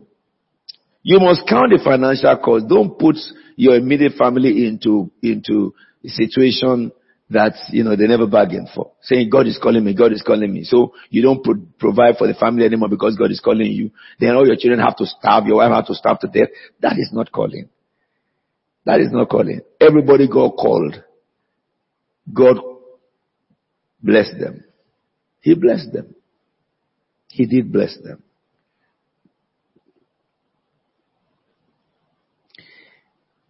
You 1.02 1.18
must 1.18 1.42
count 1.48 1.70
the 1.70 1.80
financial 1.82 2.36
cost. 2.36 2.68
Don't 2.68 2.98
put 2.98 3.16
your 3.56 3.76
immediate 3.76 4.12
family 4.14 4.66
into, 4.66 5.10
into 5.22 5.74
a 6.04 6.08
situation 6.08 6.92
that, 7.30 7.54
you 7.70 7.84
know, 7.84 7.96
they 7.96 8.06
never 8.06 8.26
bargained 8.26 8.68
for. 8.74 8.92
Saying, 9.02 9.30
God 9.30 9.46
is 9.46 9.58
calling 9.60 9.84
me, 9.84 9.94
God 9.94 10.12
is 10.12 10.22
calling 10.22 10.52
me. 10.52 10.64
So 10.64 10.94
you 11.08 11.22
don't 11.22 11.42
pro- 11.42 11.66
provide 11.78 12.16
for 12.16 12.26
the 12.26 12.34
family 12.34 12.64
anymore 12.64 12.88
because 12.88 13.16
God 13.16 13.30
is 13.30 13.40
calling 13.40 13.72
you. 13.72 13.90
Then 14.18 14.34
all 14.34 14.46
your 14.46 14.56
children 14.56 14.80
have 14.80 14.96
to 14.96 15.06
starve, 15.06 15.46
your 15.46 15.56
wife 15.56 15.72
have 15.72 15.86
to 15.86 15.94
starve 15.94 16.20
to 16.20 16.28
death. 16.28 16.48
That 16.80 16.94
is 16.98 17.10
not 17.12 17.32
calling. 17.32 17.68
That 18.84 19.00
is 19.00 19.10
not 19.10 19.28
calling. 19.28 19.60
Everybody 19.80 20.28
got 20.28 20.56
called. 20.56 21.02
God 22.32 22.58
blessed 24.02 24.38
them. 24.38 24.64
He 25.40 25.54
blessed 25.54 25.92
them. 25.92 26.14
He 27.28 27.46
did 27.46 27.72
bless 27.72 27.96
them. 28.02 28.22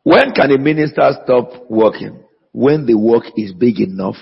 When 0.03 0.33
can 0.33 0.51
a 0.51 0.59
minister 0.59 1.11
stop 1.25 1.71
working? 1.71 2.25
when 2.53 2.87
the 2.87 2.95
work 2.95 3.25
is 3.37 3.53
big 3.53 3.81
enough 3.81 4.17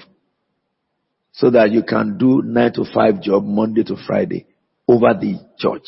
so 1.32 1.50
that 1.50 1.70
you 1.70 1.82
can 1.82 2.18
do 2.18 2.42
nine 2.42 2.72
to 2.72 2.84
five 2.92 3.22
job 3.22 3.44
Monday 3.44 3.84
to 3.84 3.96
Friday 4.06 4.46
over 4.86 5.14
the 5.14 5.38
church. 5.58 5.86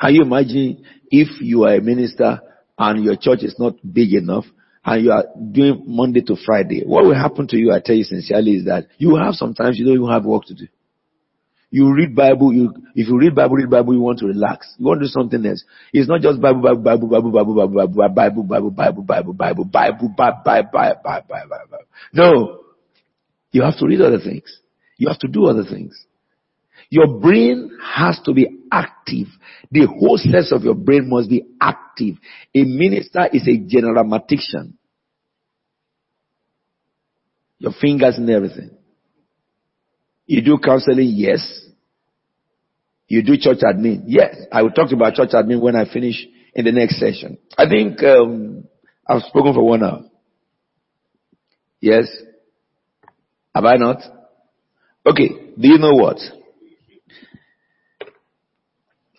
Can 0.00 0.14
you 0.14 0.22
imagine 0.22 0.84
if 1.10 1.40
you 1.40 1.64
are 1.64 1.74
a 1.74 1.80
minister 1.80 2.40
and 2.78 3.04
your 3.04 3.16
church 3.16 3.42
is 3.42 3.56
not 3.58 3.74
big 3.92 4.14
enough 4.14 4.44
and 4.84 5.04
you 5.04 5.12
are 5.12 5.24
doing 5.52 5.84
Monday 5.86 6.22
to 6.22 6.36
Friday? 6.44 6.82
What 6.84 7.04
will 7.04 7.14
happen 7.14 7.46
to 7.48 7.56
you, 7.56 7.72
I 7.72 7.80
tell 7.80 7.94
you 7.94 8.04
sincerely, 8.04 8.56
is 8.56 8.64
that 8.66 8.86
you 8.98 9.16
have 9.16 9.34
sometimes 9.34 9.78
you 9.78 9.84
don't 9.84 9.94
even 9.94 10.10
have 10.10 10.24
work 10.24 10.44
to 10.46 10.54
do. 10.54 10.66
You 11.70 11.94
read 11.94 12.14
Bible, 12.14 12.52
you, 12.52 12.74
if 12.94 13.08
you 13.08 13.18
read 13.18 13.34
Bible, 13.34 13.56
read 13.56 13.70
Bible, 13.70 13.94
you 13.94 14.00
want 14.00 14.18
to 14.18 14.26
relax. 14.26 14.74
You 14.76 14.86
want 14.86 15.00
to 15.00 15.06
do 15.06 15.08
something 15.08 15.44
else. 15.46 15.64
It's 15.92 16.06
not 16.06 16.20
just 16.20 16.38
Bible, 16.38 16.60
Bible, 16.60 16.82
Bible, 16.82 17.08
Bible, 17.08 17.30
Bible, 17.30 17.54
Bible, 17.54 17.68
Bible, 17.68 18.42
Bible, 18.42 18.42
Bible, 18.42 18.70
Bible, 18.70 19.02
Bible, 19.02 19.32
Bible, 19.32 19.64
Bible, 19.64 19.64
Bible, 19.64 19.64
Bible, 19.64 20.08
Bible, 20.14 21.00
Bible, 21.02 21.26
Bible, 21.28 21.48
Bible. 21.48 21.84
No. 22.12 22.58
You 23.52 23.62
have 23.62 23.78
to 23.78 23.86
read 23.86 24.02
other 24.02 24.20
things. 24.20 24.60
You 24.98 25.08
have 25.08 25.18
to 25.20 25.28
do 25.28 25.46
other 25.46 25.64
things. 25.64 26.06
Your 26.92 27.06
brain 27.06 27.70
has 27.82 28.20
to 28.26 28.34
be 28.34 28.46
active. 28.70 29.26
The 29.70 29.86
whole 29.86 30.18
sense 30.18 30.52
of 30.52 30.62
your 30.62 30.74
brain 30.74 31.08
must 31.08 31.30
be 31.30 31.42
active. 31.58 32.16
A 32.54 32.64
minister 32.64 33.30
is 33.32 33.48
a 33.48 33.56
general 33.66 34.04
mathematician. 34.04 34.76
Your 37.56 37.72
fingers 37.80 38.18
and 38.18 38.28
everything. 38.28 38.76
You 40.26 40.42
do 40.42 40.58
counseling? 40.62 41.08
Yes. 41.14 41.64
You 43.08 43.22
do 43.22 43.38
church 43.38 43.60
admin? 43.62 44.02
Yes. 44.06 44.36
I 44.52 44.60
will 44.60 44.72
talk 44.72 44.92
about 44.92 45.14
church 45.14 45.30
admin 45.30 45.62
when 45.62 45.76
I 45.76 45.90
finish 45.90 46.26
in 46.54 46.66
the 46.66 46.72
next 46.72 47.00
session. 47.00 47.38
I 47.56 47.66
think 47.70 48.02
um, 48.02 48.64
I've 49.08 49.22
spoken 49.22 49.54
for 49.54 49.66
one 49.66 49.82
hour. 49.82 50.02
Yes? 51.80 52.04
Have 53.54 53.64
I 53.64 53.76
not? 53.76 54.02
Okay. 55.06 55.28
Do 55.58 55.68
you 55.68 55.78
know 55.78 55.94
what? 55.94 56.18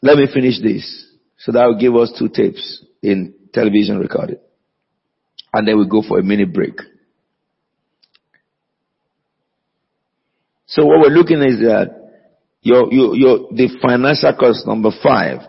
Let 0.03 0.17
me 0.17 0.27
finish 0.31 0.61
this. 0.61 1.07
So 1.37 1.53
that 1.53 1.65
will 1.65 1.79
give 1.79 1.95
us 1.95 2.13
two 2.19 2.27
tapes 2.27 2.85
in 3.01 3.33
television 3.53 3.99
recorded. 3.99 4.39
And 5.53 5.65
then 5.65 5.77
we 5.79 5.87
go 5.87 6.03
for 6.05 6.19
a 6.19 6.23
mini 6.23 6.43
break. 6.43 6.77
So 10.65 10.85
what 10.85 10.99
we're 10.99 11.15
looking 11.15 11.41
is 11.41 11.59
that 11.59 11.95
your, 12.61 12.91
your, 12.91 13.15
your, 13.15 13.37
the 13.51 13.69
financial 13.81 14.33
cost 14.37 14.67
number 14.67 14.89
five. 15.01 15.39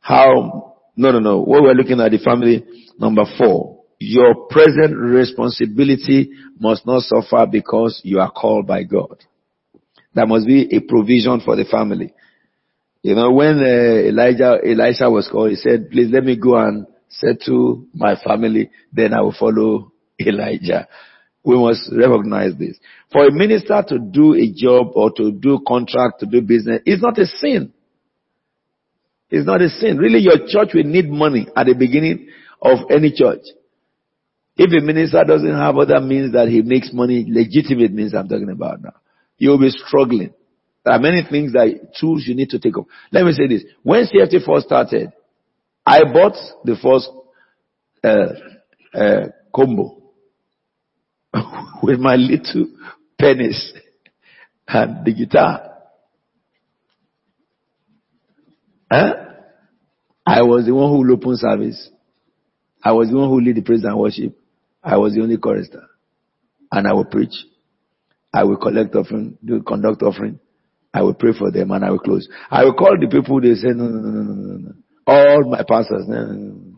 How, 0.00 0.74
no, 0.96 1.12
no, 1.12 1.20
no. 1.20 1.38
What 1.42 1.62
we're 1.62 1.74
looking 1.74 2.00
at 2.00 2.10
the 2.10 2.18
family 2.18 2.64
number 2.98 3.22
four. 3.38 3.84
Your 4.00 4.46
present 4.50 4.96
responsibility 4.96 6.30
must 6.58 6.84
not 6.84 7.02
suffer 7.02 7.46
because 7.46 8.00
you 8.02 8.18
are 8.18 8.32
called 8.32 8.66
by 8.66 8.82
God. 8.82 9.22
There 10.12 10.26
must 10.26 10.44
be 10.44 10.74
a 10.74 10.80
provision 10.80 11.40
for 11.44 11.54
the 11.54 11.64
family. 11.70 12.12
You 13.02 13.16
know, 13.16 13.32
when 13.32 13.58
uh, 13.58 14.08
Elijah, 14.08 14.58
Elisha 14.64 15.10
was 15.10 15.28
called, 15.30 15.50
he 15.50 15.56
said, 15.56 15.90
please 15.90 16.10
let 16.12 16.22
me 16.22 16.36
go 16.36 16.56
and 16.56 16.86
settle 17.08 17.84
my 17.92 18.14
family, 18.16 18.70
then 18.92 19.12
I 19.12 19.20
will 19.20 19.34
follow 19.38 19.92
Elijah. 20.20 20.86
We 21.44 21.56
must 21.56 21.90
recognize 21.92 22.52
this. 22.56 22.78
For 23.10 23.26
a 23.26 23.32
minister 23.32 23.82
to 23.88 23.98
do 23.98 24.34
a 24.34 24.52
job 24.54 24.92
or 24.94 25.10
to 25.16 25.32
do 25.32 25.60
contract, 25.66 26.20
to 26.20 26.26
do 26.26 26.40
business, 26.40 26.82
is 26.86 27.02
not 27.02 27.18
a 27.18 27.26
sin. 27.26 27.72
It's 29.28 29.46
not 29.46 29.60
a 29.60 29.68
sin. 29.68 29.96
Really, 29.96 30.20
your 30.20 30.46
church 30.46 30.72
will 30.72 30.84
need 30.84 31.10
money 31.10 31.48
at 31.56 31.66
the 31.66 31.74
beginning 31.74 32.28
of 32.60 32.90
any 32.90 33.10
church. 33.10 33.40
If 34.56 34.70
a 34.70 34.84
minister 34.84 35.24
doesn't 35.24 35.54
have 35.54 35.76
other 35.76 36.00
means 36.00 36.34
that 36.34 36.48
he 36.48 36.62
makes 36.62 36.90
money, 36.92 37.26
legitimate 37.28 37.92
means 37.92 38.14
I'm 38.14 38.28
talking 38.28 38.50
about 38.50 38.82
now, 38.82 38.94
will 39.40 39.58
be 39.58 39.70
struggling. 39.70 40.34
There 40.84 40.94
are 40.94 41.00
many 41.00 41.22
things 41.28 41.52
that 41.52 41.94
tools 42.00 42.24
you 42.26 42.34
need 42.34 42.50
to 42.50 42.58
take 42.58 42.76
up. 42.76 42.86
Let 43.12 43.24
me 43.24 43.32
say 43.32 43.46
this. 43.46 43.64
When 43.82 44.04
CFT 44.06 44.44
first 44.44 44.66
started, 44.66 45.12
I 45.86 46.02
bought 46.04 46.36
the 46.64 46.76
first 46.82 47.08
uh, 48.02 48.98
uh, 48.98 49.28
combo 49.54 50.02
with 51.82 51.98
my 52.00 52.16
little 52.16 52.66
pennies. 53.18 53.72
and 54.72 55.04
the 55.04 55.12
guitar. 55.12 55.70
Huh? 58.90 59.14
I 60.26 60.42
was 60.42 60.66
the 60.66 60.74
one 60.74 60.90
who 60.90 61.12
opened 61.12 61.38
service. 61.38 61.90
I 62.82 62.92
was 62.92 63.08
the 63.08 63.16
one 63.16 63.28
who 63.28 63.40
lead 63.40 63.56
the 63.56 63.62
praise 63.62 63.84
and 63.84 63.98
worship. 63.98 64.36
I 64.82 64.96
was 64.96 65.14
the 65.14 65.22
only 65.22 65.36
chorister. 65.36 65.84
And 66.70 66.86
I 66.86 66.92
will 66.92 67.04
preach. 67.04 67.34
I 68.32 68.44
will 68.44 68.56
collect 68.56 68.94
offering, 68.94 69.36
do 69.44 69.62
conduct 69.62 70.02
offering. 70.02 70.40
I 70.94 71.02
will 71.02 71.14
pray 71.14 71.32
for 71.36 71.50
them 71.50 71.70
and 71.70 71.84
I 71.84 71.90
will 71.90 71.98
close. 71.98 72.28
I 72.50 72.64
will 72.64 72.74
call 72.74 72.96
the 73.00 73.08
people, 73.08 73.40
they 73.40 73.54
say, 73.54 73.68
no, 73.68 73.86
no, 73.86 73.98
no, 73.98 74.10
no, 74.10 74.32
no, 74.32 74.58
no. 74.58 74.72
All 75.06 75.50
my 75.50 75.62
pastors, 75.68 76.04
no, 76.06 76.26
no, 76.26 76.32
no. 76.32 76.72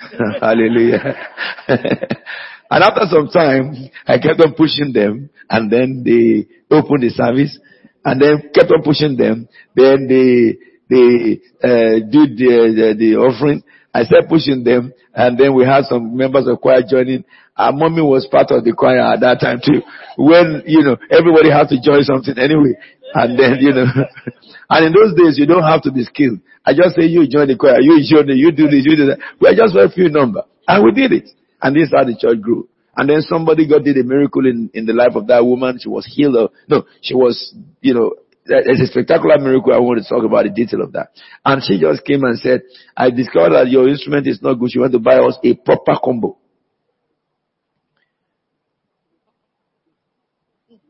Hallelujah. 0.40 1.14
and 1.68 2.84
after 2.84 3.02
some 3.10 3.28
time, 3.28 3.90
I 4.06 4.18
kept 4.18 4.40
on 4.40 4.54
pushing 4.54 4.92
them 4.94 5.28
and 5.50 5.70
then 5.70 6.02
they 6.04 6.48
opened 6.74 7.02
the 7.02 7.10
service 7.10 7.58
and 8.04 8.20
then 8.20 8.50
kept 8.54 8.70
on 8.70 8.82
pushing 8.82 9.16
them. 9.16 9.46
Then 9.76 10.08
they, 10.08 10.56
they, 10.88 11.40
uh, 11.62 12.00
did 12.08 12.38
the, 12.38 12.72
the, 12.74 12.94
the 12.98 13.16
offering. 13.16 13.62
I 13.92 14.04
started 14.04 14.28
pushing 14.30 14.64
them 14.64 14.94
and 15.14 15.36
then 15.36 15.54
we 15.54 15.64
had 15.64 15.84
some 15.84 16.16
members 16.16 16.46
of 16.46 16.60
choir 16.60 16.80
joining. 16.88 17.24
Our 17.56 17.72
mommy 17.72 18.00
was 18.00 18.26
part 18.30 18.50
of 18.50 18.64
the 18.64 18.72
choir 18.72 19.00
at 19.00 19.20
that 19.20 19.40
time 19.40 19.60
too. 19.62 19.82
When, 20.16 20.62
you 20.66 20.82
know, 20.82 20.96
everybody 21.10 21.50
had 21.50 21.68
to 21.68 21.76
join 21.82 22.02
something 22.04 22.38
anyway. 22.38 22.78
And 23.14 23.38
then, 23.38 23.58
you 23.60 23.72
know, 23.72 23.86
and 24.70 24.86
in 24.86 24.92
those 24.92 25.14
days 25.16 25.38
you 25.38 25.46
don't 25.46 25.64
have 25.64 25.82
to 25.82 25.92
be 25.92 26.04
skilled. 26.04 26.40
I 26.64 26.72
just 26.74 26.96
say 26.96 27.06
you 27.06 27.26
join 27.26 27.48
the 27.48 27.56
choir, 27.56 27.80
you 27.80 27.98
join 28.06 28.26
the, 28.26 28.34
you 28.34 28.52
do 28.52 28.68
this, 28.68 28.84
you 28.84 28.96
do 28.96 29.06
that. 29.06 29.18
We're 29.40 29.56
just 29.56 29.74
a 29.74 29.88
few 29.88 30.08
number. 30.10 30.42
And 30.68 30.84
we 30.84 30.92
did 30.92 31.12
it. 31.12 31.30
And 31.62 31.74
this 31.74 31.88
is 31.88 31.94
how 31.96 32.04
the 32.04 32.16
church 32.16 32.40
grew. 32.40 32.68
And 32.96 33.08
then 33.08 33.22
somebody 33.22 33.66
God 33.66 33.84
did 33.84 33.96
a 33.96 34.04
miracle 34.04 34.46
in, 34.46 34.70
in 34.74 34.86
the 34.86 34.92
life 34.92 35.14
of 35.14 35.26
that 35.28 35.44
woman. 35.44 35.78
She 35.80 35.88
was 35.88 36.06
healed 36.06 36.36
of, 36.36 36.50
no, 36.68 36.84
she 37.00 37.14
was, 37.14 37.54
you 37.80 37.94
know, 37.94 38.14
it's 38.46 38.82
a 38.82 38.86
spectacular 38.86 39.38
miracle. 39.38 39.72
I 39.72 39.78
want 39.78 40.02
to 40.02 40.08
talk 40.08 40.24
about 40.24 40.44
the 40.44 40.50
detail 40.50 40.82
of 40.82 40.92
that. 40.92 41.10
And 41.44 41.62
she 41.62 41.78
just 41.78 42.04
came 42.04 42.24
and 42.24 42.38
said, 42.38 42.62
I 42.96 43.10
discovered 43.10 43.54
that 43.54 43.70
your 43.70 43.88
instrument 43.88 44.26
is 44.26 44.42
not 44.42 44.54
good. 44.54 44.70
She 44.72 44.78
went 44.78 44.92
to 44.92 44.98
buy 44.98 45.18
us 45.18 45.38
a 45.44 45.54
proper 45.54 45.94
combo. 46.02 46.39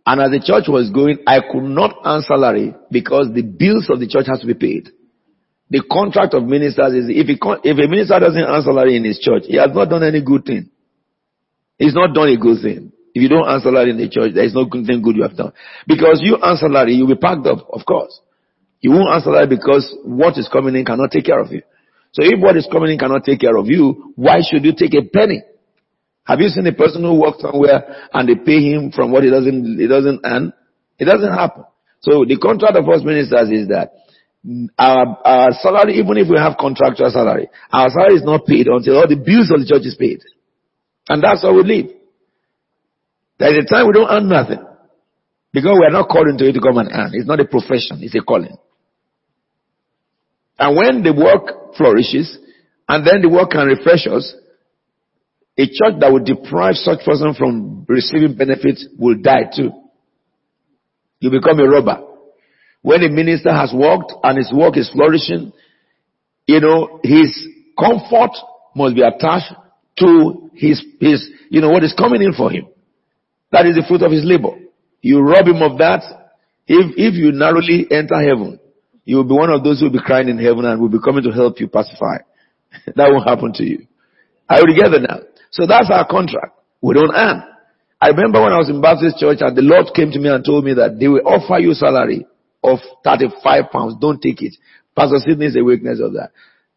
And 0.07 0.21
as 0.21 0.31
the 0.31 0.41
church 0.41 0.65
was 0.69 0.91
going, 0.91 1.19
I 1.27 1.41
could 1.41 1.65
not 1.65 1.97
earn 2.05 2.23
salary 2.23 2.75
because 2.91 3.29
the 3.35 3.43
bills 3.43 3.89
of 3.91 4.01
the 4.01 4.09
church 4.09 4.27
has 4.29 4.41
to 4.41 4.47
be 4.47 4.55
paid. 4.55 4.89
The 5.71 5.83
contract 5.87 6.35
of 6.35 6.45
ministers 6.45 6.95
is 6.95 7.07
if, 7.09 7.29
if 7.31 7.77
a 7.79 7.89
minister 7.89 8.19
doesn't 8.19 8.43
earn 8.43 8.63
salary 8.63 8.97
in 8.97 9.05
his 9.05 9.21
church, 9.21 9.45
he 9.47 9.57
has 9.57 9.71
not 9.73 9.89
done 9.89 10.03
any 10.03 10.21
good 10.21 10.45
thing. 10.45 10.71
He's 11.79 11.95
not 11.95 12.13
done 12.13 12.29
a 12.29 12.37
good 12.37 12.61
thing. 12.61 12.93
If 13.15 13.23
you 13.23 13.29
don't 13.29 13.47
earn 13.47 13.61
salary 13.61 13.91
in 13.91 13.99
the 13.99 14.09
church, 14.09 14.35
there 14.35 14.45
is 14.45 14.55
no 14.55 14.65
good 14.65 14.87
thing 14.87 15.03
good 15.03 15.17
you 15.17 15.23
have 15.23 15.37
done. 15.37 15.53
Because 15.87 16.21
you 16.23 16.39
earn 16.43 16.57
salary, 16.57 16.95
you'll 16.95 17.09
be 17.09 17.15
packed 17.15 17.47
up, 17.47 17.67
of 17.73 17.87
course. 17.87 18.19
You 18.81 18.93
won't 18.93 19.09
earn 19.11 19.21
salary 19.21 19.47
because 19.47 19.95
what 20.05 20.39
is 20.39 20.49
coming 20.51 20.75
in 20.75 20.85
cannot 20.85 21.11
take 21.11 21.27
care 21.27 21.39
of 21.41 21.53
you. 21.53 21.63
So 22.13 22.23
if 22.27 22.41
what 22.41 22.57
is 22.57 22.69
coming 22.71 22.93
in 22.93 22.99
cannot 22.99 23.25
take 23.25 23.41
care 23.41 23.57
of 23.57 23.67
you, 23.67 24.13
why 24.17 24.43
should 24.43 24.65
you 24.65 24.73
take 24.75 24.95
a 24.95 25.03
penny? 25.03 25.43
Have 26.31 26.39
you 26.39 26.47
seen 26.49 26.65
a 26.69 26.73
person 26.73 27.03
who 27.03 27.19
works 27.19 27.43
somewhere 27.43 28.07
and 28.15 28.29
they 28.29 28.37
pay 28.37 28.63
him 28.63 28.93
from 28.93 29.11
what 29.11 29.25
he 29.25 29.31
doesn't, 29.31 29.81
he 29.81 29.89
doesn't 29.89 30.21
earn? 30.23 30.53
It 30.97 31.07
doesn't 31.07 31.33
happen. 31.33 31.65
So 32.03 32.25
the 32.25 32.39
contract 32.39 32.77
of 32.77 32.89
us 32.89 33.03
ministers 33.03 33.51
is 33.51 33.67
that 33.67 33.91
our, 34.79 35.19
our 35.27 35.51
salary, 35.59 35.99
even 35.99 36.19
if 36.19 36.31
we 36.31 36.39
have 36.39 36.55
contractual 36.55 37.11
salary, 37.11 37.51
our 37.73 37.91
salary 37.91 38.15
is 38.15 38.23
not 38.23 38.47
paid 38.47 38.69
until 38.69 38.99
all 39.03 39.09
the 39.09 39.19
bills 39.19 39.51
of 39.51 39.59
the 39.59 39.67
church 39.67 39.83
is 39.83 39.97
paid. 39.99 40.23
And 41.09 41.21
that's 41.21 41.43
how 41.43 41.53
we 41.53 41.67
live. 41.67 41.91
There 43.41 43.51
is 43.51 43.65
a 43.65 43.67
time 43.67 43.89
we 43.89 43.93
don't 43.99 44.09
earn 44.09 44.29
nothing. 44.29 44.63
Because 45.53 45.83
we 45.83 45.85
are 45.85 45.91
not 45.91 46.09
called 46.09 46.29
into 46.29 46.47
it 46.47 46.53
to 46.53 46.61
come 46.61 46.79
and 46.79 46.95
earn. 46.95 47.11
It's 47.13 47.27
not 47.27 47.41
a 47.41 47.45
profession, 47.45 48.07
it's 48.07 48.15
a 48.15 48.23
calling. 48.23 48.55
And 50.61 50.77
when 50.77 51.03
the 51.03 51.11
work 51.11 51.75
flourishes, 51.75 52.39
and 52.87 53.05
then 53.05 53.19
the 53.21 53.29
work 53.29 53.51
can 53.51 53.67
refresh 53.67 54.07
us, 54.07 54.31
a 55.61 55.67
church 55.67 56.01
that 56.01 56.11
would 56.11 56.25
deprive 56.25 56.75
such 56.77 57.05
person 57.05 57.35
from 57.35 57.85
receiving 57.87 58.35
benefits 58.35 58.87
will 58.99 59.17
die 59.21 59.45
too. 59.55 59.71
You 61.21 61.31
become 61.31 61.61
a 61.61 61.69
robber. 61.69 62.01
When 62.81 63.03
a 63.03 63.11
minister 63.11 63.53
has 63.53 63.71
worked 63.75 64.15
and 64.23 64.39
his 64.39 64.51
work 64.55 64.79
is 64.79 64.91
flourishing, 64.91 65.53
you 66.47 66.61
know, 66.61 67.01
his 67.03 67.29
comfort 67.79 68.31
must 68.75 68.95
be 68.95 69.03
attached 69.03 69.53
to 69.99 70.51
his, 70.55 70.83
his, 70.99 71.29
you 71.51 71.61
know, 71.61 71.69
what 71.69 71.85
is 71.85 71.93
coming 71.93 72.23
in 72.23 72.33
for 72.33 72.51
him. 72.51 72.67
That 73.53 73.67
is 73.67 73.77
the 73.77 73.85
fruit 73.87 74.01
of 74.01 74.13
his 74.13 74.25
labor. 74.25 74.57
You 75.03 75.21
rob 75.21 75.47
him 75.47 75.61
of 75.61 75.77
that. 75.77 76.01
If, 76.67 76.95
if 76.97 77.15
you 77.15 77.33
narrowly 77.33 77.87
enter 77.91 78.17
heaven, 78.17 78.61
you 79.05 79.17
will 79.17 79.25
be 79.25 79.35
one 79.35 79.51
of 79.51 79.63
those 79.63 79.81
who 79.81 79.87
will 79.87 79.93
be 79.93 80.01
crying 80.03 80.31
in 80.31 80.39
heaven 80.39 80.65
and 80.65 80.81
will 80.81 80.89
be 80.89 81.05
coming 81.05 81.25
to 81.25 81.33
help 81.33 81.61
you 81.61 81.69
pacify. 81.69 82.25
that 82.87 83.11
won't 83.13 83.29
happen 83.29 83.53
to 83.55 83.65
you. 83.65 83.87
Are 84.49 84.61
you 84.61 84.75
together 84.75 85.01
now? 85.01 85.19
So 85.51 85.67
that's 85.67 85.91
our 85.91 86.07
contract. 86.07 86.59
We 86.81 86.95
don't 86.95 87.15
earn. 87.15 87.43
I 88.01 88.09
remember 88.09 88.41
when 88.41 88.53
I 88.53 88.59
was 88.59 88.71
in 88.71 88.81
Baptist 88.81 89.19
church 89.19 89.39
and 89.41 89.57
the 89.57 89.63
Lord 89.63 89.93
came 89.95 90.11
to 90.11 90.19
me 90.19 90.29
and 90.31 90.45
told 90.45 90.65
me 90.65 90.75
that 90.75 90.99
they 90.99 91.09
will 91.09 91.27
offer 91.27 91.59
you 91.59 91.75
salary 91.75 92.27
of 92.65 92.79
35 93.05 93.71
pounds. 93.71 93.97
Don't 94.01 94.21
take 94.23 94.41
it. 94.41 94.55
Pastor 94.97 95.19
Sidney 95.21 95.47
is 95.47 95.57
a 95.57 95.65
witness 95.65 96.01
of 96.01 96.15
that. 96.15 96.31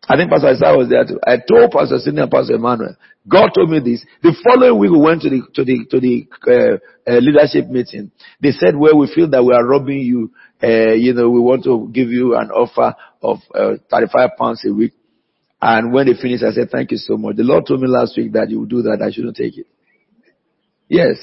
I 0.07 0.17
think 0.17 0.32
Pastor 0.32 0.51
Isaiah 0.51 0.76
was 0.76 0.89
there 0.89 1.05
too. 1.05 1.19
I 1.24 1.39
told 1.39 1.71
Pastor 1.71 1.97
Sidney 1.99 2.21
and 2.21 2.32
Pastor 2.32 2.55
Emmanuel, 2.55 2.97
God 3.28 3.51
told 3.55 3.69
me 3.69 3.80
this. 3.80 4.03
The 4.21 4.36
following 4.43 4.78
week 4.78 4.91
we 4.91 4.99
went 4.99 5.21
to 5.21 5.30
the, 5.30 5.41
to 5.55 5.63
the, 5.63 5.88
to 5.88 5.99
the, 6.03 6.28
uh, 6.43 6.76
uh, 7.07 7.19
leadership 7.24 7.71
meeting. 7.71 8.11
They 8.41 8.51
said, 8.51 8.76
well, 8.76 8.97
we 8.97 9.07
feel 9.15 9.30
that 9.32 9.43
we 9.43 9.53
are 9.53 9.63
robbing 9.63 9.99
you. 9.99 10.32
Uh, 10.61 10.91
you 10.91 11.13
know, 11.13 11.30
we 11.30 11.39
want 11.39 11.63
to 11.63 11.88
give 11.93 12.09
you 12.09 12.36
an 12.36 12.51
offer 12.51 12.95
of, 13.21 13.39
uh, 13.55 13.80
35 13.89 14.32
pounds 14.38 14.65
a 14.67 14.74
week. 14.74 14.91
And 15.66 15.93
when 15.93 16.07
they 16.07 16.14
finished, 16.22 16.43
I 16.43 16.51
said, 16.51 16.70
thank 16.70 16.91
you 16.91 16.97
so 16.97 17.16
much. 17.16 17.38
The 17.38 17.43
Lord 17.43 17.66
told 17.66 17.80
me 17.80 17.88
last 17.88 18.18
week 18.18 18.34
that 18.34 18.49
you 18.49 18.59
would 18.59 18.70
do 18.70 18.82
that. 18.82 19.01
I 19.01 19.11
shouldn't 19.14 19.38
take 19.38 19.57
it. 19.57 19.66
Yes. 20.89 21.16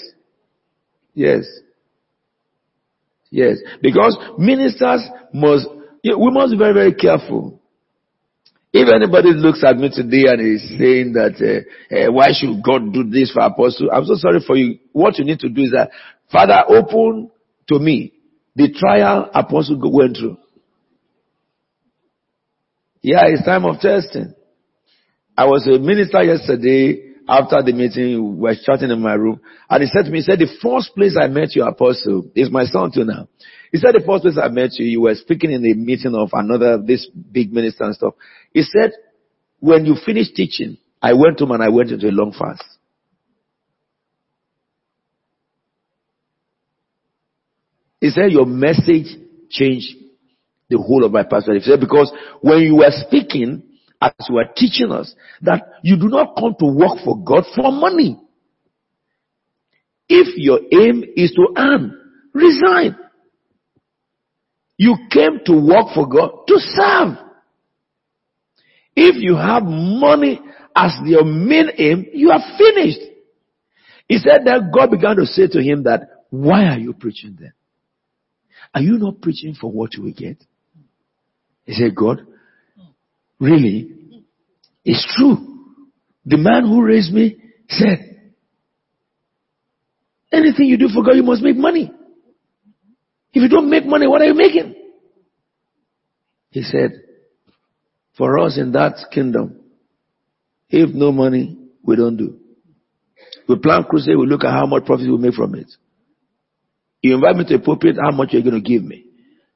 Yes. 1.13 1.45
Yes. 3.31 3.59
Because 3.83 4.17
ministers 4.39 5.07
must, 5.35 5.67
we 6.03 6.31
must 6.31 6.53
be 6.53 6.57
very, 6.57 6.73
very 6.73 6.95
careful. 6.95 7.61
If 8.73 8.89
anybody 8.89 9.35
looks 9.35 9.63
at 9.63 9.77
me 9.77 9.91
today 9.93 10.33
and 10.33 10.41
is 10.41 10.67
saying 10.71 11.13
that, 11.13 11.37
uh, 11.37 11.95
uh, 11.95 12.11
why 12.11 12.29
should 12.33 12.63
God 12.65 12.95
do 12.95 13.05
this 13.05 13.33
for 13.33 13.43
apostle? 13.43 13.91
I'm 13.93 14.07
so 14.07 14.15
sorry 14.15 14.41
for 14.47 14.57
you. 14.57 14.79
What 14.93 15.19
you 15.19 15.27
need 15.27 15.41
to 15.41 15.51
do 15.51 15.65
is 15.65 15.73
that, 15.73 15.91
Father, 16.33 16.65
open 16.67 17.31
to 17.69 17.79
me 17.79 18.15
the 18.57 18.73
trial 18.73 19.29
apostle 19.35 19.79
went 19.93 20.17
through. 20.17 20.39
Yeah, 23.03 23.23
it's 23.27 23.45
time 23.45 23.65
of 23.65 23.81
testing. 23.81 24.35
I 25.37 25.47
was 25.47 25.67
a 25.67 25.79
minister 25.79 26.23
yesterday 26.23 27.15
after 27.27 27.63
the 27.63 27.73
meeting. 27.73 28.37
We 28.37 28.43
were 28.43 28.55
chatting 28.63 28.91
in 28.91 29.01
my 29.01 29.15
room 29.15 29.41
and 29.71 29.83
he 29.83 29.89
said 29.89 30.05
to 30.05 30.11
me, 30.11 30.19
he 30.19 30.23
said, 30.25 30.39
the 30.39 30.59
first 30.63 30.95
place 30.95 31.17
I 31.21 31.29
met 31.29 31.55
you 31.55 31.65
apostle 31.65 32.31
is 32.35 32.51
my 32.51 32.65
son 32.65 32.91
too 32.93 33.05
now. 33.05 33.29
He 33.73 33.79
said 33.79 33.95
the 33.95 34.05
first 34.05 34.23
place 34.23 34.37
I 34.37 34.49
met 34.49 34.71
you, 34.75 34.85
you 34.85 35.01
were 35.03 35.15
speaking 35.15 35.53
in 35.53 35.63
the 35.63 35.75
meeting 35.75 36.15
of 36.15 36.31
another, 36.33 36.83
this 36.85 37.09
big 37.09 37.53
minister 37.53 37.85
and 37.85 37.95
stuff. 37.95 38.15
He 38.53 38.63
said, 38.63 38.93
when 39.61 39.87
you 39.87 39.97
finished 40.05 40.35
teaching, 40.35 40.77
I 41.01 41.15
went 41.15 41.41
him 41.41 41.53
and 41.53 41.63
I 41.63 41.69
went 41.69 41.91
into 41.91 42.09
a 42.09 42.11
long 42.13 42.33
fast. 42.33 42.65
He 48.01 48.11
said 48.11 48.33
your 48.33 48.47
message 48.47 49.17
changed 49.51 49.95
the 50.71 50.79
whole 50.79 51.05
of 51.05 51.13
my 51.13 51.25
perspective. 51.25 51.63
He 51.65 51.71
said 51.71 51.81
because 51.81 52.11
when 52.41 52.61
you 52.61 52.77
were 52.77 52.91
speaking, 52.91 53.63
as 54.01 54.13
you 54.29 54.37
were 54.37 54.49
teaching 54.57 54.91
us, 54.93 55.15
that 55.43 55.63
you 55.83 55.97
do 55.97 56.09
not 56.09 56.35
come 56.39 56.55
to 56.59 56.67
work 56.67 56.99
for 57.05 57.23
God 57.23 57.45
for 57.55 57.71
money. 57.71 58.19
If 60.09 60.37
your 60.37 60.61
aim 60.73 61.05
is 61.17 61.33
to 61.33 61.49
earn, 61.57 61.97
resign. 62.33 62.97
You 64.77 64.97
came 65.11 65.41
to 65.45 65.53
work 65.53 65.95
for 65.95 66.09
God 66.09 66.31
to 66.47 66.55
serve. 66.59 67.19
If 68.97 69.17
you 69.17 69.37
have 69.37 69.63
money 69.65 70.41
as 70.75 70.93
your 71.05 71.25
main 71.25 71.69
aim, 71.77 72.07
you 72.15 72.31
are 72.31 72.41
finished. 72.57 73.01
He 74.09 74.19
said 74.19 74.47
that 74.47 74.73
God 74.75 74.91
began 74.91 75.17
to 75.17 75.27
say 75.27 75.47
to 75.49 75.63
him 75.63 75.85
that, 75.85 76.09
why 76.31 76.65
are 76.65 76.79
you 76.79 76.95
preaching 76.95 77.37
then? 77.39 77.53
Are 78.75 78.81
you 78.81 78.99
not 78.99 79.21
preaching 79.21 79.55
for 79.55 79.71
what 79.71 79.95
you 79.95 80.05
will 80.05 80.13
get? 80.13 80.43
He 81.71 81.77
said, 81.77 81.95
God, 81.95 82.27
really? 83.39 83.93
It's 84.85 85.07
true. 85.17 85.37
The 86.27 86.37
man 86.37 86.65
who 86.65 86.83
raised 86.83 87.13
me 87.13 87.41
said, 87.69 88.33
anything 90.33 90.67
you 90.67 90.77
do 90.79 90.89
for 90.93 91.05
God, 91.05 91.15
you 91.15 91.23
must 91.23 91.43
make 91.43 91.57
money. 91.57 91.93
If 93.33 93.43
you 93.43 93.49
don't 93.49 93.71
make 93.71 93.87
money, 93.87 94.09
what 94.09 94.21
are 94.21 94.25
you 94.25 94.35
making? 94.35 94.75
He 96.51 96.63
said, 96.63 96.91
for 98.19 98.41
us 98.41 98.59
in 98.59 98.73
that 98.73 98.97
kingdom, 99.13 99.61
if 100.71 100.93
no 100.93 101.13
money, 101.13 101.57
we 101.85 101.95
don't 101.95 102.17
do. 102.17 102.37
We 103.49 103.61
plan 103.61 103.85
crusade, 103.85 104.17
we 104.19 104.27
look 104.27 104.43
at 104.43 104.51
how 104.51 104.67
much 104.67 104.87
profit 104.87 105.09
we 105.09 105.19
make 105.19 105.35
from 105.35 105.55
it. 105.55 105.71
You 107.01 107.15
invite 107.15 107.37
me 107.37 107.45
to 107.45 107.55
a 107.55 107.59
pulpit, 107.61 107.95
how 108.03 108.11
much 108.11 108.35
are 108.35 108.39
you 108.39 108.43
going 108.43 108.61
to 108.61 108.69
give 108.69 108.83
me? 108.83 109.05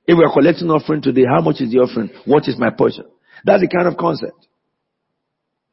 If 0.06 0.18
we 0.18 0.24
are 0.24 0.32
collecting 0.32 0.70
offering 0.70 1.02
today, 1.02 1.24
how 1.24 1.40
much 1.40 1.60
is 1.60 1.70
the 1.70 1.78
offering? 1.78 2.10
What 2.26 2.46
is 2.46 2.58
my 2.58 2.70
portion? 2.70 3.06
That's 3.44 3.62
the 3.62 3.68
kind 3.68 3.88
of 3.88 3.96
concept. 3.96 4.46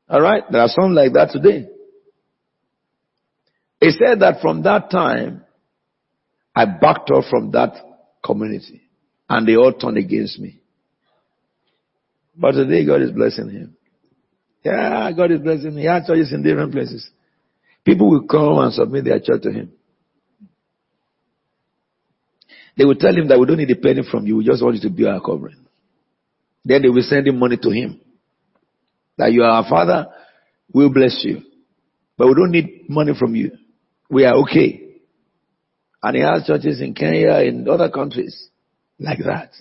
Alright? 0.09 0.43
There 0.51 0.61
are 0.61 0.69
some 0.69 0.93
like 0.93 1.13
that 1.13 1.31
today. 1.31 1.67
He 3.79 3.91
said 3.91 4.19
that 4.21 4.41
from 4.41 4.63
that 4.63 4.91
time, 4.91 5.43
I 6.55 6.65
backed 6.65 7.09
off 7.11 7.25
from 7.29 7.51
that 7.51 7.73
community 8.23 8.81
and 9.29 9.47
they 9.47 9.55
all 9.55 9.73
turned 9.73 9.97
against 9.97 10.39
me. 10.39 10.61
But 12.35 12.51
today 12.51 12.85
God 12.85 13.01
is 13.01 13.11
blessing 13.11 13.49
him. 13.49 13.75
Yeah, 14.63 15.11
God 15.15 15.31
is 15.31 15.39
blessing 15.39 15.71
him. 15.71 15.77
He 15.77 15.85
has 15.85 16.05
churches 16.05 16.31
in 16.31 16.43
different 16.43 16.71
places. 16.71 17.09
People 17.83 18.11
will 18.11 18.27
come 18.27 18.59
and 18.59 18.73
submit 18.73 19.05
their 19.05 19.19
church 19.19 19.41
to 19.43 19.51
him. 19.51 19.71
They 22.77 22.85
will 22.85 22.95
tell 22.95 23.15
him 23.15 23.27
that 23.27 23.39
we 23.39 23.45
don't 23.45 23.57
need 23.57 23.71
a 23.71 23.75
penny 23.75 24.01
from 24.09 24.25
you. 24.25 24.37
We 24.37 24.45
just 24.45 24.63
want 24.63 24.75
you 24.75 24.81
to 24.81 24.89
be 24.89 25.05
our 25.05 25.21
covering. 25.21 25.65
Then 26.63 26.81
they 26.83 26.89
will 26.89 27.03
send 27.03 27.27
him 27.27 27.39
money 27.39 27.57
to 27.61 27.69
him. 27.69 27.99
That 29.17 29.33
you 29.33 29.43
are 29.43 29.51
our 29.51 29.69
father, 29.69 30.07
we'll 30.73 30.93
bless 30.93 31.21
you. 31.23 31.41
But 32.17 32.27
we 32.27 32.33
don't 32.33 32.51
need 32.51 32.85
money 32.89 33.13
from 33.17 33.35
you. 33.35 33.51
We 34.09 34.25
are 34.25 34.35
okay. 34.43 34.99
And 36.03 36.15
he 36.15 36.21
has 36.21 36.45
churches 36.45 36.81
in 36.81 36.93
Kenya, 36.93 37.39
in 37.39 37.67
other 37.69 37.89
countries, 37.89 38.49
like 38.99 39.19
that. 39.19 39.51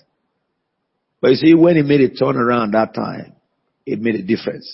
But 1.21 1.31
you 1.31 1.35
see, 1.35 1.53
when 1.53 1.75
he 1.75 1.83
made 1.83 2.01
a 2.01 2.09
turn 2.09 2.35
around 2.35 2.73
that 2.73 2.95
time, 2.95 3.33
it 3.85 3.99
made 3.99 4.15
a 4.15 4.23
difference. 4.23 4.69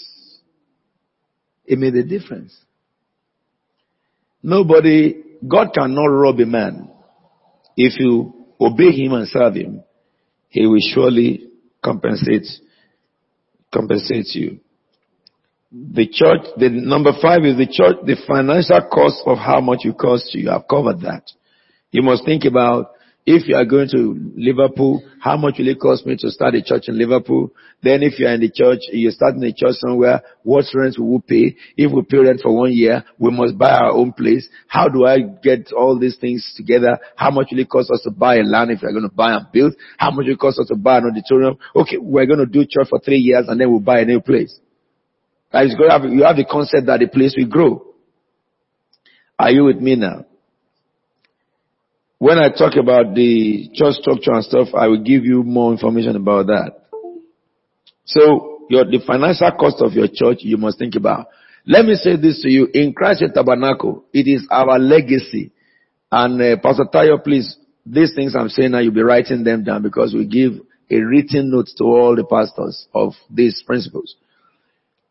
It 1.66 1.78
made 1.78 1.96
a 1.96 2.04
difference. 2.04 2.58
Nobody, 4.42 5.24
God 5.46 5.74
cannot 5.74 6.06
rob 6.06 6.40
a 6.40 6.46
man. 6.46 6.90
If 7.78 8.00
you 8.00 8.34
obey 8.60 8.92
him 8.92 9.14
and 9.14 9.28
serve 9.28 9.54
him, 9.54 9.84
he 10.50 10.66
will 10.66 10.82
surely 10.82 11.48
compensate, 11.84 12.48
compensate 13.72 14.34
you. 14.34 14.60
The 15.72 16.08
church, 16.08 16.48
the 16.58 16.70
number 16.70 17.12
five 17.22 17.44
is 17.44 17.58
the 17.58 17.68
church, 17.68 17.98
the 18.04 18.18
financial 18.28 18.82
cost 18.92 19.22
of 19.26 19.38
how 19.38 19.62
much 19.62 19.82
it 19.84 19.98
costs 19.98 20.32
you. 20.34 20.50
I've 20.50 20.68
covered 20.68 21.02
that. 21.02 21.24
You 21.92 22.02
must 22.02 22.26
think 22.26 22.46
about 22.46 22.92
if 23.30 23.46
you 23.46 23.58
are 23.58 23.66
going 23.66 23.90
to 23.92 24.32
Liverpool, 24.38 25.04
how 25.20 25.36
much 25.36 25.56
will 25.60 25.68
it 25.68 25.82
cost 25.82 26.06
me 26.06 26.16
to 26.18 26.32
start 26.32 26.56
a 26.56 26.64
church 26.64 26.84
in 26.88 26.98
Liverpool? 26.98 27.52
Then 27.84 28.02
if 28.02 28.18
you 28.18 28.26
are 28.26 28.34
in 28.34 28.40
the 28.40 28.50
church, 28.50 28.80
you're 28.94 29.12
starting 29.12 29.44
a 29.44 29.52
church 29.52 29.76
somewhere, 29.76 30.22
what 30.44 30.64
rent 30.74 30.96
will 30.98 31.12
we 31.12 31.20
pay? 31.28 31.58
If 31.76 31.92
we 31.92 32.04
pay 32.04 32.20
rent 32.20 32.40
for 32.42 32.56
one 32.56 32.72
year, 32.72 33.04
we 33.20 33.30
must 33.32 33.58
buy 33.58 33.72
our 33.72 33.92
own 33.92 34.14
place. 34.14 34.48
How 34.70 34.88
do 34.88 35.06
I 35.06 35.20
get 35.44 35.74
all 35.74 36.00
these 36.00 36.16
things 36.16 36.54
together? 36.56 37.00
How 37.18 37.30
much 37.30 37.48
will 37.52 37.60
it 37.60 37.70
cost 37.70 37.92
us 37.92 38.00
to 38.06 38.12
buy 38.12 38.38
a 38.38 38.44
land 38.44 38.72
if 38.72 38.80
we're 38.82 38.94
going 38.94 39.10
to 39.10 39.14
buy 39.14 39.34
and 39.34 39.46
build? 39.52 39.76
How 39.98 40.10
much 40.10 40.24
will 40.24 40.34
it 40.34 40.40
cost 40.40 40.60
us 40.60 40.68
to 40.70 40.78
buy 40.78 41.00
an 41.00 41.12
auditorium? 41.12 41.58
Okay, 41.76 41.98
we're 41.98 42.28
going 42.28 42.40
to 42.40 42.46
do 42.46 42.62
church 42.62 42.88
for 42.90 43.02
three 43.02 43.20
years 43.20 43.50
and 43.50 43.60
then 43.60 43.70
we'll 43.70 43.82
buy 43.82 44.00
a 44.00 44.06
new 44.06 44.22
place. 44.22 44.58
You 45.54 45.90
have 45.90 46.02
the 46.38 46.46
concept 46.50 46.86
that 46.88 47.02
the 47.02 47.08
place 47.08 47.36
will 47.38 47.50
grow. 47.50 47.94
Are 49.38 49.52
you 49.52 49.66
with 49.66 49.82
me 49.82 49.98
now? 49.98 50.27
When 52.20 52.40
I 52.40 52.50
talk 52.50 52.76
about 52.76 53.14
the 53.14 53.70
church 53.74 53.96
structure 54.02 54.32
and 54.32 54.44
stuff, 54.44 54.70
I 54.76 54.88
will 54.88 55.04
give 55.04 55.24
you 55.24 55.44
more 55.44 55.72
information 55.72 56.16
about 56.16 56.48
that. 56.48 56.72
So, 58.06 58.66
your, 58.70 58.86
the 58.86 59.00
financial 59.06 59.52
cost 59.52 59.82
of 59.82 59.94
your 59.94 60.08
church, 60.12 60.40
you 60.42 60.58
must 60.58 60.80
think 60.80 60.96
about. 60.96 61.28
Let 61.66 61.86
me 61.86 61.96
say 61.96 62.16
this 62.16 62.42
to 62.42 62.50
you. 62.50 62.68
In 62.74 62.94
Christ 62.94 63.24
Tabernacle, 63.34 64.06
it 64.14 64.28
is 64.28 64.48
our 64.50 64.80
legacy. 64.80 65.52
And 66.12 66.42
uh, 66.42 66.58
Pastor 66.62 66.86
Tayo, 66.92 67.24
please, 67.24 67.58
these 67.86 68.14
things 68.16 68.36
I'm 68.36 68.50
saying 68.50 68.72
now, 68.72 68.80
you'll 68.80 68.94
be 68.94 69.04
writing 69.04 69.44
them 69.44 69.64
down 69.64 69.84
because 69.84 70.14
we 70.14 70.26
give 70.26 70.54
a 70.90 71.00
written 71.00 71.52
note 71.52 71.68
to 71.78 71.84
all 71.84 72.16
the 72.16 72.24
pastors 72.24 72.88
of 72.96 73.14
these 73.30 73.62
principles. 73.66 74.16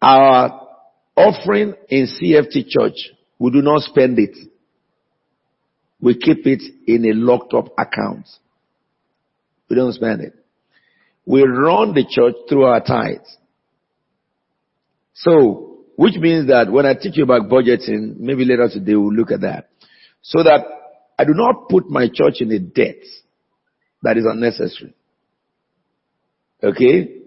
Our 0.01 0.67
offering 1.17 1.75
in 1.89 2.07
CFT 2.07 2.69
church, 2.69 3.11
we 3.39 3.51
do 3.51 3.63
not 3.63 3.83
spend 3.83 4.19
it 4.19 4.37
we 6.01 6.17
keep 6.17 6.47
it 6.47 6.63
in 6.87 7.05
a 7.05 7.15
locked 7.15 7.55
up 7.55 7.69
account. 7.79 8.29
We 9.69 9.77
don't 9.77 9.93
spend 9.93 10.21
it. 10.21 10.35
We 11.25 11.43
run 11.43 11.95
the 11.95 12.05
church 12.09 12.35
through 12.49 12.65
our 12.65 12.81
tithes. 12.81 13.37
So, 15.15 15.79
which 15.97 16.15
means 16.17 16.49
that 16.49 16.71
when 16.71 16.87
I 16.87 16.95
teach 16.95 17.17
you 17.17 17.25
about 17.25 17.49
budgeting, 17.49 18.19
maybe 18.19 18.45
later 18.45 18.69
today 18.69 18.95
we'll 18.95 19.13
look 19.15 19.33
at 19.33 19.41
that. 19.41 19.71
So 20.23 20.43
that 20.43 20.67
I 21.19 21.25
do 21.25 21.33
not 21.35 21.69
put 21.69 21.89
my 21.89 22.09
church 22.13 22.41
in 22.41 22.53
a 22.53 22.59
debt 22.59 23.03
that 24.03 24.19
is 24.19 24.27
unnecessary. 24.31 24.95
Okay? 26.63 27.23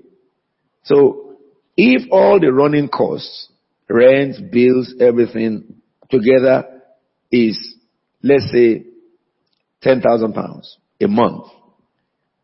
So, 0.83 1.37
if 1.75 2.09
all 2.11 2.39
the 2.39 2.53
running 2.53 2.89
costs, 2.89 3.49
rent, 3.89 4.51
bills, 4.51 4.93
everything 4.99 5.81
together 6.09 6.81
is 7.31 7.75
let's 8.21 8.51
say, 8.51 8.85
10,000 9.81 10.33
pounds 10.33 10.77
a 11.01 11.07
month. 11.07 11.45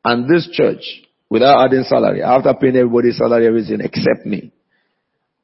And 0.03 0.29
this 0.29 0.47
church, 0.51 0.83
without 1.29 1.65
adding 1.65 1.83
salary, 1.83 2.21
after 2.21 2.53
paying 2.53 2.77
everybody's 2.77 3.17
salary, 3.17 3.47
everything 3.47 3.81
except 3.81 4.25
me. 4.25 4.51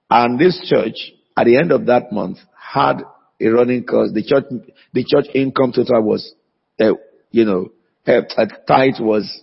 And 0.10 0.40
this 0.40 0.60
church, 0.70 1.14
at 1.38 1.46
the 1.46 1.58
end 1.58 1.72
of 1.72 1.88
that 1.88 2.12
month, 2.12 2.38
had 2.56 3.02
a 3.42 3.48
running 3.48 3.84
cost. 3.84 4.14
The 4.14 4.24
church, 4.24 4.46
the 4.94 5.04
church 5.04 5.26
income 5.34 5.72
total 5.74 6.04
was, 6.04 6.34
uh, 6.80 6.94
you 7.32 7.46
know, 7.46 7.70
uh, 8.08 8.22
tithe 8.68 9.00
was 9.00 9.42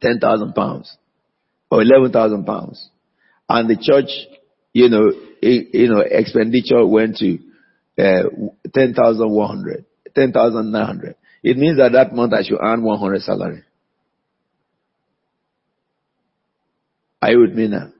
10,000 0.00 0.52
pounds 0.54 0.96
or 1.70 1.82
11,000 1.82 2.44
pounds. 2.44 2.88
And 3.48 3.68
the 3.68 3.76
church, 3.80 4.10
you 4.72 4.88
know, 4.88 5.10
you 5.40 5.88
know, 5.88 6.00
expenditure 6.00 6.86
went 6.86 7.16
to 7.18 7.38
Uh, 7.98 8.22
10,100. 8.74 9.84
10,900. 10.14 11.16
It 11.42 11.56
means 11.56 11.78
that 11.78 11.92
that 11.92 12.14
month 12.14 12.32
I 12.32 12.42
should 12.42 12.58
earn 12.60 12.82
100 12.82 13.22
salary. 13.22 13.62
Are 17.20 17.32
you 17.32 17.40
with 17.40 17.54
me 17.54 17.68
now? 17.68 17.92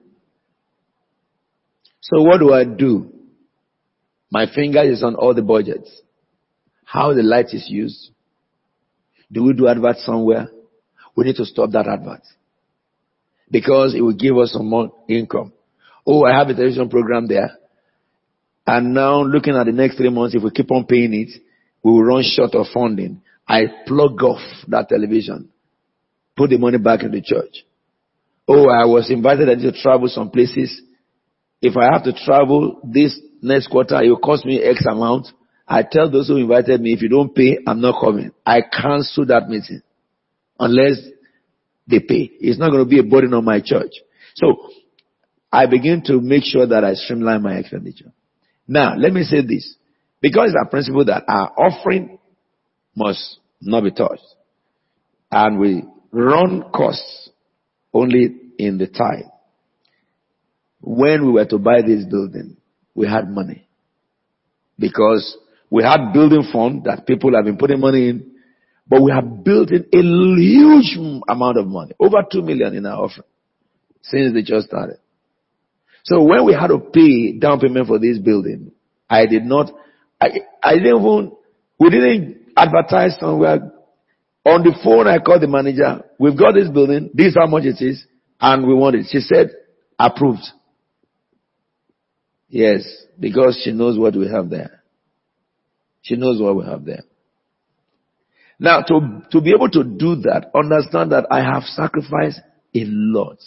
So 2.00 2.22
what 2.22 2.38
do 2.38 2.52
I 2.52 2.64
do? 2.64 3.12
My 4.30 4.46
finger 4.52 4.82
is 4.82 5.02
on 5.02 5.14
all 5.14 5.34
the 5.34 5.42
budgets. 5.42 5.90
How 6.84 7.12
the 7.12 7.22
light 7.22 7.46
is 7.52 7.66
used. 7.68 8.10
Do 9.30 9.44
we 9.44 9.52
do 9.52 9.68
advert 9.68 9.96
somewhere? 9.98 10.48
We 11.16 11.24
need 11.24 11.36
to 11.36 11.44
stop 11.44 11.70
that 11.72 11.88
advert. 11.88 12.22
Because 13.50 13.94
it 13.94 14.00
will 14.00 14.14
give 14.14 14.36
us 14.38 14.52
some 14.52 14.68
more 14.68 14.92
income. 15.08 15.52
Oh, 16.06 16.24
I 16.24 16.38
have 16.38 16.48
a 16.48 16.54
television 16.54 16.88
program 16.88 17.26
there. 17.26 17.57
And 18.68 18.92
now 18.92 19.22
looking 19.22 19.56
at 19.56 19.64
the 19.64 19.72
next 19.72 19.96
three 19.96 20.10
months, 20.10 20.34
if 20.34 20.42
we 20.42 20.50
keep 20.50 20.70
on 20.70 20.84
paying 20.84 21.14
it, 21.14 21.30
we 21.82 21.90
will 21.90 22.04
run 22.04 22.22
short 22.22 22.54
of 22.54 22.66
funding. 22.66 23.22
I 23.48 23.62
plug 23.86 24.22
off 24.22 24.42
that 24.68 24.90
television. 24.90 25.48
Put 26.36 26.50
the 26.50 26.58
money 26.58 26.76
back 26.76 27.02
in 27.02 27.10
the 27.10 27.22
church. 27.22 27.64
Oh, 28.46 28.68
I 28.68 28.84
was 28.84 29.10
invited 29.10 29.46
to 29.46 29.72
travel 29.72 30.08
some 30.08 30.30
places. 30.30 30.82
If 31.62 31.78
I 31.78 31.94
have 31.94 32.04
to 32.04 32.12
travel 32.12 32.82
this 32.84 33.18
next 33.40 33.68
quarter, 33.68 34.02
it 34.02 34.10
will 34.10 34.18
cost 34.18 34.44
me 34.44 34.60
X 34.62 34.84
amount. 34.84 35.28
I 35.66 35.82
tell 35.82 36.10
those 36.10 36.28
who 36.28 36.36
invited 36.36 36.78
me, 36.82 36.92
if 36.92 37.00
you 37.00 37.08
don't 37.08 37.34
pay, 37.34 37.56
I'm 37.66 37.80
not 37.80 37.98
coming. 37.98 38.32
I 38.44 38.60
cancel 38.60 39.24
that 39.28 39.48
meeting. 39.48 39.80
Unless 40.60 40.98
they 41.86 42.00
pay. 42.00 42.30
It's 42.38 42.58
not 42.58 42.70
going 42.70 42.84
to 42.84 42.90
be 42.90 42.98
a 42.98 43.02
burden 43.02 43.32
on 43.32 43.46
my 43.46 43.62
church. 43.64 43.92
So, 44.34 44.68
I 45.50 45.64
begin 45.64 46.02
to 46.04 46.20
make 46.20 46.44
sure 46.44 46.66
that 46.66 46.84
I 46.84 46.92
streamline 46.92 47.42
my 47.42 47.54
expenditure. 47.54 48.12
Now, 48.68 48.94
let 48.96 49.12
me 49.12 49.22
say 49.22 49.40
this. 49.40 49.74
Because 50.20 50.50
it's 50.50 50.66
a 50.66 50.68
principle 50.68 51.04
that 51.06 51.24
our 51.26 51.52
offering 51.56 52.18
must 52.94 53.38
not 53.62 53.82
be 53.82 53.90
touched. 53.90 54.22
And 55.30 55.58
we 55.58 55.84
run 56.12 56.70
costs 56.74 57.30
only 57.92 58.36
in 58.58 58.78
the 58.78 58.86
time. 58.86 59.30
When 60.80 61.26
we 61.26 61.32
were 61.32 61.46
to 61.46 61.58
buy 61.58 61.82
this 61.82 62.04
building, 62.04 62.56
we 62.94 63.08
had 63.08 63.28
money. 63.28 63.66
Because 64.78 65.36
we 65.70 65.82
had 65.82 66.12
building 66.12 66.44
fund 66.52 66.84
that 66.84 67.06
people 67.06 67.34
have 67.34 67.44
been 67.44 67.56
putting 67.56 67.80
money 67.80 68.08
in, 68.10 68.32
but 68.86 69.02
we 69.02 69.12
have 69.12 69.44
built 69.44 69.70
in 69.70 69.86
a 69.92 70.40
huge 70.40 70.96
amount 71.28 71.58
of 71.58 71.66
money, 71.66 71.92
over 72.00 72.18
two 72.30 72.42
million 72.42 72.74
in 72.74 72.86
our 72.86 73.04
offering, 73.04 73.26
since 74.02 74.32
they 74.32 74.42
just 74.42 74.68
started. 74.68 74.98
So 76.08 76.22
when 76.22 76.44
we 76.46 76.54
had 76.54 76.68
to 76.68 76.78
pay 76.78 77.38
down 77.38 77.60
payment 77.60 77.86
for 77.86 77.98
this 77.98 78.18
building, 78.18 78.72
I 79.08 79.26
did 79.26 79.44
not 79.44 79.70
I, 80.20 80.40
I 80.62 80.74
didn't 80.74 81.00
even, 81.00 81.32
we 81.78 81.90
didn't 81.90 82.52
advertise 82.56 83.16
somewhere. 83.20 83.72
On 84.44 84.62
the 84.62 84.78
phone, 84.82 85.06
I 85.06 85.18
called 85.18 85.42
the 85.42 85.48
manager. 85.48 86.02
We've 86.18 86.38
got 86.38 86.54
this 86.54 86.68
building. 86.68 87.10
This 87.14 87.28
is 87.28 87.36
how 87.38 87.46
much 87.46 87.64
it 87.64 87.82
is. 87.84 88.04
And 88.40 88.66
we 88.66 88.74
want 88.74 88.96
it. 88.96 89.06
She 89.10 89.20
said, 89.20 89.50
approved. 89.98 90.42
Yes, 92.48 92.82
because 93.18 93.60
she 93.62 93.72
knows 93.72 93.98
what 93.98 94.16
we 94.16 94.28
have 94.28 94.48
there. 94.48 94.82
She 96.02 96.16
knows 96.16 96.40
what 96.40 96.56
we 96.56 96.64
have 96.64 96.84
there. 96.84 97.02
Now, 98.58 98.80
to, 98.80 99.22
to 99.30 99.40
be 99.40 99.52
able 99.54 99.68
to 99.70 99.84
do 99.84 100.16
that, 100.22 100.50
understand 100.54 101.12
that 101.12 101.26
I 101.30 101.42
have 101.42 101.64
sacrificed 101.64 102.40
a 102.74 102.84
lot. 102.86 103.38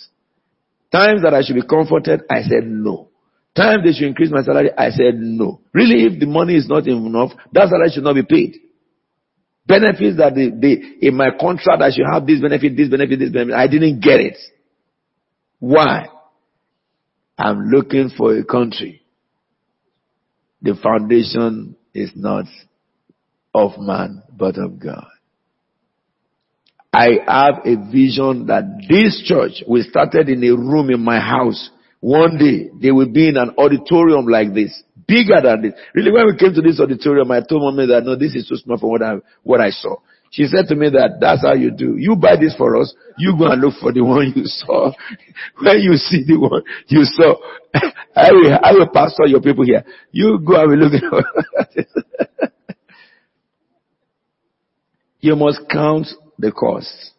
Times 0.91 1.21
that 1.23 1.33
I 1.33 1.41
should 1.41 1.55
be 1.55 1.65
comforted, 1.65 2.21
I 2.29 2.41
said 2.41 2.65
no. 2.65 3.09
Times 3.55 3.83
they 3.83 3.93
should 3.93 4.07
increase 4.07 4.31
my 4.31 4.43
salary, 4.43 4.71
I 4.77 4.89
said 4.91 5.15
no. 5.15 5.61
Really, 5.73 6.05
if 6.05 6.19
the 6.19 6.25
money 6.25 6.55
is 6.55 6.67
not 6.67 6.87
enough, 6.87 7.31
that 7.53 7.69
salary 7.69 7.91
should 7.93 8.03
not 8.03 8.15
be 8.15 8.23
paid. 8.23 8.57
Benefits 9.65 10.17
that 10.17 10.35
in 10.35 11.15
my 11.15 11.29
contract, 11.39 11.81
I 11.81 11.91
should 11.91 12.05
have 12.11 12.25
this 12.25 12.41
benefit, 12.41 12.75
this 12.75 12.89
benefit, 12.89 13.19
this 13.19 13.29
benefit. 13.29 13.53
I 13.53 13.67
didn't 13.67 14.01
get 14.01 14.19
it. 14.19 14.37
Why? 15.59 16.07
I'm 17.37 17.69
looking 17.69 18.09
for 18.17 18.37
a 18.37 18.43
country. 18.43 19.01
The 20.61 20.75
foundation 20.75 21.75
is 21.93 22.11
not 22.15 22.45
of 23.53 23.79
man, 23.79 24.23
but 24.35 24.57
of 24.57 24.79
God. 24.79 25.07
I 26.93 27.19
have 27.25 27.65
a 27.65 27.75
vision 27.89 28.47
that 28.47 28.83
this 28.89 29.23
church 29.25 29.63
we 29.67 29.81
started 29.83 30.27
in 30.27 30.43
a 30.43 30.51
room 30.51 30.89
in 30.89 30.99
my 30.99 31.19
house. 31.19 31.69
One 32.01 32.37
day 32.37 32.69
they 32.81 32.91
will 32.91 33.09
be 33.09 33.29
in 33.29 33.37
an 33.37 33.55
auditorium 33.57 34.25
like 34.25 34.53
this, 34.53 34.83
bigger 35.07 35.39
than 35.41 35.61
this. 35.61 35.73
Really, 35.93 36.11
when 36.11 36.25
we 36.27 36.35
came 36.35 36.53
to 36.53 36.61
this 36.61 36.79
auditorium, 36.79 37.31
I 37.31 37.41
told 37.41 37.61
mommy 37.61 37.87
that 37.87 38.03
no, 38.03 38.15
this 38.15 38.35
is 38.35 38.47
too 38.47 38.57
small 38.57 38.77
for 38.77 38.91
what 38.91 39.01
I 39.01 39.15
what 39.43 39.61
I 39.61 39.69
saw. 39.69 39.97
She 40.31 40.45
said 40.47 40.67
to 40.69 40.75
me 40.75 40.89
that 40.89 41.19
that's 41.19 41.43
how 41.45 41.53
you 41.53 41.71
do. 41.71 41.95
You 41.97 42.15
buy 42.15 42.37
this 42.39 42.55
for 42.57 42.79
us. 42.79 42.93
You 43.17 43.35
go 43.37 43.51
and 43.51 43.61
look 43.61 43.75
for 43.79 43.91
the 43.91 44.01
one 44.01 44.31
you 44.33 44.43
saw. 44.45 44.91
when 45.61 45.81
you 45.81 45.95
see 45.95 46.23
the 46.25 46.39
one 46.39 46.63
you 46.87 47.03
saw, 47.03 47.35
I 48.15 48.31
will, 48.31 48.59
I 48.63 48.71
will 48.71 48.87
pastor 48.87 49.27
your 49.27 49.41
people 49.41 49.65
here. 49.65 49.83
You 50.11 50.39
go 50.45 50.63
and 50.63 50.79
look 50.79 50.93
You 55.19 55.35
must 55.35 55.61
count 55.69 56.07
the 56.41 56.51
cost. 56.51 57.11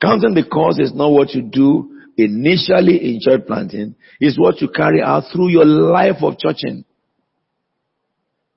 Counting 0.00 0.34
the 0.34 0.44
cost 0.44 0.80
is 0.80 0.92
not 0.94 1.10
what 1.10 1.34
you 1.34 1.42
do 1.42 1.90
initially 2.16 2.96
in 2.96 3.20
church 3.20 3.46
planting. 3.46 3.94
It's 4.20 4.38
what 4.38 4.60
you 4.60 4.68
carry 4.68 5.02
out 5.02 5.24
through 5.32 5.48
your 5.48 5.64
life 5.64 6.22
of 6.22 6.38
churching. 6.38 6.84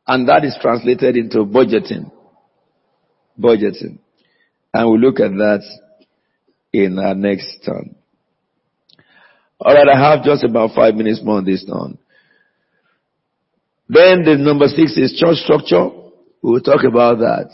And 0.07 0.27
that 0.29 0.45
is 0.45 0.57
translated 0.61 1.17
into 1.17 1.39
budgeting. 1.39 2.11
Budgeting. 3.39 3.99
And 4.73 4.89
we'll 4.89 4.99
look 4.99 5.19
at 5.19 5.31
that 5.31 5.63
in 6.71 6.97
our 6.99 7.15
next 7.15 7.59
turn. 7.65 7.95
Alright, 9.59 9.87
I 9.87 10.11
have 10.11 10.23
just 10.23 10.43
about 10.43 10.75
five 10.75 10.95
minutes 10.95 11.21
more 11.23 11.37
on 11.37 11.45
this 11.45 11.65
turn. 11.65 11.97
Then 13.89 14.23
the 14.23 14.35
number 14.37 14.67
six 14.67 14.95
is 14.97 15.17
church 15.17 15.37
structure. 15.37 15.89
We'll 16.41 16.61
talk 16.61 16.83
about 16.87 17.19
that. 17.19 17.49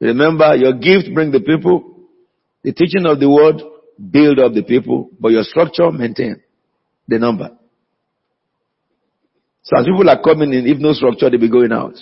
Remember, 0.00 0.54
your 0.54 0.74
gift 0.74 1.12
bring 1.14 1.30
the 1.30 1.40
people. 1.40 1.94
The 2.62 2.72
teaching 2.72 3.06
of 3.06 3.20
the 3.20 3.30
word 3.30 3.62
build 4.10 4.38
up 4.38 4.52
the 4.52 4.62
people, 4.62 5.10
but 5.18 5.28
your 5.28 5.44
structure 5.44 5.90
maintain 5.90 6.42
the 7.08 7.18
number. 7.18 7.50
So 9.62 9.78
as 9.78 9.86
people 9.86 10.08
are 10.08 10.22
coming 10.22 10.52
in, 10.52 10.66
if 10.66 10.78
no 10.78 10.92
structure, 10.92 11.30
they 11.30 11.38
be 11.38 11.50
going 11.50 11.72
out. 11.72 11.94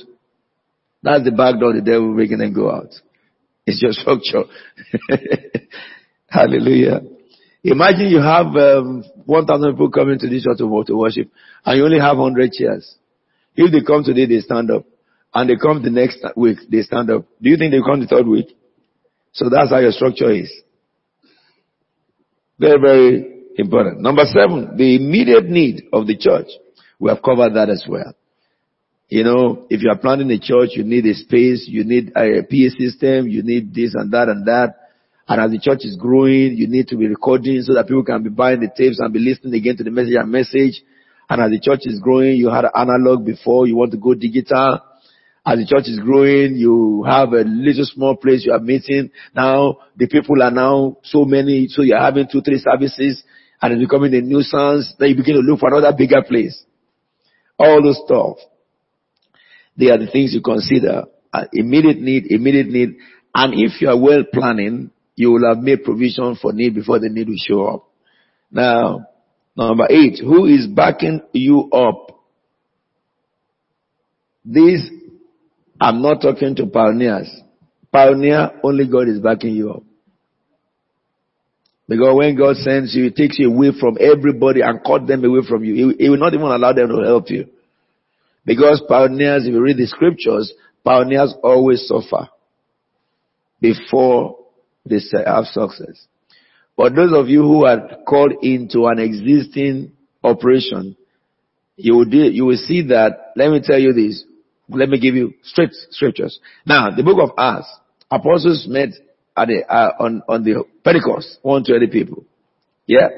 That's 1.02 1.24
the 1.24 1.32
back 1.32 1.60
door 1.60 1.72
the 1.72 1.82
devil 1.82 2.12
making 2.14 2.38
them 2.38 2.52
go 2.52 2.70
out. 2.70 2.88
It's 3.66 3.80
your 3.80 3.92
structure. 3.92 4.44
Hallelujah. 6.28 7.00
Imagine 7.62 8.08
you 8.08 8.20
have 8.20 8.54
um, 8.56 9.04
1,000 9.24 9.72
people 9.72 9.90
coming 9.90 10.18
to 10.18 10.28
this 10.28 10.44
church 10.44 10.58
to 10.58 10.66
worship, 10.66 11.30
and 11.64 11.78
you 11.78 11.84
only 11.84 11.98
have 11.98 12.18
100 12.18 12.52
chairs. 12.52 12.96
If 13.56 13.72
they 13.72 13.80
come 13.80 14.04
today, 14.04 14.26
they 14.26 14.40
stand 14.40 14.70
up 14.70 14.84
and 15.34 15.50
they 15.50 15.56
come 15.56 15.82
the 15.82 15.90
next 15.90 16.24
week, 16.36 16.58
they 16.70 16.82
stand 16.82 17.10
up. 17.10 17.24
Do 17.42 17.50
you 17.50 17.56
think 17.56 17.72
they 17.72 17.80
come 17.84 18.00
the 18.00 18.06
third 18.06 18.26
week? 18.26 18.56
So 19.32 19.48
that's 19.50 19.70
how 19.70 19.80
your 19.80 19.90
structure 19.90 20.30
is. 20.30 20.52
Very, 22.58 22.80
very 22.80 23.34
important. 23.56 24.00
Number 24.00 24.24
seven, 24.26 24.76
the 24.76 24.96
immediate 24.96 25.46
need 25.46 25.88
of 25.92 26.06
the 26.06 26.16
church. 26.16 26.46
We 27.00 27.10
have 27.10 27.22
covered 27.22 27.54
that 27.54 27.68
as 27.68 27.84
well. 27.88 28.14
You 29.08 29.24
know, 29.24 29.66
if 29.68 29.82
you 29.82 29.90
are 29.90 29.98
planning 29.98 30.30
a 30.30 30.38
church, 30.38 30.70
you 30.72 30.84
need 30.84 31.04
a 31.06 31.14
space, 31.14 31.66
you 31.68 31.84
need 31.84 32.12
a 32.16 32.42
PA 32.42 32.78
system, 32.78 33.28
you 33.28 33.42
need 33.42 33.74
this 33.74 33.94
and 33.94 34.12
that 34.12 34.28
and 34.28 34.46
that. 34.46 34.74
And 35.26 35.40
as 35.40 35.50
the 35.50 35.58
church 35.58 35.80
is 35.84 35.96
growing, 35.96 36.56
you 36.56 36.68
need 36.68 36.88
to 36.88 36.96
be 36.96 37.08
recording 37.08 37.60
so 37.62 37.74
that 37.74 37.88
people 37.88 38.04
can 38.04 38.22
be 38.22 38.30
buying 38.30 38.60
the 38.60 38.68
tapes 38.68 39.00
and 39.00 39.12
be 39.12 39.18
listening 39.18 39.54
again 39.54 39.76
to 39.78 39.84
the 39.84 39.90
message 39.90 40.14
and 40.14 40.30
message. 40.30 40.82
And 41.28 41.40
as 41.40 41.50
the 41.50 41.60
church 41.60 41.80
is 41.84 41.98
growing, 42.00 42.36
you 42.36 42.50
had 42.50 42.66
analog 42.74 43.24
before, 43.24 43.66
you 43.66 43.76
want 43.76 43.90
to 43.92 43.96
go 43.96 44.14
digital. 44.14 44.80
As 45.46 45.58
the 45.58 45.66
church 45.66 45.88
is 45.88 46.00
growing, 46.00 46.56
you 46.56 47.04
have 47.06 47.32
a 47.32 47.44
little 47.44 47.84
small 47.84 48.16
place 48.16 48.44
you 48.46 48.52
are 48.52 48.60
meeting. 48.60 49.10
Now 49.34 49.78
the 49.96 50.06
people 50.06 50.42
are 50.42 50.50
now 50.50 50.96
so 51.02 51.24
many, 51.24 51.68
so 51.68 51.82
you're 51.82 52.00
having 52.00 52.28
two, 52.30 52.40
three 52.40 52.58
services 52.58 53.22
and 53.60 53.72
it's 53.72 53.82
becoming 53.82 54.14
a 54.14 54.22
nuisance. 54.22 54.94
Then 54.98 55.10
you 55.10 55.16
begin 55.16 55.34
to 55.34 55.40
look 55.40 55.60
for 55.60 55.68
another 55.68 55.94
bigger 55.96 56.22
place. 56.22 56.64
All 57.58 57.82
those 57.82 58.00
stuff. 58.04 58.36
They 59.76 59.90
are 59.90 59.98
the 59.98 60.06
things 60.06 60.32
you 60.32 60.40
consider. 60.40 61.04
Uh, 61.32 61.44
immediate 61.52 61.98
need, 61.98 62.26
immediate 62.30 62.68
need. 62.68 62.96
And 63.34 63.54
if 63.54 63.80
you 63.80 63.88
are 63.88 63.98
well 64.00 64.22
planning, 64.32 64.92
you 65.16 65.32
will 65.32 65.48
have 65.48 65.62
made 65.62 65.84
provision 65.84 66.36
for 66.40 66.52
need 66.52 66.74
before 66.74 67.00
the 67.00 67.08
need 67.08 67.28
will 67.28 67.36
show 67.36 67.66
up. 67.66 67.88
Now, 68.50 69.08
number 69.56 69.86
eight, 69.90 70.20
who 70.20 70.46
is 70.46 70.66
backing 70.66 71.20
you 71.32 71.70
up? 71.70 72.10
This 74.44 74.88
I'm 75.84 76.00
not 76.00 76.22
talking 76.22 76.56
to 76.56 76.66
pioneers. 76.66 77.30
Pioneer, 77.92 78.52
only 78.62 78.88
God 78.88 79.06
is 79.06 79.20
backing 79.20 79.54
you 79.54 79.70
up. 79.70 79.82
Because 81.86 82.16
when 82.16 82.38
God 82.38 82.56
sends 82.56 82.94
you, 82.94 83.04
He 83.04 83.10
takes 83.10 83.38
you 83.38 83.52
away 83.52 83.72
from 83.78 83.98
everybody 84.00 84.62
and 84.62 84.82
cut 84.82 85.06
them 85.06 85.22
away 85.26 85.40
from 85.46 85.62
you. 85.62 85.74
He, 85.74 86.04
he 86.04 86.08
will 86.08 86.16
not 86.16 86.32
even 86.32 86.46
allow 86.46 86.72
them 86.72 86.88
to 86.88 87.04
help 87.04 87.28
you. 87.28 87.50
Because 88.46 88.82
pioneers, 88.88 89.44
if 89.44 89.52
you 89.52 89.60
read 89.60 89.76
the 89.76 89.86
scriptures, 89.86 90.54
pioneers 90.82 91.34
always 91.42 91.86
suffer 91.86 92.30
before 93.60 94.38
they 94.86 95.00
have 95.26 95.44
success. 95.44 96.06
But 96.78 96.94
those 96.94 97.12
of 97.12 97.28
you 97.28 97.42
who 97.42 97.66
are 97.66 97.98
called 98.08 98.32
into 98.40 98.86
an 98.86 98.98
existing 99.00 99.92
operation, 100.22 100.96
you 101.76 101.94
will, 101.94 102.06
do, 102.06 102.16
you 102.16 102.46
will 102.46 102.56
see 102.56 102.86
that, 102.88 103.32
let 103.36 103.50
me 103.50 103.60
tell 103.62 103.78
you 103.78 103.92
this, 103.92 104.24
let 104.76 104.88
me 104.88 104.98
give 104.98 105.14
you 105.14 105.34
straight 105.42 105.70
scriptures. 105.90 106.38
Now, 106.66 106.90
the 106.90 107.02
book 107.02 107.18
of 107.22 107.30
Acts, 107.38 107.68
apostles 108.10 108.66
met 108.68 108.90
at 109.36 109.48
the, 109.48 109.64
uh, 109.68 109.90
on, 109.98 110.22
on 110.28 110.44
the 110.44 110.64
Pentecost, 110.84 111.38
120 111.42 111.86
people. 111.92 112.24
Yeah? 112.86 113.08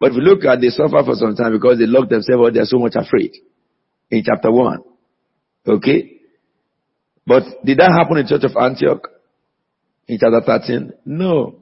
But 0.00 0.12
if 0.12 0.16
you 0.16 0.22
look 0.22 0.44
at, 0.44 0.60
they 0.60 0.68
suffer 0.68 1.02
for 1.04 1.14
some 1.14 1.34
time 1.34 1.52
because 1.52 1.78
they 1.78 1.86
locked 1.86 2.10
themselves 2.10 2.46
out, 2.46 2.54
they're 2.54 2.64
so 2.64 2.78
much 2.78 2.94
afraid. 2.94 3.32
In 4.10 4.22
chapter 4.24 4.50
1. 4.50 4.82
Okay? 5.66 6.20
But 7.26 7.42
did 7.64 7.78
that 7.78 7.92
happen 7.92 8.16
in 8.16 8.26
church 8.26 8.44
of 8.44 8.56
Antioch? 8.56 9.08
In 10.06 10.18
chapter 10.18 10.40
13? 10.44 10.92
No. 11.04 11.56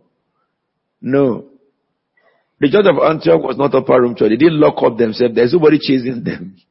No. 1.00 1.46
The 2.60 2.70
church 2.70 2.86
of 2.86 3.02
Antioch 3.02 3.42
was 3.42 3.56
not 3.58 3.74
a 3.74 3.78
upper 3.78 4.00
room 4.00 4.14
church. 4.14 4.30
They 4.30 4.36
didn't 4.36 4.60
lock 4.60 4.82
up 4.82 4.96
themselves. 4.96 5.34
There's 5.34 5.52
nobody 5.52 5.78
chasing 5.78 6.22
them. 6.24 6.56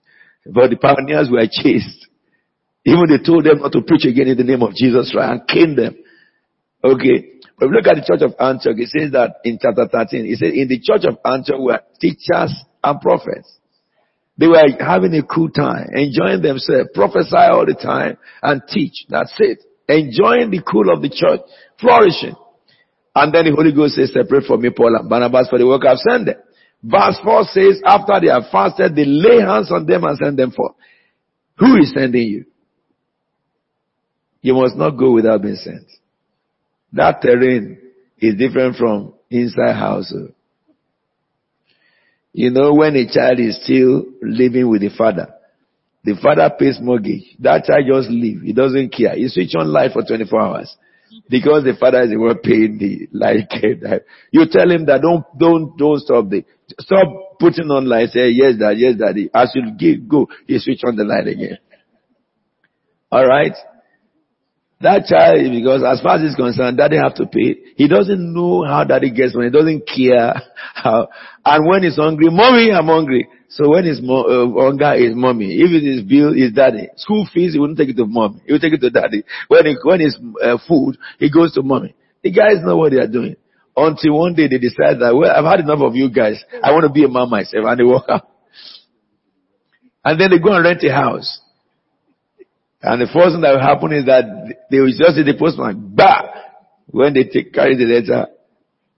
But 0.47 0.69
the 0.69 0.75
pioneers 0.75 1.27
were 1.31 1.43
chased. 1.49 2.05
Even 2.85 3.09
they 3.09 3.17
told 3.17 3.45
them 3.45 3.59
not 3.59 3.71
to 3.71 3.81
preach 3.81 4.05
again 4.05 4.27
in 4.27 4.37
the 4.37 4.43
name 4.43 4.61
of 4.61 4.73
Jesus, 4.75 5.13
right? 5.15 5.31
And 5.31 5.47
caned 5.47 5.77
them. 5.77 5.97
Okay. 6.83 7.41
But 7.57 7.69
look 7.69 7.87
at 7.87 7.95
the 7.97 8.05
church 8.05 8.21
of 8.21 8.35
Antioch. 8.39 8.77
It 8.77 8.89
says 8.89 9.11
that 9.11 9.41
in 9.43 9.57
chapter 9.59 9.87
13. 9.87 10.25
It 10.25 10.37
says 10.37 10.53
in 10.53 10.67
the 10.67 10.79
church 10.79 11.05
of 11.09 11.17
Antioch 11.25 11.59
were 11.59 11.81
teachers 11.99 12.53
and 12.83 13.01
prophets. 13.01 13.57
They 14.37 14.47
were 14.47 14.61
having 14.79 15.15
a 15.15 15.23
cool 15.23 15.49
time, 15.49 15.87
enjoying 15.93 16.41
themselves, 16.41 16.89
prophesy 16.93 17.49
all 17.49 17.65
the 17.65 17.73
time 17.73 18.17
and 18.43 18.61
teach. 18.67 19.05
That's 19.09 19.33
it. 19.39 19.63
Enjoying 19.87 20.51
the 20.51 20.61
cool 20.61 20.91
of 20.91 21.01
the 21.01 21.09
church, 21.09 21.41
flourishing. 21.79 22.35
And 23.15 23.33
then 23.33 23.45
the 23.45 23.55
Holy 23.55 23.71
Ghost 23.71 23.95
says, 23.95 24.11
separate 24.11 24.43
from 24.43 24.61
me 24.61 24.71
Paul 24.75 24.97
and 24.99 25.09
Barnabas 25.09 25.47
for 25.49 25.57
the 25.57 25.65
work 25.65 25.85
I've 25.87 26.03
sent 26.03 26.25
them. 26.25 26.35
Verse 26.83 27.17
4 27.23 27.43
says, 27.45 27.81
after 27.85 28.19
they 28.19 28.27
have 28.27 28.51
fasted, 28.51 28.93
they 28.93 29.05
lay 29.05 29.39
hands 29.39 29.71
on 29.71 29.85
them 29.85 30.03
and 30.03 30.17
send 30.21 30.37
them 30.37 30.51
forth. 30.51 30.75
Who 31.57 31.77
is 31.77 31.93
sending 31.95 32.27
you? 32.27 32.45
You 34.45 34.53
must 34.53 34.75
not 34.75 34.91
go 34.91 35.11
without 35.11 35.41
being 35.41 35.55
sent. 35.55 35.87
That 36.93 37.19
terrain 37.19 37.79
is 38.19 38.35
different 38.35 38.75
from 38.75 39.15
inside 39.31 39.73
house. 39.73 40.13
Oh. 40.15 40.27
You 42.31 42.51
know, 42.51 42.75
when 42.75 42.95
a 42.95 43.11
child 43.11 43.39
is 43.39 43.59
still 43.63 44.05
living 44.21 44.69
with 44.69 44.81
the 44.81 44.91
father, 44.95 45.33
the 46.03 46.15
father 46.21 46.47
pays 46.59 46.77
mortgage. 46.79 47.23
That 47.39 47.63
child 47.63 47.85
just 47.91 48.11
leave. 48.11 48.41
He 48.43 48.53
doesn't 48.53 48.93
care. 48.93 49.15
He 49.15 49.29
switch 49.29 49.55
on 49.57 49.73
light 49.73 49.93
for 49.93 50.03
24 50.03 50.39
hours. 50.39 50.77
Because 51.27 51.63
the 51.63 51.73
father 51.79 52.03
is 52.03 52.11
the 52.11 52.17
one 52.17 52.37
paying 52.37 52.77
the 52.77 53.07
light. 53.13 53.49
You 54.29 54.45
tell 54.47 54.69
him 54.69 54.85
that 54.85 55.01
don't, 55.01 55.25
don't, 55.39 55.75
don't 55.75 55.99
stop 56.01 56.29
the, 56.29 56.45
stop 56.81 57.39
putting 57.39 57.71
on 57.71 57.89
light. 57.89 58.09
Say, 58.09 58.29
yes, 58.29 58.57
dad, 58.59 58.77
yes, 58.77 58.93
daddy. 58.95 59.27
As 59.33 59.53
you 59.55 59.71
give, 59.75 60.07
go, 60.07 60.27
he 60.45 60.59
switch 60.59 60.81
on 60.85 60.95
the 60.95 61.03
light 61.03 61.25
again. 61.25 61.57
Alright? 63.11 63.55
That 64.81 65.05
child, 65.07 65.39
because 65.51 65.83
as 65.87 66.01
far 66.03 66.17
as 66.17 66.21
he's 66.21 66.35
concerned, 66.35 66.77
daddy 66.77 66.97
have 66.97 67.15
to 67.15 67.25
pay. 67.25 67.55
He 67.77 67.87
doesn't 67.87 68.33
know 68.33 68.65
how 68.65 68.83
daddy 68.83 69.09
gets 69.09 69.33
money. 69.33 69.47
He 69.47 69.51
doesn't 69.55 69.87
care 69.87 70.35
how. 70.75 71.07
And 71.45 71.65
when 71.67 71.83
he's 71.83 71.95
hungry, 71.95 72.27
mommy, 72.29 72.71
I'm 72.71 72.87
hungry. 72.87 73.27
So 73.47 73.69
when 73.69 73.85
his 73.85 74.01
mo- 74.01 74.51
uh, 74.51 74.93
is 74.95 75.15
mommy. 75.15 75.55
If 75.55 75.71
it 75.71 75.87
is 75.87 76.01
bill, 76.03 76.33
is 76.35 76.51
daddy. 76.51 76.89
School 76.97 77.25
fees, 77.33 77.53
he 77.53 77.59
wouldn't 77.59 77.79
take 77.79 77.89
it 77.89 77.95
to 77.97 78.05
mommy. 78.05 78.41
He 78.45 78.51
would 78.51 78.61
take 78.61 78.73
it 78.73 78.81
to 78.81 78.89
daddy. 78.89 79.23
When 79.47 79.65
it, 79.65 79.77
when 79.83 80.01
it's 80.01 80.17
uh, 80.43 80.57
food, 80.67 80.97
he 81.19 81.31
goes 81.31 81.53
to 81.53 81.63
mommy. 81.63 81.95
The 82.21 82.31
guys 82.31 82.57
know 82.61 82.75
what 82.75 82.91
they 82.91 82.99
are 82.99 83.07
doing. 83.07 83.37
Until 83.77 84.19
one 84.19 84.33
day 84.35 84.47
they 84.49 84.57
decide 84.57 84.99
that, 84.99 85.15
well, 85.15 85.31
I've 85.31 85.45
had 85.45 85.61
enough 85.61 85.79
of 85.79 85.95
you 85.95 86.09
guys. 86.09 86.43
I 86.61 86.71
want 86.73 86.83
to 86.83 86.91
be 86.91 87.05
a 87.05 87.07
man 87.07 87.29
myself. 87.29 87.63
And 87.65 87.79
they 87.79 87.83
walk 87.83 88.05
out. 88.09 88.27
And 90.03 90.19
then 90.19 90.31
they 90.31 90.39
go 90.39 90.53
and 90.53 90.63
rent 90.65 90.83
a 90.83 90.91
house. 90.93 91.39
And 92.81 93.01
the 93.01 93.07
first 93.11 93.33
thing 93.33 93.41
that 93.41 93.53
will 93.55 93.65
happen 93.65 93.93
is 93.93 94.05
that 94.05 94.25
they 94.69 94.79
will 94.79 94.93
just 94.93 95.15
see 95.15 95.23
the 95.23 95.35
postman, 95.37 95.93
bah! 95.95 96.21
When 96.87 97.13
they 97.13 97.23
take, 97.25 97.53
carry 97.53 97.75
the 97.75 97.85
letter, 97.85 98.27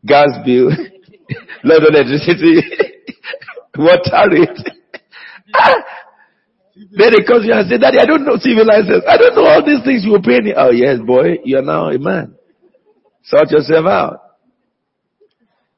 gas 0.05 0.27
bill, 0.45 0.69
load 1.63 1.83
of 1.83 1.93
electricity, 1.95 2.61
water 3.77 4.27
rate. 4.29 4.59
then 6.91 7.09
they 7.15 7.23
come 7.25 7.41
to 7.41 7.47
you 7.47 7.53
and 7.55 7.69
say, 7.69 7.77
Daddy, 7.77 7.97
I 8.01 8.05
don't 8.05 8.25
know 8.25 8.37
civil 8.37 8.67
license. 8.67 9.03
I 9.07 9.17
don't 9.17 9.35
know 9.35 9.47
all 9.47 9.63
these 9.65 9.83
things 9.85 10.03
you 10.03 10.11
were 10.11 10.21
paying. 10.21 10.51
Oh 10.55 10.71
yes, 10.71 10.99
boy, 10.99 11.39
you 11.43 11.57
are 11.57 11.65
now 11.65 11.89
a 11.89 11.97
man. 11.97 12.35
Sort 13.23 13.51
yourself 13.51 13.85
out. 13.85 14.19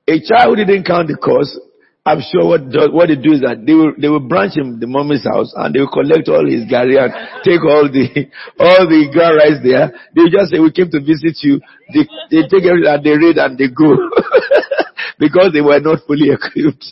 A 0.07 0.19
child 0.19 0.57
who 0.57 0.65
didn't 0.65 0.85
count 0.85 1.07
the 1.07 1.15
cost 1.15 1.57
I'm 2.05 2.21
sure 2.21 2.47
what 2.47 2.61
what 2.93 3.07
they 3.07 3.15
do 3.19 3.33
is 3.33 3.41
that 3.41 3.61
they 3.65 3.73
will 3.73 3.93
they 3.99 4.07
will 4.07 4.23
branch 4.23 4.55
him 4.55 4.79
the 4.79 4.87
mommy's 4.87 5.25
house 5.27 5.51
and 5.55 5.75
they 5.75 5.79
will 5.79 5.91
collect 5.91 6.27
all 6.29 6.47
his 6.47 6.63
gari 6.65 6.95
and 6.97 7.11
take 7.43 7.61
all 7.61 7.85
the 7.91 8.07
all 8.59 8.87
the 8.87 9.11
ground 9.11 9.35
rice 9.37 9.59
there. 9.61 9.91
They 10.15 10.23
will 10.25 10.33
just 10.33 10.51
say 10.51 10.59
we 10.59 10.71
came 10.71 10.89
to 10.89 10.99
visit 11.03 11.37
you. 11.43 11.59
They 11.93 12.07
they 12.31 12.47
take 12.47 12.63
everything 12.65 12.89
and 12.89 13.03
they 13.03 13.15
raid 13.19 13.37
and 13.37 13.57
they 13.59 13.67
go 13.67 13.93
because 15.19 15.51
they 15.53 15.61
were 15.61 15.79
not 15.79 16.07
fully 16.07 16.31
equipped. 16.35 16.87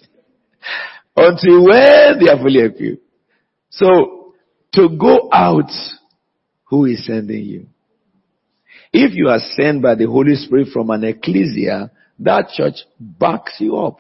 Until 1.16 1.66
when 1.66 2.20
they 2.20 2.30
are 2.30 2.38
fully 2.38 2.62
equipped. 2.62 3.02
So 3.72 4.36
to 4.74 4.90
go 5.00 5.30
out, 5.32 5.72
who 6.66 6.86
is 6.86 7.06
sending 7.06 7.44
you? 7.44 7.66
If 8.94 9.16
you 9.16 9.30
are 9.30 9.40
sent 9.40 9.82
by 9.82 9.96
the 9.96 10.06
Holy 10.06 10.36
Spirit 10.36 10.68
from 10.72 10.90
an 10.90 11.04
ecclesia, 11.04 11.92
that 12.20 12.50
church 12.56 12.76
backs 13.00 13.56
you 13.60 13.78
up. 13.78 14.00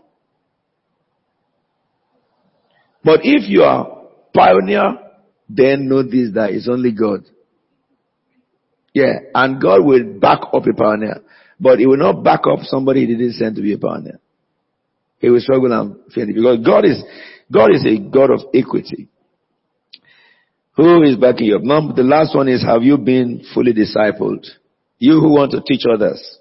But 3.07 3.21
if 3.23 3.47
you 3.47 3.63
are 3.63 4.01
pioneer, 4.35 4.97
then 5.47 5.87
know 5.87 6.03
this 6.03 6.33
that 6.33 6.49
it's 6.49 6.67
only 6.67 6.91
God. 6.91 7.21
Yeah, 8.93 9.13
and 9.33 9.61
God 9.61 9.85
will 9.85 10.19
back 10.19 10.41
up 10.53 10.67
a 10.67 10.73
pioneer. 10.73 11.21
But 11.57 11.79
he 11.79 11.85
will 11.85 11.95
not 11.95 12.21
back 12.21 12.41
up 12.51 12.59
somebody 12.63 13.05
he 13.05 13.15
didn't 13.15 13.35
send 13.35 13.55
to 13.55 13.61
be 13.61 13.71
a 13.71 13.77
pioneer. 13.77 14.19
He 15.19 15.29
will 15.29 15.39
struggle 15.39 15.71
and 15.71 16.11
fail 16.13 16.25
because 16.27 16.65
God 16.65 16.83
is 16.83 17.01
God 17.49 17.73
is 17.73 17.85
a 17.85 17.97
God 17.97 18.29
of 18.29 18.41
equity. 18.53 19.07
Who 20.75 21.01
is 21.03 21.15
backing 21.15 21.47
you 21.47 21.55
up? 21.55 21.63
Number 21.63 21.93
the 21.93 22.03
last 22.03 22.35
one 22.35 22.49
is 22.49 22.61
have 22.61 22.83
you 22.83 22.97
been 22.97 23.41
fully 23.53 23.71
discipled? 23.71 24.45
You 24.99 25.21
who 25.21 25.29
want 25.29 25.51
to 25.51 25.61
teach 25.65 25.83
others. 25.89 26.39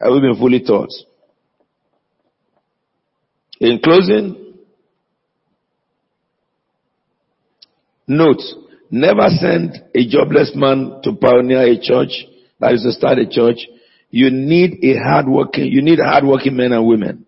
Have 0.00 0.12
you 0.12 0.20
been 0.20 0.36
fully 0.38 0.62
taught? 0.62 0.90
In 3.58 3.80
closing, 3.82 4.41
Note, 8.12 8.42
never 8.90 9.28
send 9.40 9.82
a 9.94 10.06
jobless 10.06 10.52
man 10.54 11.00
to 11.02 11.14
pioneer 11.14 11.62
a 11.62 11.80
church, 11.80 12.12
that 12.60 12.72
is 12.74 12.82
to 12.82 12.92
start 12.92 13.18
a 13.18 13.26
church. 13.26 13.56
You 14.10 14.30
need 14.30 14.84
a 14.84 14.98
hardworking, 15.02 15.72
you 15.72 15.80
need 15.80 15.98
hardworking 15.98 16.54
men 16.54 16.72
and 16.72 16.86
women. 16.86 17.24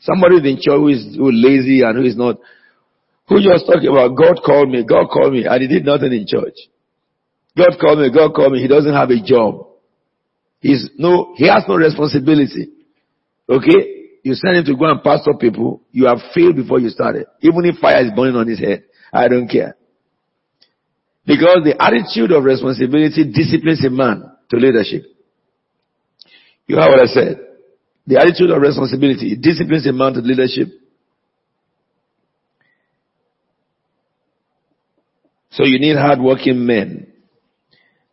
Somebody 0.00 0.38
in 0.38 0.56
church 0.56 0.74
who 0.74 0.88
is, 0.88 1.16
who 1.16 1.28
is 1.30 1.38
lazy 1.38 1.82
and 1.82 1.96
who 1.96 2.04
is 2.04 2.16
not, 2.16 2.38
who 3.28 3.36
just 3.40 3.66
talking 3.66 3.88
about 3.88 4.16
God 4.16 4.42
called 4.44 4.68
me, 4.68 4.82
God 4.82 5.06
called 5.06 5.32
me, 5.32 5.46
and 5.46 5.62
he 5.62 5.68
did 5.68 5.84
nothing 5.84 6.12
in 6.12 6.26
church. 6.26 6.58
God 7.56 7.78
called 7.80 8.00
me, 8.00 8.10
God 8.10 8.34
called 8.34 8.52
me, 8.52 8.60
he 8.60 8.68
doesn't 8.68 8.92
have 8.92 9.10
a 9.10 9.22
job. 9.22 9.68
He's 10.58 10.90
no, 10.98 11.34
he 11.36 11.46
has 11.46 11.62
no 11.68 11.76
responsibility. 11.76 12.70
Okay? 13.48 14.10
You 14.24 14.34
send 14.34 14.56
him 14.56 14.64
to 14.64 14.76
go 14.76 14.90
and 14.90 15.00
pastor 15.00 15.34
people, 15.38 15.82
you 15.92 16.06
have 16.06 16.18
failed 16.34 16.56
before 16.56 16.80
you 16.80 16.88
started. 16.88 17.26
Even 17.40 17.64
if 17.64 17.78
fire 17.78 18.04
is 18.04 18.10
burning 18.16 18.34
on 18.34 18.48
his 18.48 18.58
head. 18.58 18.82
I 19.12 19.28
don't 19.28 19.48
care. 19.48 19.76
Because 21.26 21.58
the 21.64 21.74
attitude 21.80 22.30
of 22.32 22.44
responsibility 22.44 23.24
disciplines 23.24 23.84
a 23.84 23.90
man 23.90 24.30
to 24.50 24.56
leadership. 24.56 25.04
You 26.66 26.76
heard 26.76 26.88
what 26.88 27.02
I 27.02 27.06
said? 27.06 27.40
The 28.06 28.18
attitude 28.18 28.50
of 28.50 28.62
responsibility 28.62 29.36
disciplines 29.36 29.86
a 29.86 29.92
man 29.92 30.14
to 30.14 30.20
leadership. 30.20 30.68
So 35.50 35.64
you 35.64 35.80
need 35.80 35.96
hardworking 35.96 36.64
men. 36.64 37.12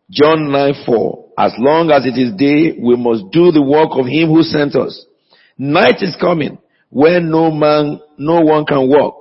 John 0.09 0.51
9 0.51 0.73
4. 0.85 1.25
As 1.37 1.53
long 1.57 1.91
as 1.91 2.05
it 2.05 2.17
is 2.19 2.35
day, 2.35 2.77
we 2.79 2.95
must 2.95 3.31
do 3.31 3.51
the 3.51 3.61
work 3.61 3.89
of 3.91 4.05
him 4.05 4.29
who 4.29 4.43
sent 4.43 4.75
us. 4.75 5.05
Night 5.57 5.97
is 6.01 6.15
coming 6.19 6.57
when 6.89 7.29
no 7.29 7.51
man, 7.51 7.99
no 8.17 8.41
one 8.41 8.65
can 8.65 8.89
work. 8.89 9.13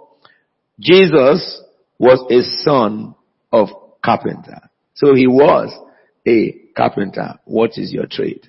Jesus 0.83 1.63
was 1.99 2.19
a 2.31 2.43
son 2.65 3.15
of 3.53 3.69
carpenter. 4.05 4.69
So 4.95 5.15
he 5.15 5.29
was 5.29 5.73
a 6.27 6.53
carpenter. 6.77 7.39
What 7.45 7.79
is 7.79 7.93
your 7.93 8.07
trade? 8.07 8.49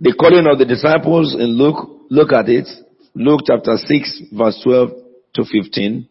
The 0.00 0.14
calling 0.18 0.46
of 0.50 0.58
the 0.58 0.64
disciples 0.64 1.34
in 1.34 1.58
Luke, 1.58 2.06
look 2.08 2.32
at 2.32 2.48
it. 2.48 2.66
Luke 3.14 3.40
chapter 3.46 3.76
6 3.76 4.22
verse 4.32 4.58
12 4.64 4.90
to 5.34 5.44
15. 5.44 6.08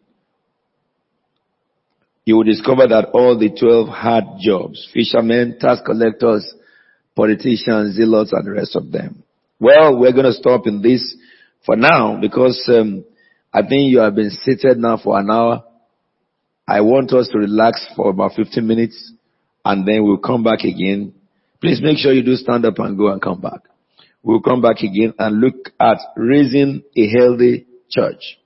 You 2.24 2.36
will 2.36 2.44
discover 2.44 2.86
that 2.86 3.08
all 3.12 3.36
the 3.36 3.50
12 3.50 3.88
had 3.88 4.24
jobs. 4.38 4.88
Fishermen, 4.94 5.56
tax 5.58 5.80
collectors, 5.84 6.54
politicians, 7.16 7.96
zealots, 7.96 8.32
and 8.32 8.46
the 8.46 8.52
rest 8.52 8.76
of 8.76 8.92
them. 8.92 9.24
Well, 9.60 9.98
we're 9.98 10.12
going 10.12 10.24
to 10.24 10.32
stop 10.32 10.66
in 10.66 10.80
this 10.80 11.14
for 11.66 11.76
now 11.76 12.18
because 12.18 12.66
um, 12.72 13.04
I 13.52 13.60
think 13.60 13.90
you 13.90 13.98
have 13.98 14.14
been 14.14 14.30
seated 14.30 14.78
now 14.78 14.96
for 14.96 15.18
an 15.20 15.30
hour. 15.30 15.64
I 16.66 16.80
want 16.80 17.12
us 17.12 17.28
to 17.28 17.38
relax 17.38 17.86
for 17.94 18.08
about 18.08 18.32
15 18.36 18.66
minutes 18.66 19.12
and 19.64 19.86
then 19.86 20.04
we'll 20.04 20.16
come 20.18 20.42
back 20.42 20.60
again. 20.60 21.12
Please 21.60 21.80
make 21.82 21.98
sure 21.98 22.12
you 22.12 22.22
do 22.22 22.36
stand 22.36 22.64
up 22.64 22.78
and 22.78 22.96
go 22.96 23.12
and 23.12 23.20
come 23.20 23.40
back. 23.40 23.60
We'll 24.22 24.40
come 24.40 24.62
back 24.62 24.78
again 24.78 25.12
and 25.18 25.40
look 25.40 25.70
at 25.78 25.98
raising 26.16 26.82
a 26.96 27.08
healthy 27.08 27.66
church. 27.90 28.39